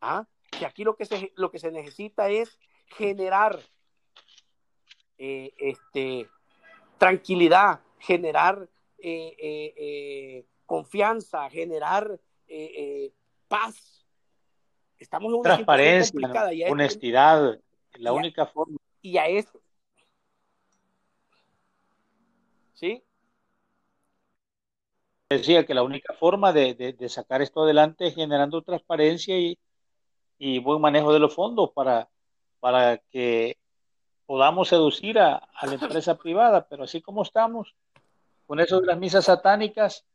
¿Ah? 0.00 0.26
Que 0.50 0.66
aquí 0.66 0.84
lo 0.84 0.96
que 0.96 1.04
se, 1.04 1.32
lo 1.36 1.50
que 1.50 1.58
se 1.58 1.70
necesita 1.70 2.30
es 2.30 2.58
generar 2.86 3.60
eh, 5.22 5.52
este, 5.58 6.30
tranquilidad, 6.96 7.80
generar 7.98 8.66
eh, 8.96 9.36
eh, 9.38 10.46
confianza, 10.64 11.50
generar 11.50 12.18
paz. 13.46 14.06
Estamos 14.98 15.28
en 15.28 15.40
una 15.40 15.50
transparencia, 15.50 16.32
honestidad, 16.70 17.60
la 17.96 18.14
única 18.14 18.46
forma. 18.46 18.78
Y 19.02 19.18
a 19.18 19.26
esto. 19.26 19.60
¿Sí? 22.72 23.04
Decía 25.28 25.66
que 25.66 25.74
la 25.74 25.82
única 25.82 26.14
forma 26.14 26.54
de, 26.54 26.96
sacar 27.10 27.42
esto 27.42 27.64
adelante 27.64 28.06
es 28.06 28.14
generando 28.14 28.62
transparencia 28.62 29.38
y, 29.38 29.58
y 30.38 30.60
buen 30.60 30.80
manejo 30.80 31.12
de 31.12 31.18
los 31.18 31.34
fondos 31.34 31.72
para, 31.72 32.08
para 32.58 32.96
que 33.10 33.59
podamos 34.30 34.68
seducir 34.68 35.18
a, 35.18 35.48
la 35.60 35.72
empresa 35.72 36.16
privada, 36.16 36.64
pero 36.68 36.84
así 36.84 37.02
como 37.02 37.24
estamos, 37.24 37.74
con 38.46 38.60
eso 38.60 38.80
de 38.80 38.86
las 38.86 38.96
misas 38.96 39.24
satánicas, 39.24 40.06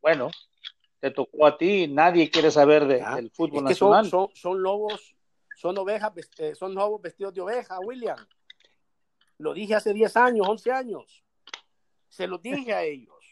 bueno, 0.00 0.30
te 1.00 1.10
tocó 1.10 1.46
a 1.46 1.58
ti, 1.58 1.86
nadie 1.86 2.30
quiere 2.30 2.50
saber 2.50 2.86
del 2.86 3.30
fútbol 3.30 3.64
nacional. 3.64 4.08
Son, 4.32 4.62
lobos, 4.62 5.14
son 5.54 5.76
ovejas, 5.76 6.14
eh, 6.38 6.54
son 6.54 6.74
lobos 6.74 7.02
vestidos 7.02 7.34
de 7.34 7.42
oveja, 7.42 7.78
William. 7.80 8.16
Lo 9.36 9.52
dije 9.52 9.74
hace 9.74 9.92
10 9.92 10.16
años, 10.16 10.48
11 10.48 10.72
años. 10.72 11.22
Se 12.08 12.26
lo 12.26 12.38
dije 12.38 12.72
a 12.72 12.84
ellos. 12.84 13.22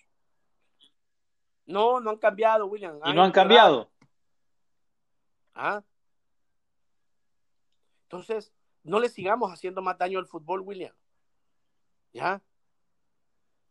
No, 1.65 1.99
no 2.01 2.11
han 2.11 2.19
cambiado, 2.19 2.67
William. 2.67 3.01
¿Y 3.07 3.15
no 3.15 3.23
han 3.23 3.33
cambiado? 3.33 3.91
¿Ah? 5.55 5.83
Entonces, 8.03 8.54
no 8.85 9.01
le 9.01 9.09
sigamos 9.09 9.51
haciendo 9.51 9.83
más 9.83 9.99
daño 9.99 10.19
al 10.19 10.27
fútbol, 10.27 10.61
William. 10.61 10.95
¿Ya? 12.13 12.41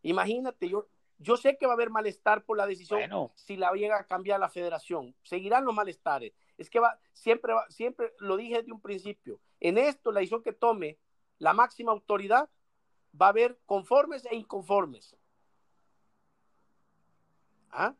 Imagínate, 0.02 0.68
yo, 0.68 0.86
yo 1.18 1.36
sé 1.36 1.56
que 1.56 1.66
va 1.66 1.72
a 1.72 1.76
haber 1.76 1.88
malestar 1.88 2.44
por 2.44 2.58
la 2.58 2.66
decisión 2.66 3.30
si 3.34 3.56
la 3.56 3.72
llega 3.72 3.98
a 3.98 4.06
cambiar 4.06 4.38
la 4.38 4.50
federación. 4.50 5.14
Seguirán 5.22 5.64
los 5.64 5.74
malestares. 5.74 6.34
Es 6.58 6.68
que 6.68 6.80
va, 6.80 6.98
siempre, 7.12 7.54
va, 7.54 7.64
siempre 7.70 8.12
lo 8.18 8.36
dije 8.36 8.58
desde 8.58 8.72
un 8.72 8.80
principio. 8.80 9.40
En 9.60 9.78
esto, 9.78 10.12
la 10.12 10.20
decisión 10.20 10.42
que 10.42 10.52
tome 10.52 10.98
la 11.38 11.54
máxima 11.54 11.92
autoridad, 11.92 12.50
va 13.20 13.26
a 13.26 13.30
haber 13.30 13.58
conformes 13.66 14.26
e 14.26 14.34
inconformes. 14.34 15.16
¿Ah? 17.70 17.94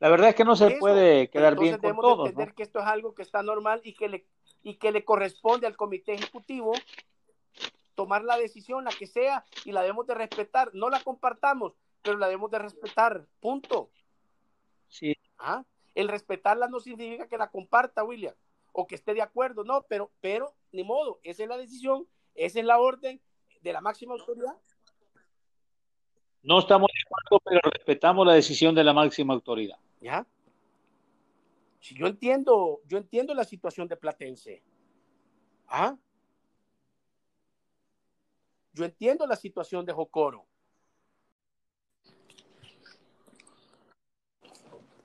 La 0.00 0.08
verdad 0.08 0.30
es 0.30 0.34
que 0.34 0.44
no 0.44 0.56
se 0.56 0.70
puede 0.72 1.28
quedar 1.28 1.58
bien 1.58 1.74
con 1.74 1.82
debemos 1.82 2.28
entender 2.28 2.54
que 2.54 2.62
esto 2.62 2.80
es 2.80 2.86
algo 2.86 3.14
que 3.14 3.22
está 3.22 3.42
normal 3.42 3.80
y 3.84 3.94
que 3.94 4.08
le 4.08 4.26
y 4.62 4.74
que 4.74 4.92
le 4.92 5.04
corresponde 5.04 5.66
al 5.66 5.76
comité 5.76 6.14
ejecutivo 6.14 6.72
tomar 7.94 8.24
la 8.24 8.38
decisión, 8.38 8.84
la 8.84 8.90
que 8.90 9.06
sea, 9.06 9.44
y 9.64 9.72
la 9.72 9.82
debemos 9.82 10.06
de 10.06 10.14
respetar. 10.14 10.70
No 10.74 10.88
la 10.88 11.00
compartamos, 11.00 11.74
pero 12.02 12.16
la 12.16 12.26
debemos 12.26 12.50
de 12.50 12.58
respetar. 12.58 13.26
Punto. 13.40 13.90
Sí. 14.88 15.16
¿Ah? 15.38 15.64
El 15.94 16.08
respetarla 16.08 16.68
no 16.68 16.80
significa 16.80 17.28
que 17.28 17.36
la 17.36 17.50
comparta, 17.50 18.04
William, 18.04 18.34
o 18.72 18.86
que 18.86 18.94
esté 18.94 19.12
de 19.14 19.22
acuerdo, 19.22 19.64
no, 19.64 19.82
pero, 19.82 20.10
pero, 20.20 20.54
ni 20.72 20.84
modo, 20.84 21.20
esa 21.24 21.42
es 21.42 21.48
la 21.48 21.58
decisión, 21.58 22.06
esa 22.34 22.60
es 22.60 22.64
la 22.64 22.78
orden 22.78 23.20
de 23.60 23.72
la 23.72 23.80
máxima 23.80 24.14
autoridad. 24.14 24.56
No 26.42 26.58
estamos 26.60 26.88
de 26.92 27.02
acuerdo, 27.04 27.42
pero 27.44 27.70
respetamos 27.70 28.26
la 28.26 28.32
decisión 28.32 28.74
de 28.74 28.84
la 28.84 28.94
máxima 28.94 29.34
autoridad. 29.34 29.76
¿Ya? 30.00 30.26
Si 31.80 31.94
yo 31.94 32.06
entiendo, 32.06 32.80
yo 32.86 32.98
entiendo 32.98 33.34
la 33.34 33.44
situación 33.44 33.88
de 33.88 33.96
Platense. 33.96 34.62
¿Ah? 35.68 35.96
Yo 38.72 38.84
entiendo 38.84 39.26
la 39.26 39.36
situación 39.36 39.84
de 39.84 39.92
Jocoro. 39.92 40.46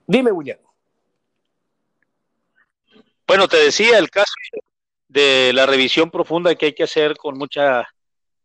Dime, 0.06 0.30
William. 0.30 0.58
Bueno, 3.26 3.48
te 3.48 3.56
decía 3.56 3.98
el 3.98 4.08
caso 4.08 4.34
de 5.08 5.52
la 5.52 5.66
revisión 5.66 6.10
profunda 6.10 6.54
que 6.54 6.66
hay 6.66 6.74
que 6.74 6.84
hacer 6.84 7.16
con 7.16 7.36
mucha 7.36 7.88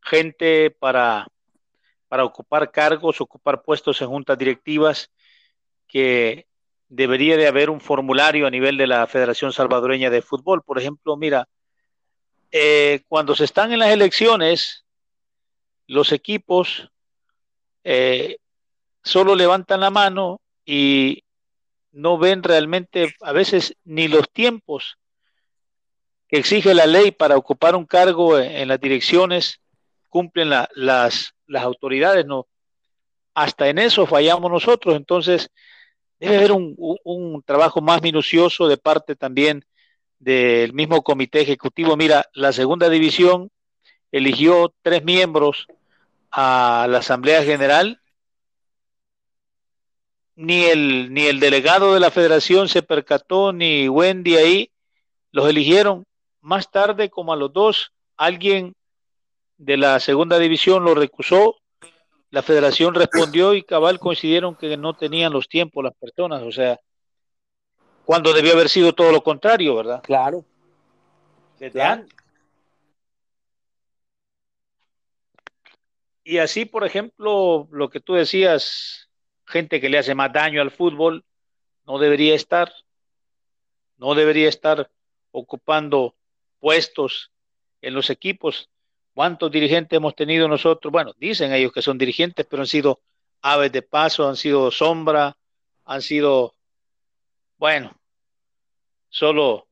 gente 0.01 0.71
para, 0.71 1.27
para 2.07 2.25
ocupar 2.25 2.71
cargos, 2.71 3.21
ocupar 3.21 3.61
puestos 3.61 4.01
en 4.01 4.07
juntas 4.07 4.37
directivas 4.37 5.11
que 5.91 6.47
debería 6.87 7.35
de 7.35 7.47
haber 7.47 7.69
un 7.69 7.81
formulario 7.81 8.47
a 8.47 8.49
nivel 8.49 8.77
de 8.77 8.87
la 8.87 9.05
Federación 9.07 9.51
Salvadoreña 9.51 10.09
de 10.09 10.21
Fútbol. 10.21 10.63
Por 10.63 10.79
ejemplo, 10.79 11.17
mira, 11.17 11.47
eh, 12.49 13.01
cuando 13.09 13.35
se 13.35 13.43
están 13.43 13.73
en 13.73 13.79
las 13.79 13.89
elecciones, 13.89 14.85
los 15.87 16.13
equipos 16.13 16.89
eh, 17.83 18.37
solo 19.03 19.35
levantan 19.35 19.81
la 19.81 19.89
mano 19.89 20.39
y 20.65 21.23
no 21.91 22.17
ven 22.17 22.41
realmente 22.41 23.13
a 23.19 23.33
veces 23.33 23.75
ni 23.83 24.07
los 24.07 24.29
tiempos 24.31 24.97
que 26.29 26.37
exige 26.37 26.73
la 26.73 26.85
ley 26.85 27.11
para 27.11 27.35
ocupar 27.35 27.75
un 27.75 27.85
cargo 27.85 28.39
en, 28.39 28.69
las 28.69 28.79
direcciones 28.79 29.59
cumplen 30.07 30.49
las, 30.49 30.69
las 31.47 31.63
autoridades, 31.63 32.25
no. 32.25 32.47
Hasta 33.33 33.67
en 33.67 33.79
eso 33.79 34.05
fallamos 34.05 34.49
nosotros, 34.49 34.95
entonces 34.95 35.49
debe 36.21 36.37
haber 36.37 36.51
un, 36.51 37.43
trabajo 37.43 37.81
más 37.81 38.03
minucioso 38.03 38.67
de 38.67 38.77
parte 38.77 39.15
también 39.15 39.65
del 40.19 40.71
mismo 40.71 41.01
comité 41.01 41.41
ejecutivo. 41.41 41.97
Mira, 41.97 42.25
la 42.35 42.53
segunda 42.53 42.89
división 42.89 43.49
eligió 44.11 44.71
tres 44.83 45.03
miembros 45.03 45.65
a 46.29 46.85
la 46.87 46.99
Asamblea 46.99 47.43
General. 47.43 47.99
Ni 50.35 50.65
el, 50.65 51.11
ni 51.11 51.25
el 51.25 51.39
delegado 51.39 51.95
de 51.95 51.99
la 51.99 52.11
federación 52.11 52.69
se 52.69 52.83
percató, 52.83 53.51
ni 53.51 53.89
Wendy 53.89 54.35
ahí, 54.37 54.71
los 55.31 55.49
eligieron. 55.49 56.05
Más 56.39 56.69
tarde, 56.69 57.09
como 57.09 57.33
a 57.33 57.35
los 57.35 57.51
dos, 57.51 57.93
alguien 58.15 58.75
de 59.57 59.77
la 59.77 59.99
segunda 59.99 60.37
división 60.37 60.83
lo 60.83 60.93
recusó 60.93 61.60
la 62.31 62.41
federación 62.41 62.95
respondió 62.95 63.53
y 63.53 63.63
cabal 63.63 63.99
coincidieron 63.99 64.55
que 64.55 64.77
no 64.77 64.95
tenían 64.95 65.33
los 65.33 65.47
tiempos 65.47 65.83
las 65.83 65.93
personas, 65.93 66.41
o 66.41 66.51
sea, 66.51 66.79
cuando 68.05 68.33
debió 68.33 68.53
haber 68.53 68.69
sido 68.69 68.93
todo 68.93 69.11
lo 69.11 69.21
contrario, 69.21 69.75
¿verdad? 69.75 70.01
Claro. 70.01 70.43
Y 76.23 76.37
así, 76.37 76.65
por 76.65 76.85
ejemplo, 76.85 77.67
lo 77.71 77.89
que 77.89 77.99
tú 77.99 78.13
decías, 78.13 79.09
gente 79.45 79.81
que 79.81 79.89
le 79.89 79.97
hace 79.97 80.15
más 80.15 80.31
daño 80.31 80.61
al 80.61 80.71
fútbol, 80.71 81.25
no 81.85 81.99
debería 81.99 82.35
estar, 82.35 82.71
no 83.97 84.15
debería 84.15 84.47
estar 84.47 84.89
ocupando 85.31 86.15
puestos 86.59 87.31
en 87.81 87.93
los 87.93 88.09
equipos. 88.09 88.69
¿Cuántos 89.13 89.51
dirigentes 89.51 89.97
hemos 89.97 90.15
tenido 90.15 90.47
nosotros? 90.47 90.91
Bueno, 90.91 91.13
dicen 91.17 91.53
ellos 91.53 91.71
que 91.71 91.81
son 91.81 91.97
dirigentes, 91.97 92.45
pero 92.49 92.63
han 92.63 92.67
sido 92.67 93.01
aves 93.41 93.71
de 93.71 93.81
paso, 93.81 94.27
han 94.27 94.35
sido 94.35 94.71
sombra, 94.71 95.37
han 95.85 96.01
sido, 96.01 96.55
bueno, 97.57 97.91
solo 99.09 99.67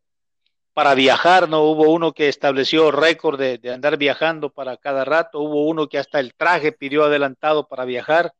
para 0.74 0.96
viajar, 0.96 1.50
no 1.50 1.64
hubo 1.64 1.92
uno 1.92 2.14
que 2.14 2.28
estableció 2.28 2.92
récord 2.92 3.40
de, 3.40 3.58
de, 3.58 3.74
andar 3.74 3.98
viajando 3.98 4.50
para 4.50 4.78
cada 4.78 5.06
rato, 5.06 5.40
hubo 5.40 5.66
uno 5.68 5.88
que 5.88 5.98
hasta 5.98 6.20
el 6.20 6.34
traje 6.34 6.72
pidió 6.72 7.04
adelantado 7.04 7.68
para 7.68 7.86
viajar. 7.86 8.34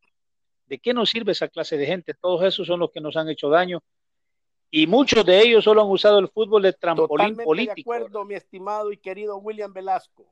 ¿De 0.66 0.80
qué 0.80 0.94
nos 0.94 1.10
sirve 1.10 1.32
esa 1.32 1.48
clase 1.48 1.78
de 1.78 1.86
gente? 1.86 2.14
Todos 2.14 2.44
esos 2.44 2.68
son 2.68 2.80
los 2.80 2.92
que 2.92 3.02
nos 3.02 3.18
han 3.18 3.30
hecho 3.30 3.50
daño 3.50 3.82
y 4.72 4.86
muchos 4.88 5.26
de 5.26 5.42
ellos 5.42 5.64
solo 5.64 5.82
han 5.82 5.90
usado 5.90 6.20
el 6.20 6.30
fútbol 6.30 6.62
de 6.62 6.74
trampolín 6.74 7.08
Totalmente 7.08 7.44
político. 7.44 7.92
De 7.92 7.98
acuerdo, 7.98 8.26
mi 8.26 8.36
estimado 8.36 8.92
y 8.92 8.98
querido 8.98 9.38
William 9.38 9.74
Velasco. 9.74 10.32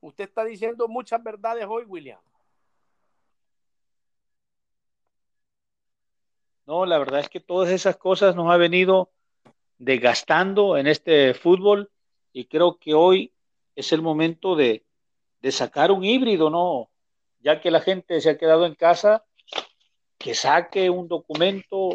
Usted 0.00 0.24
está 0.24 0.44
diciendo 0.44 0.88
muchas 0.88 1.22
verdades 1.22 1.66
hoy, 1.68 1.84
William. 1.84 2.20
No, 6.66 6.84
la 6.84 6.98
verdad 6.98 7.20
es 7.20 7.28
que 7.28 7.40
todas 7.40 7.70
esas 7.70 7.96
cosas 7.96 8.34
nos 8.34 8.50
ha 8.50 8.56
venido 8.56 9.10
desgastando 9.78 10.76
en 10.76 10.86
este 10.86 11.32
fútbol 11.34 11.90
y 12.32 12.46
creo 12.46 12.78
que 12.78 12.92
hoy 12.92 13.32
es 13.76 13.92
el 13.92 14.02
momento 14.02 14.56
de, 14.56 14.84
de 15.40 15.52
sacar 15.52 15.92
un 15.92 16.04
híbrido, 16.04 16.50
¿no? 16.50 16.90
Ya 17.40 17.60
que 17.60 17.70
la 17.70 17.80
gente 17.80 18.20
se 18.20 18.30
ha 18.30 18.38
quedado 18.38 18.66
en 18.66 18.74
casa, 18.74 19.24
que 20.18 20.34
saque 20.34 20.90
un 20.90 21.06
documento 21.06 21.90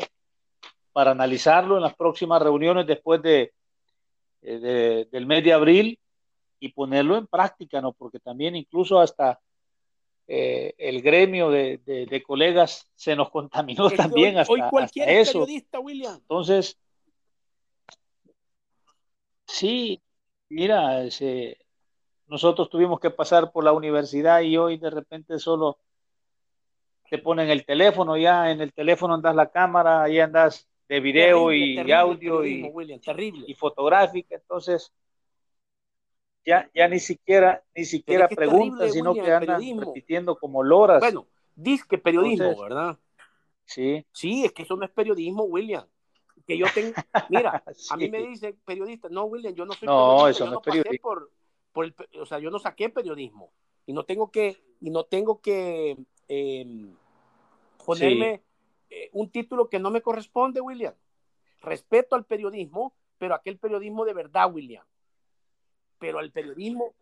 para 0.94 1.12
analizarlo 1.12 1.76
en 1.76 1.84
las 1.84 1.96
próximas 1.96 2.42
reuniones 2.42 2.88
después 2.88 3.22
de, 3.22 3.54
de, 4.42 5.08
del 5.12 5.26
mes 5.26 5.44
de 5.44 5.54
abril 5.54 6.00
y 6.62 6.70
ponerlo 6.70 7.18
en 7.18 7.28
práctica, 7.28 7.82
¿no? 7.82 7.92
Porque 7.92 8.20
también 8.20 8.56
incluso 8.56 9.00
hasta 9.00 9.42
eh, 10.28 10.74
el 10.78 11.02
gremio 11.02 11.50
de, 11.50 11.80
de, 11.80 12.06
de, 12.06 12.24
colegas 12.24 12.88
se 12.96 13.16
nos 13.16 13.32
contaminó 13.32 13.90
también 13.90 14.36
hoy, 14.36 14.42
hasta, 14.42 14.54
hoy 14.54 14.62
cualquier 14.70 15.10
hasta 15.10 15.22
eso. 15.22 15.40
periodista, 15.40 15.80
William. 15.80 16.14
Entonces, 16.14 16.78
sí, 19.48 20.00
mira, 20.50 21.04
ese, 21.04 21.58
nosotros 22.28 22.70
tuvimos 22.70 23.00
que 23.00 23.10
pasar 23.10 23.52
por 23.52 23.64
la 23.64 23.74
universidad 23.74 24.42
y 24.42 24.56
hoy 24.56 24.78
de 24.78 24.92
repente 24.92 25.40
solo 25.40 25.80
te 27.10 27.18
ponen 27.18 27.50
el 27.50 27.66
teléfono, 27.66 28.16
ya 28.18 28.52
en 28.52 28.62
el 28.62 28.72
teléfono 28.72 29.16
andas 29.16 29.36
la 29.36 29.50
cámara, 29.50 30.04
ahí 30.04 30.20
andas 30.20 30.70
de 30.88 31.00
video 31.00 31.48
Terrible, 31.48 31.66
y, 31.66 31.76
terrible 31.76 31.96
audio 31.96 32.46
y, 32.46 32.64
William, 32.72 33.00
terrible. 33.00 33.46
y 33.48 33.56
fotográfica, 33.56 34.36
entonces 34.36 34.94
ya, 36.46 36.70
ya 36.74 36.88
ni 36.88 37.00
siquiera, 37.00 37.64
ni 37.76 37.86
siquiera 37.86 38.28
que 38.28 38.34
es 38.36 38.40
terrible, 38.40 38.90
sino 38.90 39.12
William, 39.12 39.26
que 39.26 39.32
andan 39.32 39.40
periodismo. 39.58 39.82
repitiendo 39.82 40.36
como 40.38 40.64
loras. 40.64 41.00
Bueno, 41.00 41.28
disque 41.56 41.98
periodismo, 41.98 42.46
Entonces- 42.48 42.64
¿verdad? 42.70 43.00
sí, 43.66 44.06
Sí, 44.12 44.44
es 44.46 44.52
que 44.52 44.64
eso 44.64 44.76
no 44.76 44.86
es 44.86 44.92
periodismo, 44.92 45.44
William. 45.44 45.86
Que 46.48 46.58
yo 46.58 46.66
tengo, 46.74 46.94
mira, 47.30 47.64
a 47.92 47.98
mí 47.98 48.10
me 48.10 48.22
dicen 48.28 48.60
periodista, 48.66 49.08
no, 49.10 49.26
William, 49.26 49.54
yo 49.54 49.66
no 49.66 49.74
soy 49.74 49.88
No, 49.88 49.94
periodista, 50.18 50.30
eso 50.32 50.46
yo 50.46 50.52
no 50.52 50.58
es 50.60 50.66
pasé 50.66 50.80
periodismo. 50.82 51.02
por, 51.10 51.32
por 51.72 51.86
el, 51.86 51.96
o 52.20 52.26
sea, 52.26 52.40
yo 52.40 52.50
no 52.50 52.60
saqué 52.60 52.90
periodismo 52.90 53.52
y 53.86 53.94
no 53.94 54.04
tengo 54.04 54.32
que, 54.32 54.58
y 54.82 54.90
no 54.90 55.04
tengo 55.06 55.40
que 55.42 55.96
eh, 56.28 56.88
ponerme 57.86 58.42
eh, 58.90 59.10
un 59.14 59.30
título 59.30 59.70
que 59.70 59.80
no 59.80 59.92
me 59.92 60.02
corresponde, 60.02 60.62
William. 60.62 60.94
Respeto 61.62 62.16
al 62.16 62.26
periodismo, 62.26 62.94
pero 63.18 63.36
aquel 63.36 63.58
periodismo 63.60 64.04
de 64.06 64.14
verdad, 64.14 64.52
William. 64.52 64.84
Pero 66.02 66.20
al 66.20 66.32
periodismo, 66.32 66.94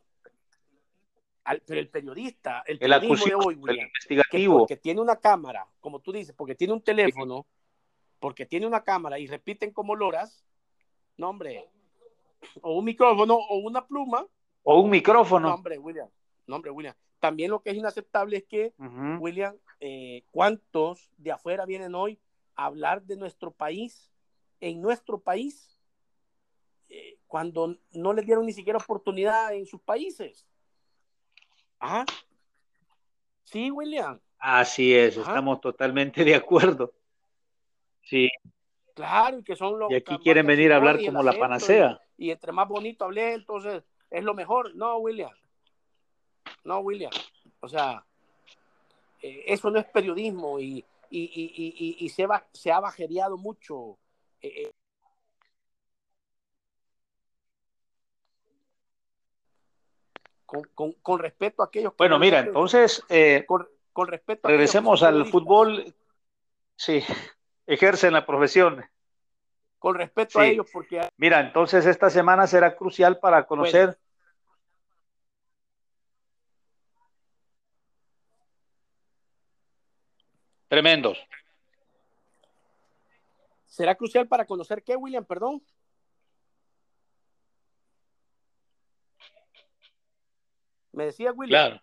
al, 1.46 1.62
pero 1.66 1.80
el 1.80 1.90
periodista, 1.90 2.64
el 2.68 2.74
el 2.74 2.80
periodismo 2.80 3.16
de 3.26 3.54
el 3.54 3.60
William, 3.60 3.76
que 3.78 3.82
investigativo. 3.88 4.58
porque 4.60 4.78
tiene 4.78 5.02
una 5.02 5.16
cámara, 5.16 5.66
como 5.80 6.00
tú 6.00 6.12
dices, 6.12 6.36
porque 6.38 6.54
tiene 6.54 6.74
un 6.74 6.82
teléfono, 6.84 7.48
porque 8.20 8.46
tiene 8.46 8.68
una 8.68 8.84
cámara 8.84 9.18
y 9.18 9.26
repiten 9.26 9.72
como 9.72 9.96
loras, 9.96 10.46
no, 11.18 11.30
hombre, 11.30 11.66
o 12.62 12.78
un 12.78 12.86
micrófono 12.86 13.36
o 13.36 13.58
una 13.60 13.88
pluma, 13.88 14.28
O 14.64 14.80
un 14.80 14.88
no, 14.88 14.92
micrófono. 14.92 15.54
hombre, 15.56 15.78
William, 15.80 16.10
no, 16.46 16.58
hombre, 16.58 16.70
William. 16.72 16.94
También 17.20 17.52
lo 17.52 17.62
que 17.62 17.72
es 17.72 17.78
inaceptable 17.78 18.38
es 18.38 18.44
que. 18.46 18.74
William, 19.20 19.56
eh, 19.80 20.24
¿cuántos 20.32 21.10
de 21.18 21.32
afuera 21.32 21.66
vienen 21.66 21.96
hoy 21.96 22.20
a 22.56 22.66
hablar 22.66 23.02
de 23.04 23.16
nuestro 23.16 23.52
país, 23.52 24.12
en 24.60 24.82
nuestro 24.82 25.20
país, 25.22 25.79
eh, 26.90 27.18
cuando 27.28 27.78
no 27.94 28.14
les 28.14 28.26
dieron 28.26 28.46
ni 28.46 28.54
siquiera 28.54 28.80
oportunidad 28.80 29.54
en 29.54 29.66
sus 29.66 29.82
países? 29.82 30.46
Ah, 31.80 32.06
sí, 33.44 33.72
William. 33.72 34.20
Así 34.38 34.96
es, 34.96 35.18
Ajá. 35.18 35.30
estamos 35.32 35.60
totalmente 35.62 36.24
de 36.24 36.36
acuerdo. 36.36 36.94
Sí, 38.04 38.30
Claro, 38.96 39.40
y 39.40 39.44
que 39.44 39.56
son 39.56 39.80
los 39.80 39.92
y 39.92 39.96
aquí 39.96 40.18
quieren 40.18 40.46
venir 40.46 40.74
a 40.74 40.76
hablar 40.78 41.00
como 41.04 41.24
la 41.24 41.32
panacea. 41.34 42.02
Y, 42.18 42.28
y 42.28 42.32
entre 42.32 42.52
más 42.52 42.68
bonito 42.68 43.06
hablé, 43.06 43.34
entonces 43.34 43.82
es 44.10 44.24
lo 44.24 44.34
mejor. 44.34 44.76
No, 44.76 44.98
William. 44.98 45.32
No, 46.66 46.80
William. 46.80 47.12
O 47.62 47.68
sea, 47.70 48.04
eh, 49.22 49.44
eso 49.48 49.70
no 49.72 49.80
es 49.80 49.86
periodismo 49.86 50.60
y, 50.60 50.84
y, 51.10 51.20
y, 51.22 51.54
y, 51.56 51.74
y- 51.78 52.06
y 52.06 52.10
se, 52.10 52.26
va, 52.26 52.46
se 52.52 52.72
ha 52.72 52.80
bajereado 52.82 53.38
mucho. 53.38 53.98
eh, 54.42 54.70
con, 60.50 60.64
con, 60.74 60.94
con 60.94 61.20
respeto 61.20 61.62
a 61.62 61.66
aquellos 61.66 61.92
que 61.94 61.98
Bueno, 61.98 62.18
mira, 62.18 62.40
entonces 62.40 63.04
eh, 63.08 63.46
con, 63.48 63.68
con 63.94 64.08
respeto 64.08 64.48
a 64.48 64.52
regresemos 64.52 65.04
al 65.04 65.28
fútbol. 65.28 65.94
Sí, 66.76 67.04
ejercen 67.68 68.14
la 68.14 68.26
profesión. 68.26 68.84
Con 69.78 69.96
respeto 69.96 70.40
a 70.40 70.46
Sí. 70.46 70.52
ellos, 70.52 70.68
porque 70.74 71.08
Mira, 71.18 71.40
entonces 71.40 71.86
esta 71.86 72.10
semana 72.10 72.48
será 72.48 72.76
crucial 72.76 73.20
para 73.20 73.46
conocer. 73.46 73.98
Tremendos. 80.68 81.18
será 83.68 83.96
crucial 83.96 84.28
para 84.28 84.46
conocer 84.46 84.84
qué, 84.84 84.96
William, 84.96 85.24
perdón. 85.24 85.62
Me 90.92 91.06
decía. 91.06 91.34
Claro. 91.48 91.82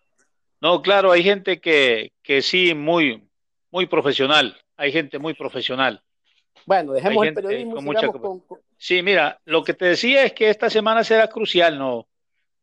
No, 0.60 0.82
claro, 0.82 1.12
hay 1.12 1.22
gente 1.22 1.60
que, 1.60 2.12
que 2.22 2.42
sí, 2.42 2.74
muy, 2.74 3.28
muy 3.70 3.86
profesional. 3.86 4.58
Hay 4.76 4.92
gente 4.92 5.18
muy 5.18 5.34
profesional. 5.34 6.02
Bueno, 6.64 6.92
dejemos 6.92 7.22
el 7.22 7.28
gente 7.28 7.42
periodismo 7.42 7.74
con 7.76 7.84
mucha 7.84 8.08
con, 8.08 8.42
Sí, 8.78 9.02
mira, 9.02 9.40
lo 9.44 9.62
que 9.62 9.74
te 9.74 9.86
decía 9.86 10.24
es 10.24 10.32
que 10.32 10.50
esta 10.50 10.68
semana 10.68 11.04
será 11.04 11.28
crucial, 11.28 11.78
¿no? 11.78 12.08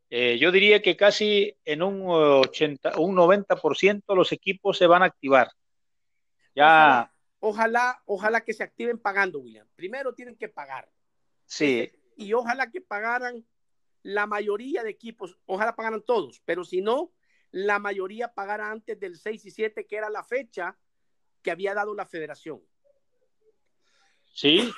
Eh, 0.10 0.38
yo 0.38 0.52
diría 0.52 0.82
que 0.82 0.96
casi 0.96 1.56
en 1.66 1.82
un 1.82 2.02
eh, 2.02 2.48
80, 2.48 3.00
un 3.00 3.16
90% 3.16 4.16
los 4.16 4.32
equipos 4.32 4.78
se 4.78 4.86
van 4.86 5.02
a 5.02 5.06
activar. 5.06 5.50
Ya, 6.56 7.10
Ojalá, 7.46 8.02
ojalá 8.06 8.39
que 8.39 8.54
se 8.54 8.64
activen 8.64 8.98
pagando, 8.98 9.39
William. 9.39 9.68
Primero 9.76 10.14
tienen 10.14 10.38
que 10.38 10.48
pagar. 10.48 10.89
sí, 11.46 11.91
Y 12.16 12.32
ojalá 12.32 12.72
que 12.72 12.80
pagaran 12.80 13.44
la 14.04 14.28
mayoría 14.28 14.84
de 14.84 14.89
equipos, 14.91 15.38
ojalá 15.45 15.76
pagaran 15.76 16.01
todos, 16.04 16.41
pero 16.45 16.64
si 16.64 16.82
no, 16.82 17.12
la 17.51 17.80
mayoría 17.80 18.34
pagara 18.34 18.70
antes 18.72 18.99
del 18.99 19.16
6 19.18 19.45
y 19.45 19.51
7, 19.51 19.86
que 19.88 19.95
era 19.95 20.10
la 20.10 20.24
fecha 20.24 20.78
que 21.41 21.51
había 21.51 21.74
dado 21.74 21.93
la 21.95 22.06
federación. 22.06 22.62
sí. 24.34 24.72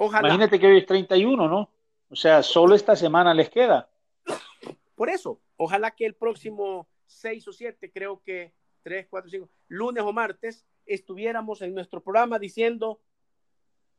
Ojalá. 0.00 0.28
Imagínate 0.28 0.60
que 0.60 0.66
hoy 0.68 0.78
es 0.78 0.86
31, 0.86 1.48
¿no? 1.48 1.72
O 2.08 2.14
sea, 2.14 2.40
solo 2.44 2.76
esta 2.76 2.94
semana 2.94 3.34
les 3.34 3.50
queda. 3.50 3.90
Por 4.94 5.08
eso, 5.10 5.40
ojalá 5.56 5.90
que 5.90 6.06
el 6.06 6.14
próximo 6.14 6.88
6 7.06 7.48
o 7.48 7.52
7, 7.52 7.90
creo 7.90 8.22
que 8.22 8.54
3, 8.84 9.08
4, 9.10 9.28
5, 9.28 9.48
lunes 9.66 10.04
o 10.04 10.12
martes, 10.12 10.64
estuviéramos 10.86 11.62
en 11.62 11.74
nuestro 11.74 12.00
programa 12.00 12.38
diciendo, 12.38 13.00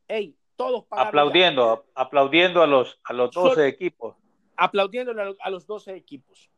hey, 0.08 0.38
todos 0.56 0.86
pagaron 0.86 1.04
ya". 1.04 1.08
Aplaudiendo, 1.10 1.86
aplaudiendo 1.94 2.62
a 2.62 2.66
los, 2.66 2.98
a 3.04 3.12
los 3.12 3.30
12 3.30 3.54
Solo- 3.56 3.66
equipos. 3.66 4.16
Aplaudiéndole 4.60 5.22
a 5.22 5.24
los, 5.24 5.36
a 5.40 5.50
los 5.50 5.66
12 5.66 5.96
equipos. 5.96 6.50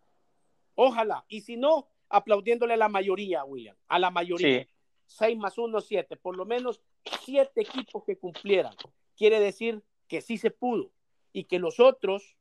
Ojalá. 0.74 1.24
Y 1.28 1.42
si 1.42 1.56
no, 1.56 1.86
aplaudiéndole 2.08 2.74
a 2.74 2.76
la 2.76 2.88
mayoría, 2.88 3.44
William. 3.44 3.76
A 3.86 4.00
la 4.00 4.10
mayoría. 4.10 4.64
Sí, 4.64 4.68
6 5.06 5.38
más 5.38 5.56
1, 5.56 5.80
7. 5.80 6.16
Por 6.16 6.36
lo 6.36 6.44
menos 6.44 6.80
7 7.20 7.52
equipos 7.60 8.02
que 8.04 8.18
cumplieran. 8.18 8.74
Quiere 9.16 9.38
decir 9.38 9.84
que 10.08 10.20
sí 10.20 10.36
se 10.36 10.50
pudo. 10.50 10.90
Y 11.32 11.44
que 11.44 11.60
los 11.60 11.78
otros, 11.78 12.36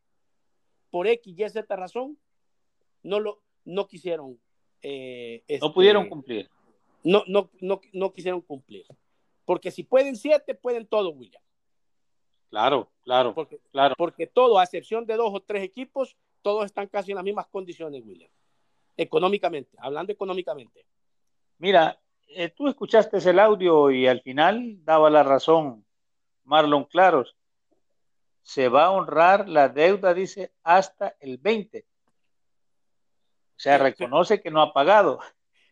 por 0.89 1.05
X 1.05 1.31
y 1.37 1.47
Z 1.47 1.75
razón, 1.75 2.17
no, 3.03 3.19
lo, 3.19 3.43
no 3.63 3.87
quisieron. 3.87 4.39
eh, 4.81 5.43
no 5.47 5.55
este, 5.55 5.69
pudieron 5.69 6.09
cumplir. 6.09 6.49
No, 7.03 7.23
no, 7.27 7.51
no, 7.59 7.81
no 7.93 8.13
quisieron 8.13 8.41
cumplir. 8.41 8.87
Porque 9.45 9.69
si 9.69 9.83
pueden 9.83 10.15
7, 10.15 10.55
pueden 10.55 10.87
todo, 10.87 11.11
William. 11.11 11.43
Claro, 12.51 12.91
claro, 13.03 13.33
Porque 13.33 13.59
claro. 13.71 13.95
porque 13.97 14.27
todo, 14.27 14.59
a 14.59 14.63
excepción 14.65 15.05
de 15.05 15.15
dos 15.15 15.31
o 15.33 15.39
tres 15.39 15.63
equipos, 15.63 16.17
todos 16.41 16.65
están 16.65 16.87
casi 16.87 17.11
en 17.11 17.15
las 17.15 17.23
mismas 17.23 17.47
condiciones, 17.47 18.03
William. 18.05 18.29
Económicamente, 18.97 19.77
hablando 19.79 20.11
económicamente. 20.11 20.85
Mira, 21.59 21.97
eh, 22.27 22.49
tú 22.49 22.67
escuchaste 22.67 23.17
el 23.17 23.39
audio 23.39 23.89
y 23.89 24.05
al 24.05 24.21
final 24.21 24.83
daba 24.83 25.09
la 25.09 25.23
razón 25.23 25.85
Marlon 26.43 26.83
Claros. 26.83 27.37
Se 28.41 28.67
va 28.67 28.85
a 28.85 28.91
honrar 28.91 29.47
la 29.47 29.69
deuda, 29.69 30.13
dice, 30.13 30.51
hasta 30.61 31.15
el 31.21 31.37
20. 31.37 31.79
O 31.79 31.83
sea, 33.55 33.77
reconoce 33.77 34.41
que 34.41 34.51
no 34.51 34.61
ha 34.61 34.73
pagado. 34.73 35.19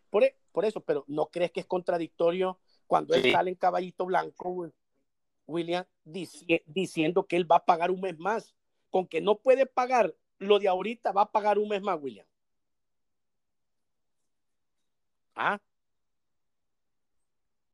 Por, 0.08 0.24
e, 0.24 0.38
por 0.50 0.64
eso, 0.64 0.80
pero 0.80 1.04
¿no 1.08 1.26
crees 1.26 1.50
que 1.50 1.60
es 1.60 1.66
contradictorio 1.66 2.58
cuando 2.86 3.14
él 3.14 3.30
sale 3.30 3.50
en 3.50 3.56
caballito 3.56 4.06
blanco, 4.06 4.70
William, 5.50 5.84
diciendo 6.04 7.26
que 7.26 7.36
él 7.36 7.50
va 7.50 7.56
a 7.56 7.64
pagar 7.64 7.90
un 7.90 8.00
mes 8.00 8.18
más? 8.18 8.54
Con 8.90 9.06
que 9.06 9.20
no 9.20 9.38
puede 9.38 9.66
pagar 9.66 10.14
lo 10.38 10.58
de 10.58 10.68
ahorita, 10.68 11.12
va 11.12 11.22
a 11.22 11.32
pagar 11.32 11.58
un 11.58 11.68
mes 11.68 11.82
más, 11.82 11.98
William. 12.00 12.26
¿Ah? 15.34 15.58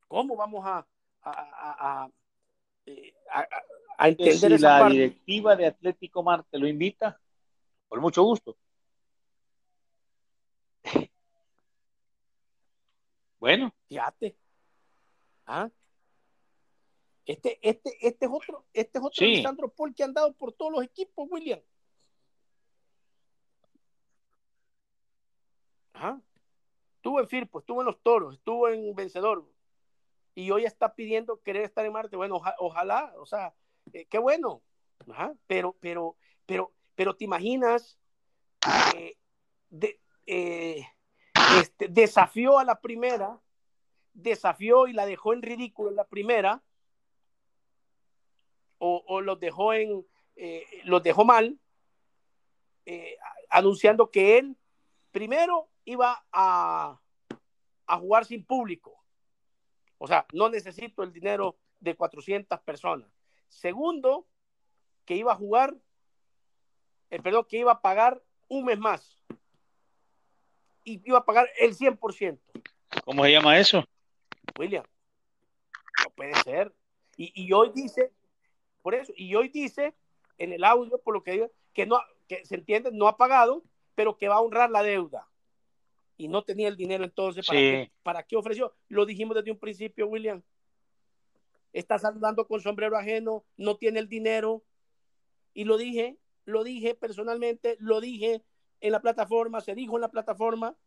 ¿Cómo 0.07 0.35
vamos 0.35 0.65
a, 0.65 0.87
a, 1.21 1.31
a, 1.31 2.03
a, 2.03 2.09
eh, 2.85 3.13
entender 3.99 4.57
si 4.57 4.57
la 4.57 4.89
directiva 4.89 5.55
de 5.55 5.67
Atlético 5.67 6.23
Marte 6.23 6.57
lo 6.57 6.67
invita? 6.67 7.19
Con 7.87 8.01
mucho 8.01 8.23
gusto. 8.23 8.57
Bueno. 13.39 13.71
Fíjate. 13.87 14.35
¿Ah? 15.45 15.69
Este, 17.27 17.59
este, 17.61 18.07
este 18.07 18.25
es 18.25 18.31
otro, 18.33 18.65
este 18.71 18.99
es 18.99 19.03
otro 19.03 19.27
Lisandro 19.27 19.67
Paul 19.67 19.93
que 19.93 20.01
han 20.01 20.13
dado 20.13 20.33
por 20.33 20.53
todos 20.53 20.71
los 20.71 20.81
equipos, 20.81 21.27
William. 21.29 21.59
Ajá. 25.91 26.21
Estuvo 26.95 27.19
en 27.19 27.27
Firpo, 27.27 27.59
estuvo 27.59 27.81
en 27.81 27.87
los 27.87 28.01
toros, 28.01 28.35
estuvo 28.35 28.69
en 28.69 28.95
Vencedor. 28.95 29.45
Y 30.35 30.51
hoy 30.51 30.63
está 30.63 30.95
pidiendo 30.95 31.41
querer 31.41 31.63
estar 31.63 31.85
en 31.85 31.91
Marte. 31.91 32.15
Bueno, 32.15 32.39
ojalá, 32.59 33.13
o 33.17 33.25
sea, 33.25 33.53
eh, 33.91 34.05
qué 34.05 34.19
bueno. 34.19 34.61
Ajá. 35.11 35.33
Pero, 35.47 35.75
pero, 35.81 36.15
pero, 36.45 36.71
pero 36.95 37.13
te 37.17 37.25
imaginas, 37.25 37.99
eh, 38.95 39.17
de, 39.69 39.99
eh, 40.25 40.87
este, 41.59 41.89
desafió 41.89 42.57
a 42.57 42.63
la 42.63 42.79
primera, 42.79 43.41
desafió 44.13 44.87
y 44.87 44.93
la 44.93 45.05
dejó 45.05 45.33
en 45.33 45.41
ridículo 45.41 45.89
en 45.89 45.97
la 45.97 46.05
primera, 46.05 46.63
o, 48.77 49.03
o 49.07 49.21
los 49.21 49.39
dejó 49.39 49.73
en, 49.73 50.05
los 50.83 51.03
dejó 51.03 51.25
mal, 51.25 51.59
anunciando 53.49 54.11
que 54.11 54.37
él 54.37 54.57
primero 55.11 55.69
iba 55.85 56.23
a, 56.31 56.99
jugar 57.99 58.25
sin 58.25 58.45
público. 58.45 59.03
O 59.97 60.07
sea, 60.07 60.25
no 60.33 60.49
necesito 60.49 61.01
el 61.01 61.11
dinero 61.11 61.57
de 61.79 61.95
400 61.95 62.59
personas. 62.61 63.09
Segundo, 63.47 64.27
que 65.05 65.15
iba 65.15 65.31
a 65.31 65.35
jugar, 65.35 65.75
eh, 67.09 67.21
perdón, 67.21 67.45
que 67.49 67.57
iba 67.57 67.71
a 67.71 67.81
pagar 67.81 68.21
un 68.47 68.65
mes 68.65 68.77
más. 68.77 69.23
Y 70.83 71.01
iba 71.07 71.19
a 71.19 71.25
pagar 71.25 71.49
el 71.57 71.75
100%. 71.75 72.39
¿Cómo 73.03 73.23
se 73.23 73.31
llama 73.31 73.57
eso? 73.57 73.83
William, 74.59 74.85
no 76.03 76.09
puede 76.11 76.35
ser. 76.43 76.75
Y, 77.15 77.31
y 77.43 77.51
hoy 77.53 77.71
dice, 77.73 78.13
por 78.87 78.95
eso, 78.95 79.11
y 79.17 79.35
hoy 79.35 79.49
dice 79.49 79.93
en 80.37 80.53
el 80.53 80.63
audio, 80.63 80.97
por 80.99 81.13
lo 81.13 81.21
que 81.21 81.31
digo, 81.31 81.51
que 81.73 81.85
no, 81.85 81.99
que 82.25 82.45
se 82.45 82.55
entiende, 82.55 82.89
no 82.93 83.09
ha 83.09 83.17
pagado, 83.17 83.61
pero 83.95 84.17
que 84.17 84.29
va 84.29 84.35
a 84.35 84.39
honrar 84.39 84.71
la 84.71 84.81
deuda 84.81 85.27
y 86.15 86.29
no 86.29 86.45
tenía 86.45 86.69
el 86.69 86.77
dinero 86.77 87.03
entonces, 87.03 87.45
¿para, 87.45 87.59
qué, 87.59 87.91
¿para 88.01 88.23
qué 88.23 88.37
ofreció? 88.37 88.73
Lo 88.87 89.05
dijimos 89.05 89.35
desde 89.35 89.51
un 89.51 89.59
principio, 89.59 90.07
William. 90.07 90.41
Está 91.73 91.99
saludando 91.99 92.47
con 92.47 92.61
sombrero 92.61 92.95
ajeno, 92.95 93.43
no 93.57 93.75
tiene 93.75 93.99
el 93.99 94.07
dinero. 94.07 94.63
Y 95.53 95.65
lo 95.65 95.75
dije, 95.77 96.15
lo 96.45 96.63
dije 96.63 96.95
personalmente, 96.95 97.75
lo 97.81 97.99
dije 97.99 98.41
en 98.79 98.93
la 98.93 99.01
plataforma, 99.01 99.59
se 99.59 99.75
dijo 99.75 99.97
en 99.97 100.01
la 100.03 100.11
plataforma. 100.11 100.77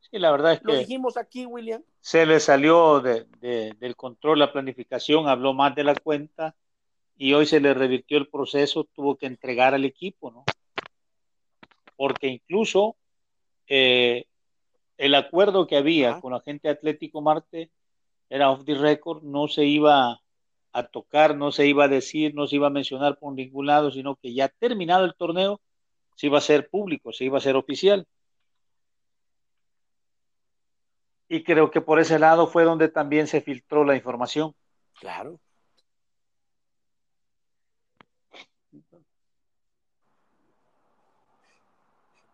Sí, 0.00 0.18
la 0.18 0.30
verdad 0.30 0.52
es 0.52 0.60
que. 0.60 0.66
Lo 0.66 0.76
dijimos 0.76 1.16
aquí, 1.16 1.46
William. 1.46 1.82
Se 2.00 2.26
le 2.26 2.38
salió 2.38 3.00
del 3.00 3.96
control 3.96 4.40
la 4.40 4.52
planificación, 4.52 5.26
habló 5.26 5.54
más 5.54 5.74
de 5.74 5.84
la 5.84 5.94
cuenta 5.94 6.54
y 7.16 7.32
hoy 7.32 7.46
se 7.46 7.60
le 7.60 7.74
revirtió 7.74 8.18
el 8.18 8.28
proceso, 8.28 8.84
tuvo 8.84 9.16
que 9.16 9.26
entregar 9.26 9.74
al 9.74 9.84
equipo, 9.84 10.30
¿no? 10.30 10.44
Porque 11.96 12.28
incluso 12.28 12.96
eh, 13.68 14.26
el 14.98 15.14
acuerdo 15.14 15.66
que 15.66 15.76
había 15.76 16.20
con 16.20 16.32
la 16.32 16.40
gente 16.40 16.68
Atlético 16.68 17.22
Marte 17.22 17.70
era 18.28 18.50
off 18.50 18.64
the 18.64 18.74
record, 18.74 19.22
no 19.22 19.48
se 19.48 19.64
iba 19.64 20.20
a 20.72 20.82
tocar, 20.88 21.36
no 21.36 21.52
se 21.52 21.66
iba 21.66 21.84
a 21.84 21.88
decir, 21.88 22.34
no 22.34 22.46
se 22.46 22.56
iba 22.56 22.66
a 22.66 22.70
mencionar 22.70 23.18
por 23.18 23.32
ningún 23.32 23.66
lado, 23.66 23.90
sino 23.90 24.16
que 24.16 24.34
ya 24.34 24.48
terminado 24.48 25.04
el 25.06 25.14
torneo 25.14 25.60
se 26.16 26.26
iba 26.26 26.38
a 26.38 26.42
ser 26.42 26.68
público, 26.68 27.12
se 27.12 27.24
iba 27.24 27.38
a 27.38 27.40
ser 27.40 27.56
oficial. 27.56 28.06
Y 31.28 31.42
creo 31.44 31.70
que 31.70 31.80
por 31.80 31.98
ese 31.98 32.18
lado 32.18 32.46
fue 32.46 32.64
donde 32.64 32.88
también 32.88 33.26
se 33.26 33.40
filtró 33.40 33.84
la 33.84 33.96
información. 33.96 34.54
Claro. 35.00 35.40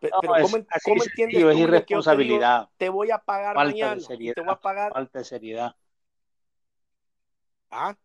Pero, 0.02 0.16
¿cómo, 0.84 1.04
entiendes 1.04 1.44
es 1.44 1.56
irresponsabilidad. 1.56 2.68
te, 2.76 2.88
voy 2.88 3.12
a 3.12 3.18
pagar 3.18 3.54
mañana. 3.54 4.02
te 4.04 4.16
voy 4.16 4.34
a 4.48 4.56
pagar. 4.56 4.92
Falta 4.92 5.20
de 5.20 5.24
seriedad. 5.24 5.76
Ah. 7.70 7.96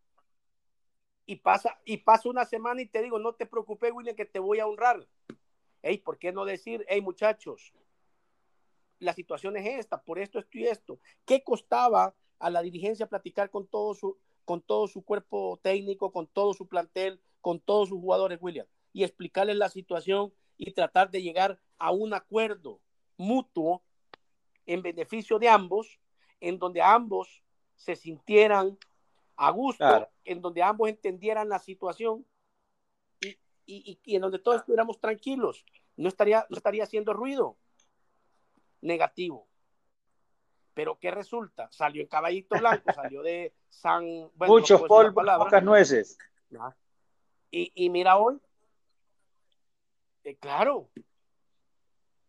Y 1.25 1.37
pasa, 1.37 1.81
y 1.85 1.97
pasa 1.97 2.29
una 2.29 2.45
semana 2.45 2.83
y 2.83 2.85
te 2.85 3.01
digo, 3.01 3.17
no 3.17 3.33
te 3.33 3.47
preocupes, 3.47 3.91
William, 3.91 4.15
que 4.15 4.25
te 4.25 4.37
voy 4.37 4.59
a 4.59 4.67
honrar. 4.67 5.07
Ey, 5.81 5.97
¿por 5.97 6.19
qué 6.19 6.31
no 6.31 6.45
decir, 6.45 6.85
hey, 6.87 7.01
muchachos, 7.01 7.73
la 8.99 9.13
situación 9.13 9.57
es 9.57 9.65
esta, 9.79 9.99
por 9.99 10.19
esto, 10.19 10.37
esto 10.37 10.55
y 10.59 10.67
esto? 10.67 10.99
¿Qué 11.25 11.43
costaba 11.43 12.13
a 12.37 12.49
la 12.51 12.61
dirigencia 12.61 13.09
platicar 13.09 13.49
con 13.49 13.65
todo 13.65 13.95
su, 13.95 14.19
con 14.45 14.61
todo 14.61 14.87
su 14.87 15.03
cuerpo 15.03 15.59
técnico, 15.63 16.11
con 16.11 16.27
todo 16.27 16.53
su 16.53 16.67
plantel, 16.67 17.19
con 17.41 17.59
todos 17.59 17.89
sus 17.89 17.99
jugadores, 17.99 18.37
William? 18.39 18.67
Y 18.93 19.03
explicarles 19.03 19.57
la 19.57 19.69
situación 19.69 20.31
y 20.57 20.71
tratar 20.71 21.11
de 21.11 21.21
llegar 21.21 21.59
a 21.77 21.91
un 21.91 22.13
acuerdo 22.13 22.81
mutuo 23.17 23.83
en 24.65 24.81
beneficio 24.81 25.39
de 25.39 25.49
ambos, 25.49 25.99
en 26.39 26.59
donde 26.59 26.81
ambos 26.81 27.43
se 27.75 27.95
sintieran 27.95 28.77
a 29.35 29.51
gusto, 29.51 30.09
en 30.25 30.41
donde 30.41 30.63
ambos 30.63 30.89
entendieran 30.89 31.47
la 31.47 31.59
situación 31.59 32.25
y, 33.65 33.99
en 34.05 34.21
donde 34.21 34.39
todos 34.39 34.57
estuviéramos 34.57 34.99
tranquilos. 34.99 35.63
No 35.95 36.09
estaría, 36.09 36.45
no 36.49 36.57
estaría 36.57 36.83
haciendo 36.83 37.13
ruido 37.13 37.57
negativo. 38.81 39.47
Pero 40.73 40.99
¿qué 40.99 41.11
resulta? 41.11 41.69
Salió 41.71 42.01
en 42.01 42.07
caballito 42.07 42.57
blanco, 42.57 42.93
salió 42.93 43.23
de 43.23 43.53
San... 43.69 44.29
Muchos 44.35 44.83
polvos, 44.83 45.25
pocas 45.37 45.63
nueces. 45.63 46.17
Y, 47.49 47.71
y 47.73 47.89
mira 47.89 48.17
hoy, 48.17 48.39
eh, 50.27 50.35
claro. 50.37 50.89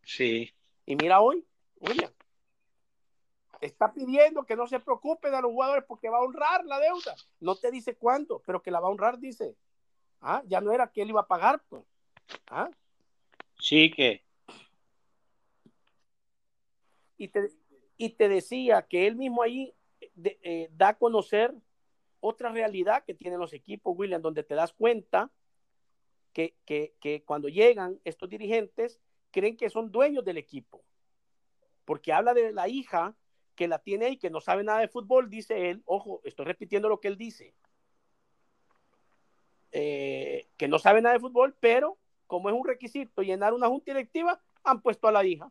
Sí. 0.05 0.55
Y 0.87 0.97
mira 0.97 1.21
hoy, 1.21 1.45
William, 1.81 2.13
está 3.61 3.93
pidiendo 3.93 4.45
que 4.45 4.57
no 4.57 4.67
se 4.67 4.79
preocupe 4.79 5.31
de 5.31 5.43
los 5.43 5.51
jugadores 5.51 5.85
porque 5.87 6.09
va 6.09 6.19
a 6.19 6.23
honrar 6.23 6.65
la 6.65 6.79
deuda. 6.79 7.17
No 7.41 7.57
te 7.57 7.71
dice 7.71 7.97
cuándo, 7.97 8.41
pero 8.47 8.63
que 8.63 8.71
la 8.71 8.81
va 8.81 8.87
a 8.87 8.93
honrar, 8.93 9.19
dice. 9.19 9.57
Ah, 10.21 10.43
ya 10.47 10.61
no 10.61 10.73
era 10.73 10.91
que 10.91 11.03
él 11.03 11.11
iba 11.11 11.23
a 11.23 11.27
pagar, 11.27 11.61
pues. 11.69 11.85
Ah. 12.47 12.71
Sí, 13.59 13.91
que. 13.91 14.25
Y 17.17 17.29
te, 17.29 17.51
y 17.97 18.11
te 18.11 18.29
decía 18.29 18.87
que 18.87 19.09
él 19.09 19.17
mismo 19.17 19.43
ahí 19.43 19.75
eh, 20.23 20.69
da 20.71 20.91
a 20.91 20.99
conocer 20.99 21.53
otra 22.21 22.51
realidad 22.51 23.05
que 23.05 23.15
tienen 23.15 23.41
los 23.41 23.53
equipos, 23.53 23.95
William, 23.97 24.23
donde 24.23 24.45
te 24.45 24.55
das 24.55 24.73
cuenta 24.73 25.33
que, 26.65 27.23
cuando 27.25 27.49
llegan 27.49 27.99
estos 28.05 28.29
dirigentes 28.29 29.01
creen 29.31 29.57
que 29.57 29.71
son 29.71 29.91
dueños 29.91 30.25
del 30.25 30.39
equipo. 30.39 30.83
Porque 31.85 32.13
habla 32.13 32.35
de 32.35 32.53
la 32.53 32.69
hija 32.69 33.15
que 33.55 33.69
la 33.69 33.79
tiene 33.79 34.07
ahí, 34.07 34.17
que 34.17 34.31
no 34.31 34.41
sabe 34.41 34.63
nada 34.63 34.81
de 34.81 34.89
fútbol, 34.89 35.29
dice 35.29 35.71
él, 35.71 35.83
ojo, 35.85 36.21
estoy 36.25 36.47
repitiendo 36.47 36.89
lo 36.89 37.01
que 37.01 37.09
él 37.09 37.17
dice, 37.17 37.55
eh, 39.73 40.49
que 40.57 40.69
no 40.69 40.79
sabe 40.79 41.03
nada 41.03 41.15
de 41.15 41.21
fútbol, 41.21 41.57
pero 41.59 41.99
como 42.27 42.49
es 42.49 42.55
un 42.55 42.67
requisito 42.67 43.23
llenar 43.23 43.53
una 43.53 43.69
junta 43.69 43.93
directiva, 43.93 44.41
han 44.63 44.81
puesto 44.81 45.09
a 45.09 45.13
la 45.13 45.25
hija, 45.25 45.51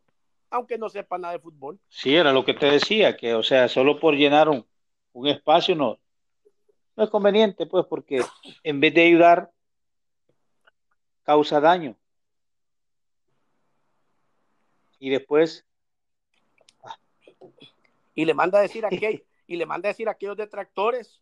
aunque 0.50 0.78
no 0.78 0.90
sepa 0.90 1.18
nada 1.18 1.34
de 1.34 1.40
fútbol. 1.40 1.80
Sí, 1.90 2.16
era 2.16 2.32
lo 2.32 2.46
que 2.46 2.54
te 2.54 2.68
decía, 2.68 3.18
que 3.18 3.34
o 3.34 3.44
sea, 3.44 3.68
solo 3.68 4.00
por 4.00 4.16
llenar 4.16 4.48
un, 4.48 4.66
un 5.12 5.28
espacio 5.28 5.76
no, 5.76 6.00
no 6.96 7.04
es 7.04 7.10
conveniente, 7.10 7.66
pues, 7.66 7.86
porque 7.88 8.22
en 8.64 8.80
vez 8.80 8.94
de 8.94 9.06
ayudar, 9.06 9.52
causa 11.28 11.60
daño. 11.60 11.94
Y 14.98 15.10
después... 15.10 15.66
Y 18.16 18.26
le 18.26 18.34
manda 18.34 18.60
a 18.60 18.62
decir 18.62 18.86
a 18.86 18.88
aquellos, 18.92 19.22
y 19.46 19.58
le 19.58 19.66
manda 19.66 19.90
a 19.90 19.92
decir 19.92 20.08
a 20.08 20.12
aquellos 20.12 20.38
detractores 20.38 21.22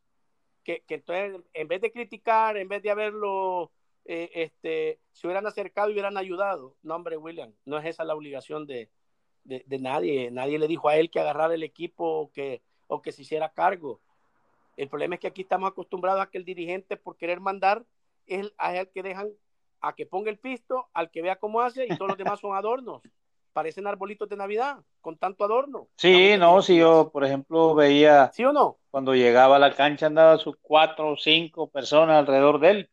que, 0.63 0.81
que 0.87 0.95
entonces, 0.95 1.41
en 1.53 1.67
vez 1.67 1.81
de 1.81 1.91
criticar, 1.91 2.55
en 2.55 2.69
vez 2.69 2.83
de 2.83 2.91
haberlo, 2.91 3.71
eh, 4.05 4.29
este, 4.35 4.99
se 5.11 5.27
hubieran 5.27 5.47
acercado 5.47 5.89
y 5.89 5.93
hubieran 5.93 6.17
ayudado. 6.17 6.75
No, 6.83 6.95
hombre, 6.95 7.17
William, 7.17 7.51
no 7.65 7.79
es 7.79 7.85
esa 7.85 8.03
la 8.03 8.15
obligación 8.15 8.67
de, 8.67 8.89
de, 9.43 9.63
de 9.65 9.79
nadie. 9.79 10.29
Nadie 10.31 10.59
le 10.59 10.67
dijo 10.67 10.87
a 10.87 10.97
él 10.97 11.09
que 11.09 11.19
agarrara 11.19 11.55
el 11.55 11.63
equipo 11.63 12.05
o 12.05 12.31
que, 12.31 12.61
o 12.87 13.01
que 13.01 13.11
se 13.11 13.23
hiciera 13.23 13.49
cargo. 13.49 13.99
El 14.77 14.87
problema 14.87 15.15
es 15.15 15.21
que 15.21 15.27
aquí 15.27 15.41
estamos 15.41 15.69
acostumbrados 15.69 16.21
a 16.21 16.29
que 16.29 16.37
el 16.37 16.45
dirigente, 16.45 16.95
por 16.95 17.17
querer 17.17 17.39
mandar, 17.39 17.83
es 18.27 18.41
el, 18.41 18.53
es 18.59 18.79
el 18.79 18.89
que 18.89 19.03
dejan 19.03 19.31
a 19.85 19.93
que 19.93 20.07
ponga 20.07 20.31
el 20.31 20.39
pisto, 20.39 20.87
al 20.93 21.11
que 21.11 21.21
vea 21.21 21.35
cómo 21.35 21.61
hace, 21.61 21.85
y 21.85 21.95
todos 21.95 22.09
los 22.09 22.17
demás 22.17 22.39
son 22.39 22.55
adornos. 22.55 23.03
Parecen 23.53 23.85
arbolitos 23.85 24.27
de 24.27 24.35
Navidad, 24.35 24.79
con 24.99 25.15
tanto 25.15 25.43
adorno. 25.43 25.87
Sí, 25.95 26.35
no, 26.39 26.59
si 26.63 26.77
yo, 26.77 27.11
por 27.13 27.23
ejemplo, 27.23 27.75
veía. 27.75 28.31
¿Sí 28.33 28.43
o 28.43 28.51
no? 28.51 28.77
Cuando 28.89 29.13
llegaba 29.13 29.57
a 29.57 29.59
la 29.59 29.75
cancha 29.75 30.07
andaba 30.07 30.37
sus 30.39 30.55
cuatro 30.59 31.11
o 31.11 31.17
cinco 31.17 31.67
personas 31.67 32.17
alrededor 32.17 32.59
de 32.59 32.69
él. 32.71 32.89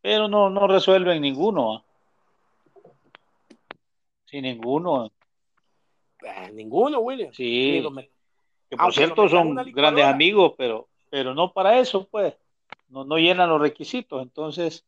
Pero 0.00 0.28
no, 0.28 0.50
no 0.50 0.68
resuelven 0.68 1.20
ninguno. 1.20 1.84
Sí, 4.26 4.40
ninguno. 4.40 5.10
Eh, 6.22 6.52
ninguno, 6.52 7.00
William. 7.00 7.32
Sí. 7.32 7.84
Que 8.70 8.76
por 8.76 8.94
cierto 8.94 9.28
son 9.28 9.56
grandes 9.72 10.04
amigos, 10.04 10.54
pero, 10.56 10.88
pero 11.10 11.34
no 11.34 11.52
para 11.52 11.80
eso, 11.80 12.06
pues. 12.08 12.34
No, 12.88 13.04
no 13.04 13.18
llenan 13.18 13.48
los 13.48 13.60
requisitos. 13.60 14.22
Entonces, 14.22 14.84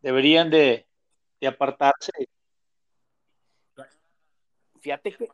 deberían 0.00 0.50
de, 0.50 0.86
de 1.40 1.46
apartarse. 1.46 2.12
Fíjate 4.80 5.12
que, 5.12 5.28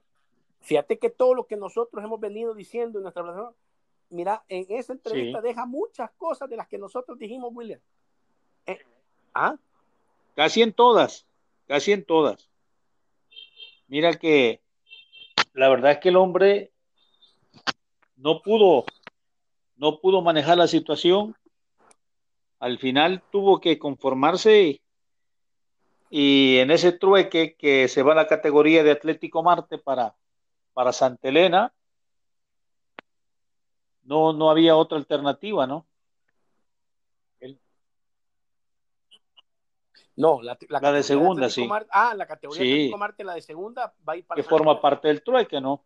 fíjate 0.61 0.99
que 0.99 1.11
todo 1.11 1.35
lo 1.35 1.47
que 1.47 1.57
nosotros 1.57 2.05
hemos 2.05 2.21
venido 2.21 2.55
diciendo 2.55 2.99
en 2.99 3.05
nuestra 3.05 3.23
relación, 3.23 3.55
mira, 4.11 4.45
en 4.49 4.67
esa 4.69 4.93
entrevista 4.93 5.41
sí. 5.41 5.49
deja 5.49 5.65
muchas 5.65 6.11
cosas 6.13 6.51
de 6.51 6.57
las 6.57 6.69
que 6.69 6.79
nosotros 6.79 7.19
dijimos, 7.19 7.51
William. 7.55 7.81
Eh, 8.67 8.79
¿Ah? 9.33 9.57
Casi 10.37 10.63
en 10.63 10.73
todas, 10.73 11.27
casi 11.67 11.93
en 11.93 12.05
todas. 12.05 12.51
Mira 13.87 14.15
que 14.19 14.61
la 15.55 15.71
verdad 15.71 15.93
es 15.93 15.99
que 15.99 16.11
el 16.11 16.17
hombre 16.17 16.73
no 18.17 18.43
pudo, 18.43 18.85
no 19.79 20.01
pudo 20.01 20.21
manejar 20.23 20.59
la 20.59 20.67
situación. 20.67 21.35
Al 22.61 22.79
final 22.79 23.23
tuvo 23.31 23.61
que 23.61 23.79
conformarse 23.79 24.83
y 26.11 26.59
en 26.59 26.71
ese 26.71 26.93
trueque 26.93 27.55
que 27.55 27.87
se 27.89 28.03
va 28.03 28.13
a 28.13 28.17
la 28.17 28.27
categoría 28.27 28.83
de 28.83 28.91
Atlético 28.91 29.43
Marte 29.43 29.79
para, 29.79 30.17
para 30.73 30.93
Santa 30.93 31.29
Elena, 31.29 31.73
no, 34.03 34.33
no 34.33 34.51
había 34.51 34.75
otra 34.75 34.99
alternativa, 34.99 35.67
¿no? 35.67 35.87
El... 37.41 37.61
No, 40.17 40.41
la, 40.43 40.59
la, 40.69 40.81
la 40.81 40.93
de 40.93 41.03
segunda, 41.03 41.45
de 41.45 41.51
sí. 41.51 41.67
Marte, 41.69 41.91
ah, 41.93 42.15
la 42.17 42.27
categoría 42.27 42.63
sí. 42.63 42.73
Atlético 42.73 42.99
Marte, 42.99 43.25
la 43.25 43.35
de 43.35 43.43
segunda, 43.43 43.95
va 44.09 44.15
a 44.15 44.17
ir 44.17 44.27
para 44.27 44.43
Que 44.43 44.49
forma 44.49 44.73
Elena. 44.73 44.81
parte 44.81 45.09
del 45.09 45.23
trueque, 45.23 45.61
¿no? 45.61 45.85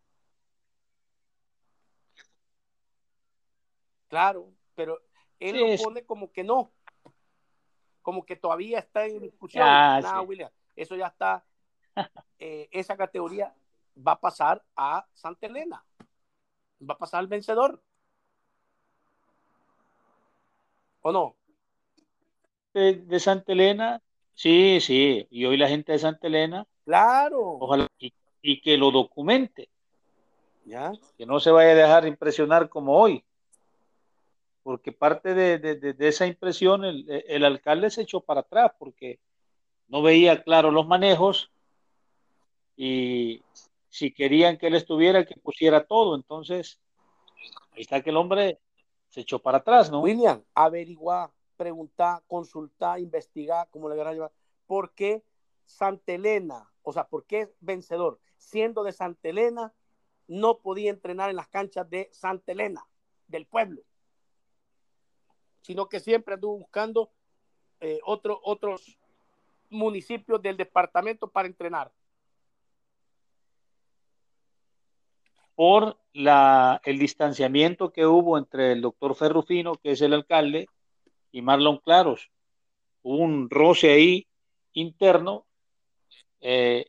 Claro, 4.13 4.53
pero 4.75 4.99
él 5.39 5.55
sí, 5.55 5.77
lo 5.77 5.83
pone 5.83 6.05
como 6.05 6.31
que 6.31 6.43
no, 6.43 6.71
como 8.03 8.23
que 8.23 8.35
todavía 8.35 8.77
está 8.77 9.07
en 9.07 9.21
discusión. 9.21 9.63
Ah, 9.65 9.99
Nada, 10.03 10.19
sí. 10.19 10.27
William, 10.27 10.51
eso 10.75 10.95
ya 10.95 11.07
está, 11.07 11.43
eh, 12.37 12.69
esa 12.69 12.95
categoría 12.95 13.55
va 13.97 14.11
a 14.11 14.19
pasar 14.19 14.63
a 14.75 15.03
Santa 15.13 15.47
Elena, 15.47 15.83
va 16.87 16.93
a 16.93 16.97
pasar 16.99 17.21
al 17.21 17.27
vencedor. 17.27 17.81
¿O 21.01 21.11
no? 21.11 21.35
De, 22.71 22.97
de, 22.97 23.19
Santa 23.19 23.51
Elena, 23.53 23.99
sí, 24.35 24.77
sí, 24.79 25.27
y 25.31 25.45
hoy 25.45 25.57
la 25.57 25.69
gente 25.69 25.91
de 25.91 25.97
Santa 25.97 26.27
Elena, 26.27 26.67
claro, 26.85 27.53
ojalá 27.53 27.87
y, 27.97 28.13
y 28.43 28.61
que 28.61 28.77
lo 28.77 28.91
documente, 28.91 29.69
¿Ya? 30.65 30.91
que 31.17 31.25
no 31.25 31.39
se 31.39 31.49
vaya 31.49 31.71
a 31.71 31.75
dejar 31.75 32.05
impresionar 32.05 32.69
como 32.69 32.95
hoy 32.95 33.25
porque 34.63 34.93
parte 34.93 35.33
de, 35.35 35.59
de, 35.59 35.75
de, 35.75 36.07
esa 36.07 36.25
impresión 36.25 36.85
el, 36.85 37.05
el, 37.27 37.43
alcalde 37.43 37.89
se 37.89 38.01
echó 38.01 38.21
para 38.21 38.41
atrás 38.41 38.71
porque 38.79 39.19
no 39.89 40.01
veía 40.01 40.41
claro 40.43 40.71
los 40.71 40.87
manejos 40.87 41.51
y 42.75 43.43
si 43.89 44.11
querían 44.11 44.57
que 44.57 44.67
él 44.67 44.75
estuviera, 44.75 45.25
que 45.25 45.35
pusiera 45.35 45.85
todo. 45.85 46.15
Entonces, 46.15 46.79
ahí 47.73 47.81
está 47.81 48.01
que 48.01 48.09
el 48.09 48.17
hombre 48.17 48.59
se 49.09 49.21
echó 49.21 49.39
para 49.39 49.59
atrás, 49.59 49.91
¿no? 49.91 49.99
William, 50.01 50.43
averiguar, 50.55 51.29
preguntar, 51.57 52.23
consultar, 52.25 52.99
investigar, 52.99 53.67
como 53.69 53.89
le 53.89 53.95
quieran 53.95 54.15
llamar, 54.15 54.31
¿por 54.65 54.93
qué 54.95 55.23
Santa 55.65 56.13
Elena, 56.13 56.71
o 56.81 56.91
sea, 56.91 57.07
por 57.07 57.25
qué 57.25 57.53
vencedor, 57.59 58.19
siendo 58.37 58.83
de 58.83 58.93
Santa 58.93 59.29
Elena, 59.29 59.73
no 60.27 60.57
podía 60.59 60.89
entrenar 60.89 61.29
en 61.29 61.35
las 61.35 61.49
canchas 61.49 61.87
de 61.89 62.09
Santa 62.11 62.53
Elena, 62.53 62.87
del 63.27 63.45
pueblo? 63.45 63.83
Sino 65.63 65.89
que 65.89 65.99
siempre 65.99 66.35
anduvo 66.35 66.59
buscando 66.59 67.09
eh, 67.79 67.99
otro, 68.05 68.39
otros 68.43 68.97
municipios 69.69 70.41
del 70.41 70.57
departamento 70.57 71.27
para 71.27 71.47
entrenar. 71.47 71.91
Por 75.55 75.97
la, 76.13 76.81
el 76.83 76.99
distanciamiento 76.99 77.91
que 77.91 78.05
hubo 78.05 78.37
entre 78.37 78.73
el 78.73 78.81
doctor 78.81 79.15
Ferrufino, 79.15 79.75
que 79.75 79.91
es 79.91 80.01
el 80.01 80.13
alcalde, 80.13 80.67
y 81.31 81.41
Marlon 81.41 81.77
Claros. 81.77 82.29
Hubo 83.01 83.17
un 83.17 83.49
roce 83.49 83.91
ahí 83.91 84.27
interno 84.73 85.45
eh, 86.41 86.87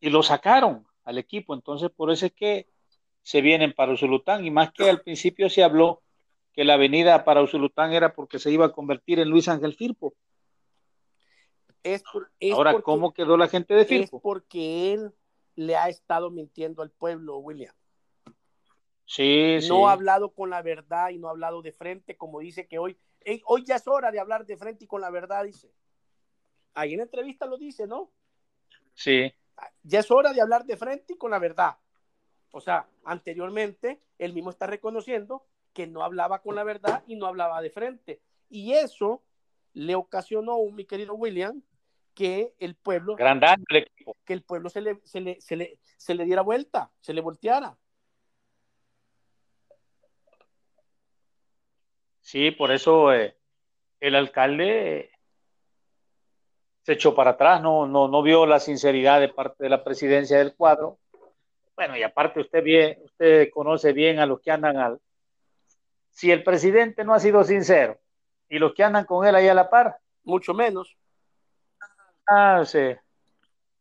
y 0.00 0.10
lo 0.10 0.22
sacaron 0.22 0.86
al 1.04 1.18
equipo. 1.18 1.54
Entonces, 1.54 1.90
por 1.90 2.10
eso 2.10 2.26
es 2.26 2.32
que 2.32 2.68
se 3.22 3.40
vienen 3.40 3.72
para 3.72 3.92
Usulután 3.92 4.44
y 4.44 4.50
más 4.50 4.72
que 4.72 4.88
al 4.88 5.00
principio 5.00 5.48
se 5.48 5.64
habló 5.64 6.03
que 6.54 6.64
la 6.64 6.74
avenida 6.74 7.24
para 7.24 7.42
Usulután 7.42 7.92
era 7.92 8.14
porque 8.14 8.38
se 8.38 8.50
iba 8.50 8.66
a 8.66 8.72
convertir 8.72 9.18
en 9.18 9.28
Luis 9.28 9.48
Ángel 9.48 9.74
Firpo. 9.74 10.14
Es 11.82 12.02
por, 12.02 12.30
es 12.38 12.54
Ahora, 12.54 12.72
porque, 12.72 12.84
¿cómo 12.84 13.12
quedó 13.12 13.36
la 13.36 13.48
gente 13.48 13.74
de 13.74 13.84
Firpo? 13.84 14.16
Es 14.16 14.22
porque 14.22 14.94
él 14.94 15.12
le 15.56 15.76
ha 15.76 15.88
estado 15.88 16.30
mintiendo 16.30 16.82
al 16.82 16.90
pueblo, 16.90 17.38
William. 17.38 17.74
Sí, 19.04 19.56
no 19.56 19.60
sí. 19.60 19.82
ha 19.84 19.92
hablado 19.92 20.30
con 20.30 20.48
la 20.48 20.62
verdad 20.62 21.10
y 21.10 21.18
no 21.18 21.28
ha 21.28 21.32
hablado 21.32 21.60
de 21.60 21.72
frente, 21.72 22.16
como 22.16 22.40
dice 22.40 22.66
que 22.66 22.78
hoy, 22.78 22.96
hey, 23.20 23.42
hoy 23.44 23.64
ya 23.66 23.76
es 23.76 23.86
hora 23.86 24.10
de 24.10 24.20
hablar 24.20 24.46
de 24.46 24.56
frente 24.56 24.84
y 24.84 24.88
con 24.88 25.00
la 25.00 25.10
verdad, 25.10 25.44
dice. 25.44 25.70
Ahí 26.72 26.92
en 26.92 26.98
la 26.98 27.04
entrevista 27.04 27.46
lo 27.46 27.58
dice, 27.58 27.86
¿no? 27.86 28.10
Sí. 28.94 29.32
Ya 29.82 30.00
es 30.00 30.10
hora 30.10 30.32
de 30.32 30.40
hablar 30.40 30.64
de 30.64 30.76
frente 30.76 31.12
y 31.12 31.16
con 31.16 31.32
la 31.32 31.38
verdad. 31.38 31.76
O 32.52 32.60
sea, 32.60 32.88
anteriormente 33.04 34.00
él 34.18 34.32
mismo 34.32 34.50
está 34.50 34.66
reconociendo 34.66 35.44
que 35.74 35.86
no 35.86 36.02
hablaba 36.02 36.40
con 36.40 36.54
la 36.54 36.64
verdad 36.64 37.02
y 37.06 37.16
no 37.16 37.26
hablaba 37.26 37.60
de 37.60 37.68
frente. 37.68 38.22
Y 38.48 38.72
eso 38.72 39.22
le 39.74 39.94
ocasionó, 39.94 40.58
mi 40.70 40.86
querido 40.86 41.14
William, 41.14 41.62
que 42.14 42.54
el 42.60 42.76
pueblo, 42.76 43.16
Gran 43.16 43.40
daño 43.40 43.64
al 43.68 43.76
equipo. 43.76 44.16
que 44.24 44.32
el 44.32 44.42
pueblo 44.42 44.70
se 44.70 44.80
le, 44.80 45.00
se, 45.04 45.20
le, 45.20 45.40
se, 45.40 45.56
le, 45.56 45.78
se 45.96 46.14
le 46.14 46.24
diera 46.24 46.42
vuelta, 46.42 46.90
se 47.00 47.12
le 47.12 47.20
volteara. 47.20 47.76
Sí, 52.20 52.52
por 52.52 52.72
eso 52.72 53.12
eh, 53.12 53.36
el 54.00 54.14
alcalde 54.14 54.98
eh, 54.98 55.10
se 56.82 56.92
echó 56.92 57.14
para 57.14 57.32
atrás, 57.32 57.60
no, 57.60 57.86
no, 57.86 58.08
no 58.08 58.22
vio 58.22 58.46
la 58.46 58.60
sinceridad 58.60 59.20
de 59.20 59.28
parte 59.28 59.64
de 59.64 59.68
la 59.70 59.82
presidencia 59.82 60.38
del 60.38 60.54
cuadro. 60.54 60.98
Bueno, 61.76 61.96
y 61.96 62.02
aparte 62.02 62.40
usted 62.40 62.62
bien, 62.62 62.98
usted 63.04 63.50
conoce 63.50 63.92
bien 63.92 64.20
a 64.20 64.26
los 64.26 64.40
que 64.40 64.52
andan 64.52 64.76
al, 64.76 65.00
si 66.14 66.30
el 66.30 66.42
presidente 66.42 67.04
no 67.04 67.12
ha 67.12 67.20
sido 67.20 67.44
sincero 67.44 67.98
y 68.48 68.58
los 68.58 68.72
que 68.72 68.84
andan 68.84 69.04
con 69.04 69.26
él 69.26 69.34
ahí 69.34 69.48
a 69.48 69.54
la 69.54 69.68
par, 69.68 69.98
mucho 70.22 70.54
menos. 70.54 70.96
Ah, 72.26 72.62
sí. 72.64 72.94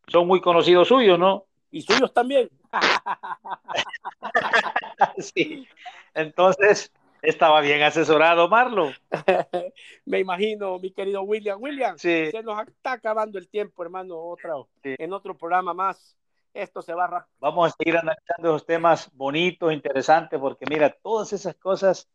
Son 0.07 0.27
muy 0.27 0.41
conocidos 0.41 0.87
suyos, 0.87 1.17
¿no? 1.17 1.45
Y 1.71 1.83
suyos 1.83 2.11
también. 2.11 2.49
sí. 5.19 5.67
Entonces, 6.15 6.91
estaba 7.21 7.61
bien 7.61 7.83
asesorado 7.83 8.49
Marlon. 8.49 8.93
Me 10.05 10.19
imagino, 10.19 10.79
mi 10.79 10.91
querido 10.91 11.21
William. 11.21 11.61
William, 11.61 11.97
sí. 11.97 12.31
se 12.31 12.41
nos 12.41 12.67
está 12.67 12.93
acabando 12.93 13.37
el 13.37 13.47
tiempo, 13.47 13.83
hermano, 13.83 14.17
otro, 14.17 14.69
sí. 14.81 14.95
en 14.97 15.13
otro 15.13 15.37
programa 15.37 15.73
más. 15.73 16.17
Esto 16.51 16.81
se 16.81 16.93
va 16.93 17.07
rápido. 17.07 17.35
Vamos 17.39 17.71
a 17.71 17.75
seguir 17.77 17.97
analizando 17.97 18.49
esos 18.49 18.65
temas 18.65 19.09
bonitos, 19.13 19.71
interesantes, 19.71 20.39
porque 20.39 20.65
mira, 20.67 20.95
todas 21.01 21.31
esas 21.33 21.55
cosas 21.55 22.09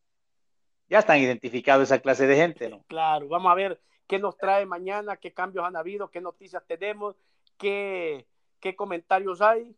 ya 0.88 1.00
están 1.00 1.18
identificados 1.18 1.84
esa 1.84 2.00
clase 2.00 2.26
de 2.26 2.36
gente, 2.36 2.68
¿no? 2.68 2.82
Claro, 2.88 3.28
vamos 3.28 3.52
a 3.52 3.54
ver 3.54 3.80
qué 4.06 4.18
nos 4.18 4.36
trae 4.36 4.66
mañana, 4.66 5.16
qué 5.16 5.32
cambios 5.32 5.64
han 5.64 5.76
habido, 5.76 6.10
qué 6.10 6.20
noticias 6.20 6.64
tenemos, 6.66 7.16
qué, 7.58 8.26
qué 8.60 8.74
comentarios 8.74 9.42
hay. 9.42 9.76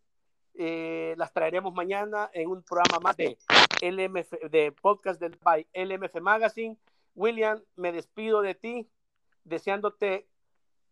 Eh, 0.55 1.15
las 1.17 1.33
traeremos 1.33 1.75
mañana 1.75 2.31
en 2.33 2.49
un 2.49 2.63
programa 2.63 2.99
más 3.01 3.17
de 3.17 3.39
LMF, 3.83 4.33
de 4.51 4.73
podcast 4.73 5.21
del 5.21 5.37
by 5.43 5.67
LMF 5.73 6.21
Magazine. 6.21 6.77
William, 7.15 7.61
me 7.77 7.93
despido 7.93 8.41
de 8.41 8.55
ti, 8.55 8.89
deseándote 9.45 10.29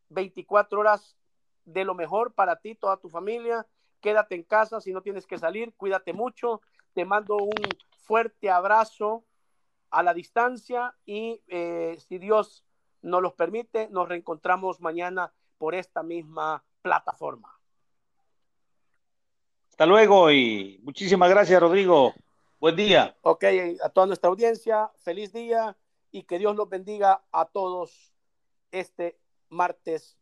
24 0.09 0.81
horas 0.81 1.17
de 1.65 1.85
lo 1.85 1.95
mejor 1.95 2.33
para 2.33 2.57
ti, 2.57 2.75
toda 2.75 2.97
tu 2.97 3.09
familia. 3.09 3.67
Quédate 4.01 4.35
en 4.35 4.43
casa 4.43 4.81
si 4.81 4.93
no 4.93 5.03
tienes 5.03 5.27
que 5.27 5.39
salir, 5.39 5.75
cuídate 5.77 6.13
mucho. 6.13 6.61
Te 6.95 7.05
mando 7.05 7.37
un 7.37 7.63
fuerte 7.99 8.51
abrazo 8.51 9.25
a 9.91 10.03
la 10.03 10.15
distancia 10.15 10.95
y 11.05 11.43
eh, 11.49 11.99
si 12.07 12.19
Dios 12.19 12.65
nos 13.03 13.23
los 13.23 13.35
permite, 13.35 13.89
nos 13.91 14.09
reencontramos 14.09 14.81
mañana 14.81 15.33
por 15.57 15.75
esta 15.75 16.03
misma 16.03 16.65
plataforma. 16.83 17.59
Hasta 19.71 19.87
luego 19.87 20.31
y 20.31 20.81
muchísimas 20.83 21.31
gracias, 21.31 21.61
Rodrigo. 21.61 22.13
Buen 22.59 22.75
día. 22.75 23.17
Ok, 23.23 23.45
a 23.83 23.89
toda 23.91 24.09
nuestra 24.09 24.29
audiencia, 24.29 24.91
feliz 24.97 25.33
día 25.33 25.77
y 26.11 26.25
que 26.25 26.39
Dios 26.39 26.57
los 26.57 26.69
bendiga 26.69 27.23
a 27.31 27.45
todos 27.45 28.13
este 28.73 29.19
martes 29.49 30.18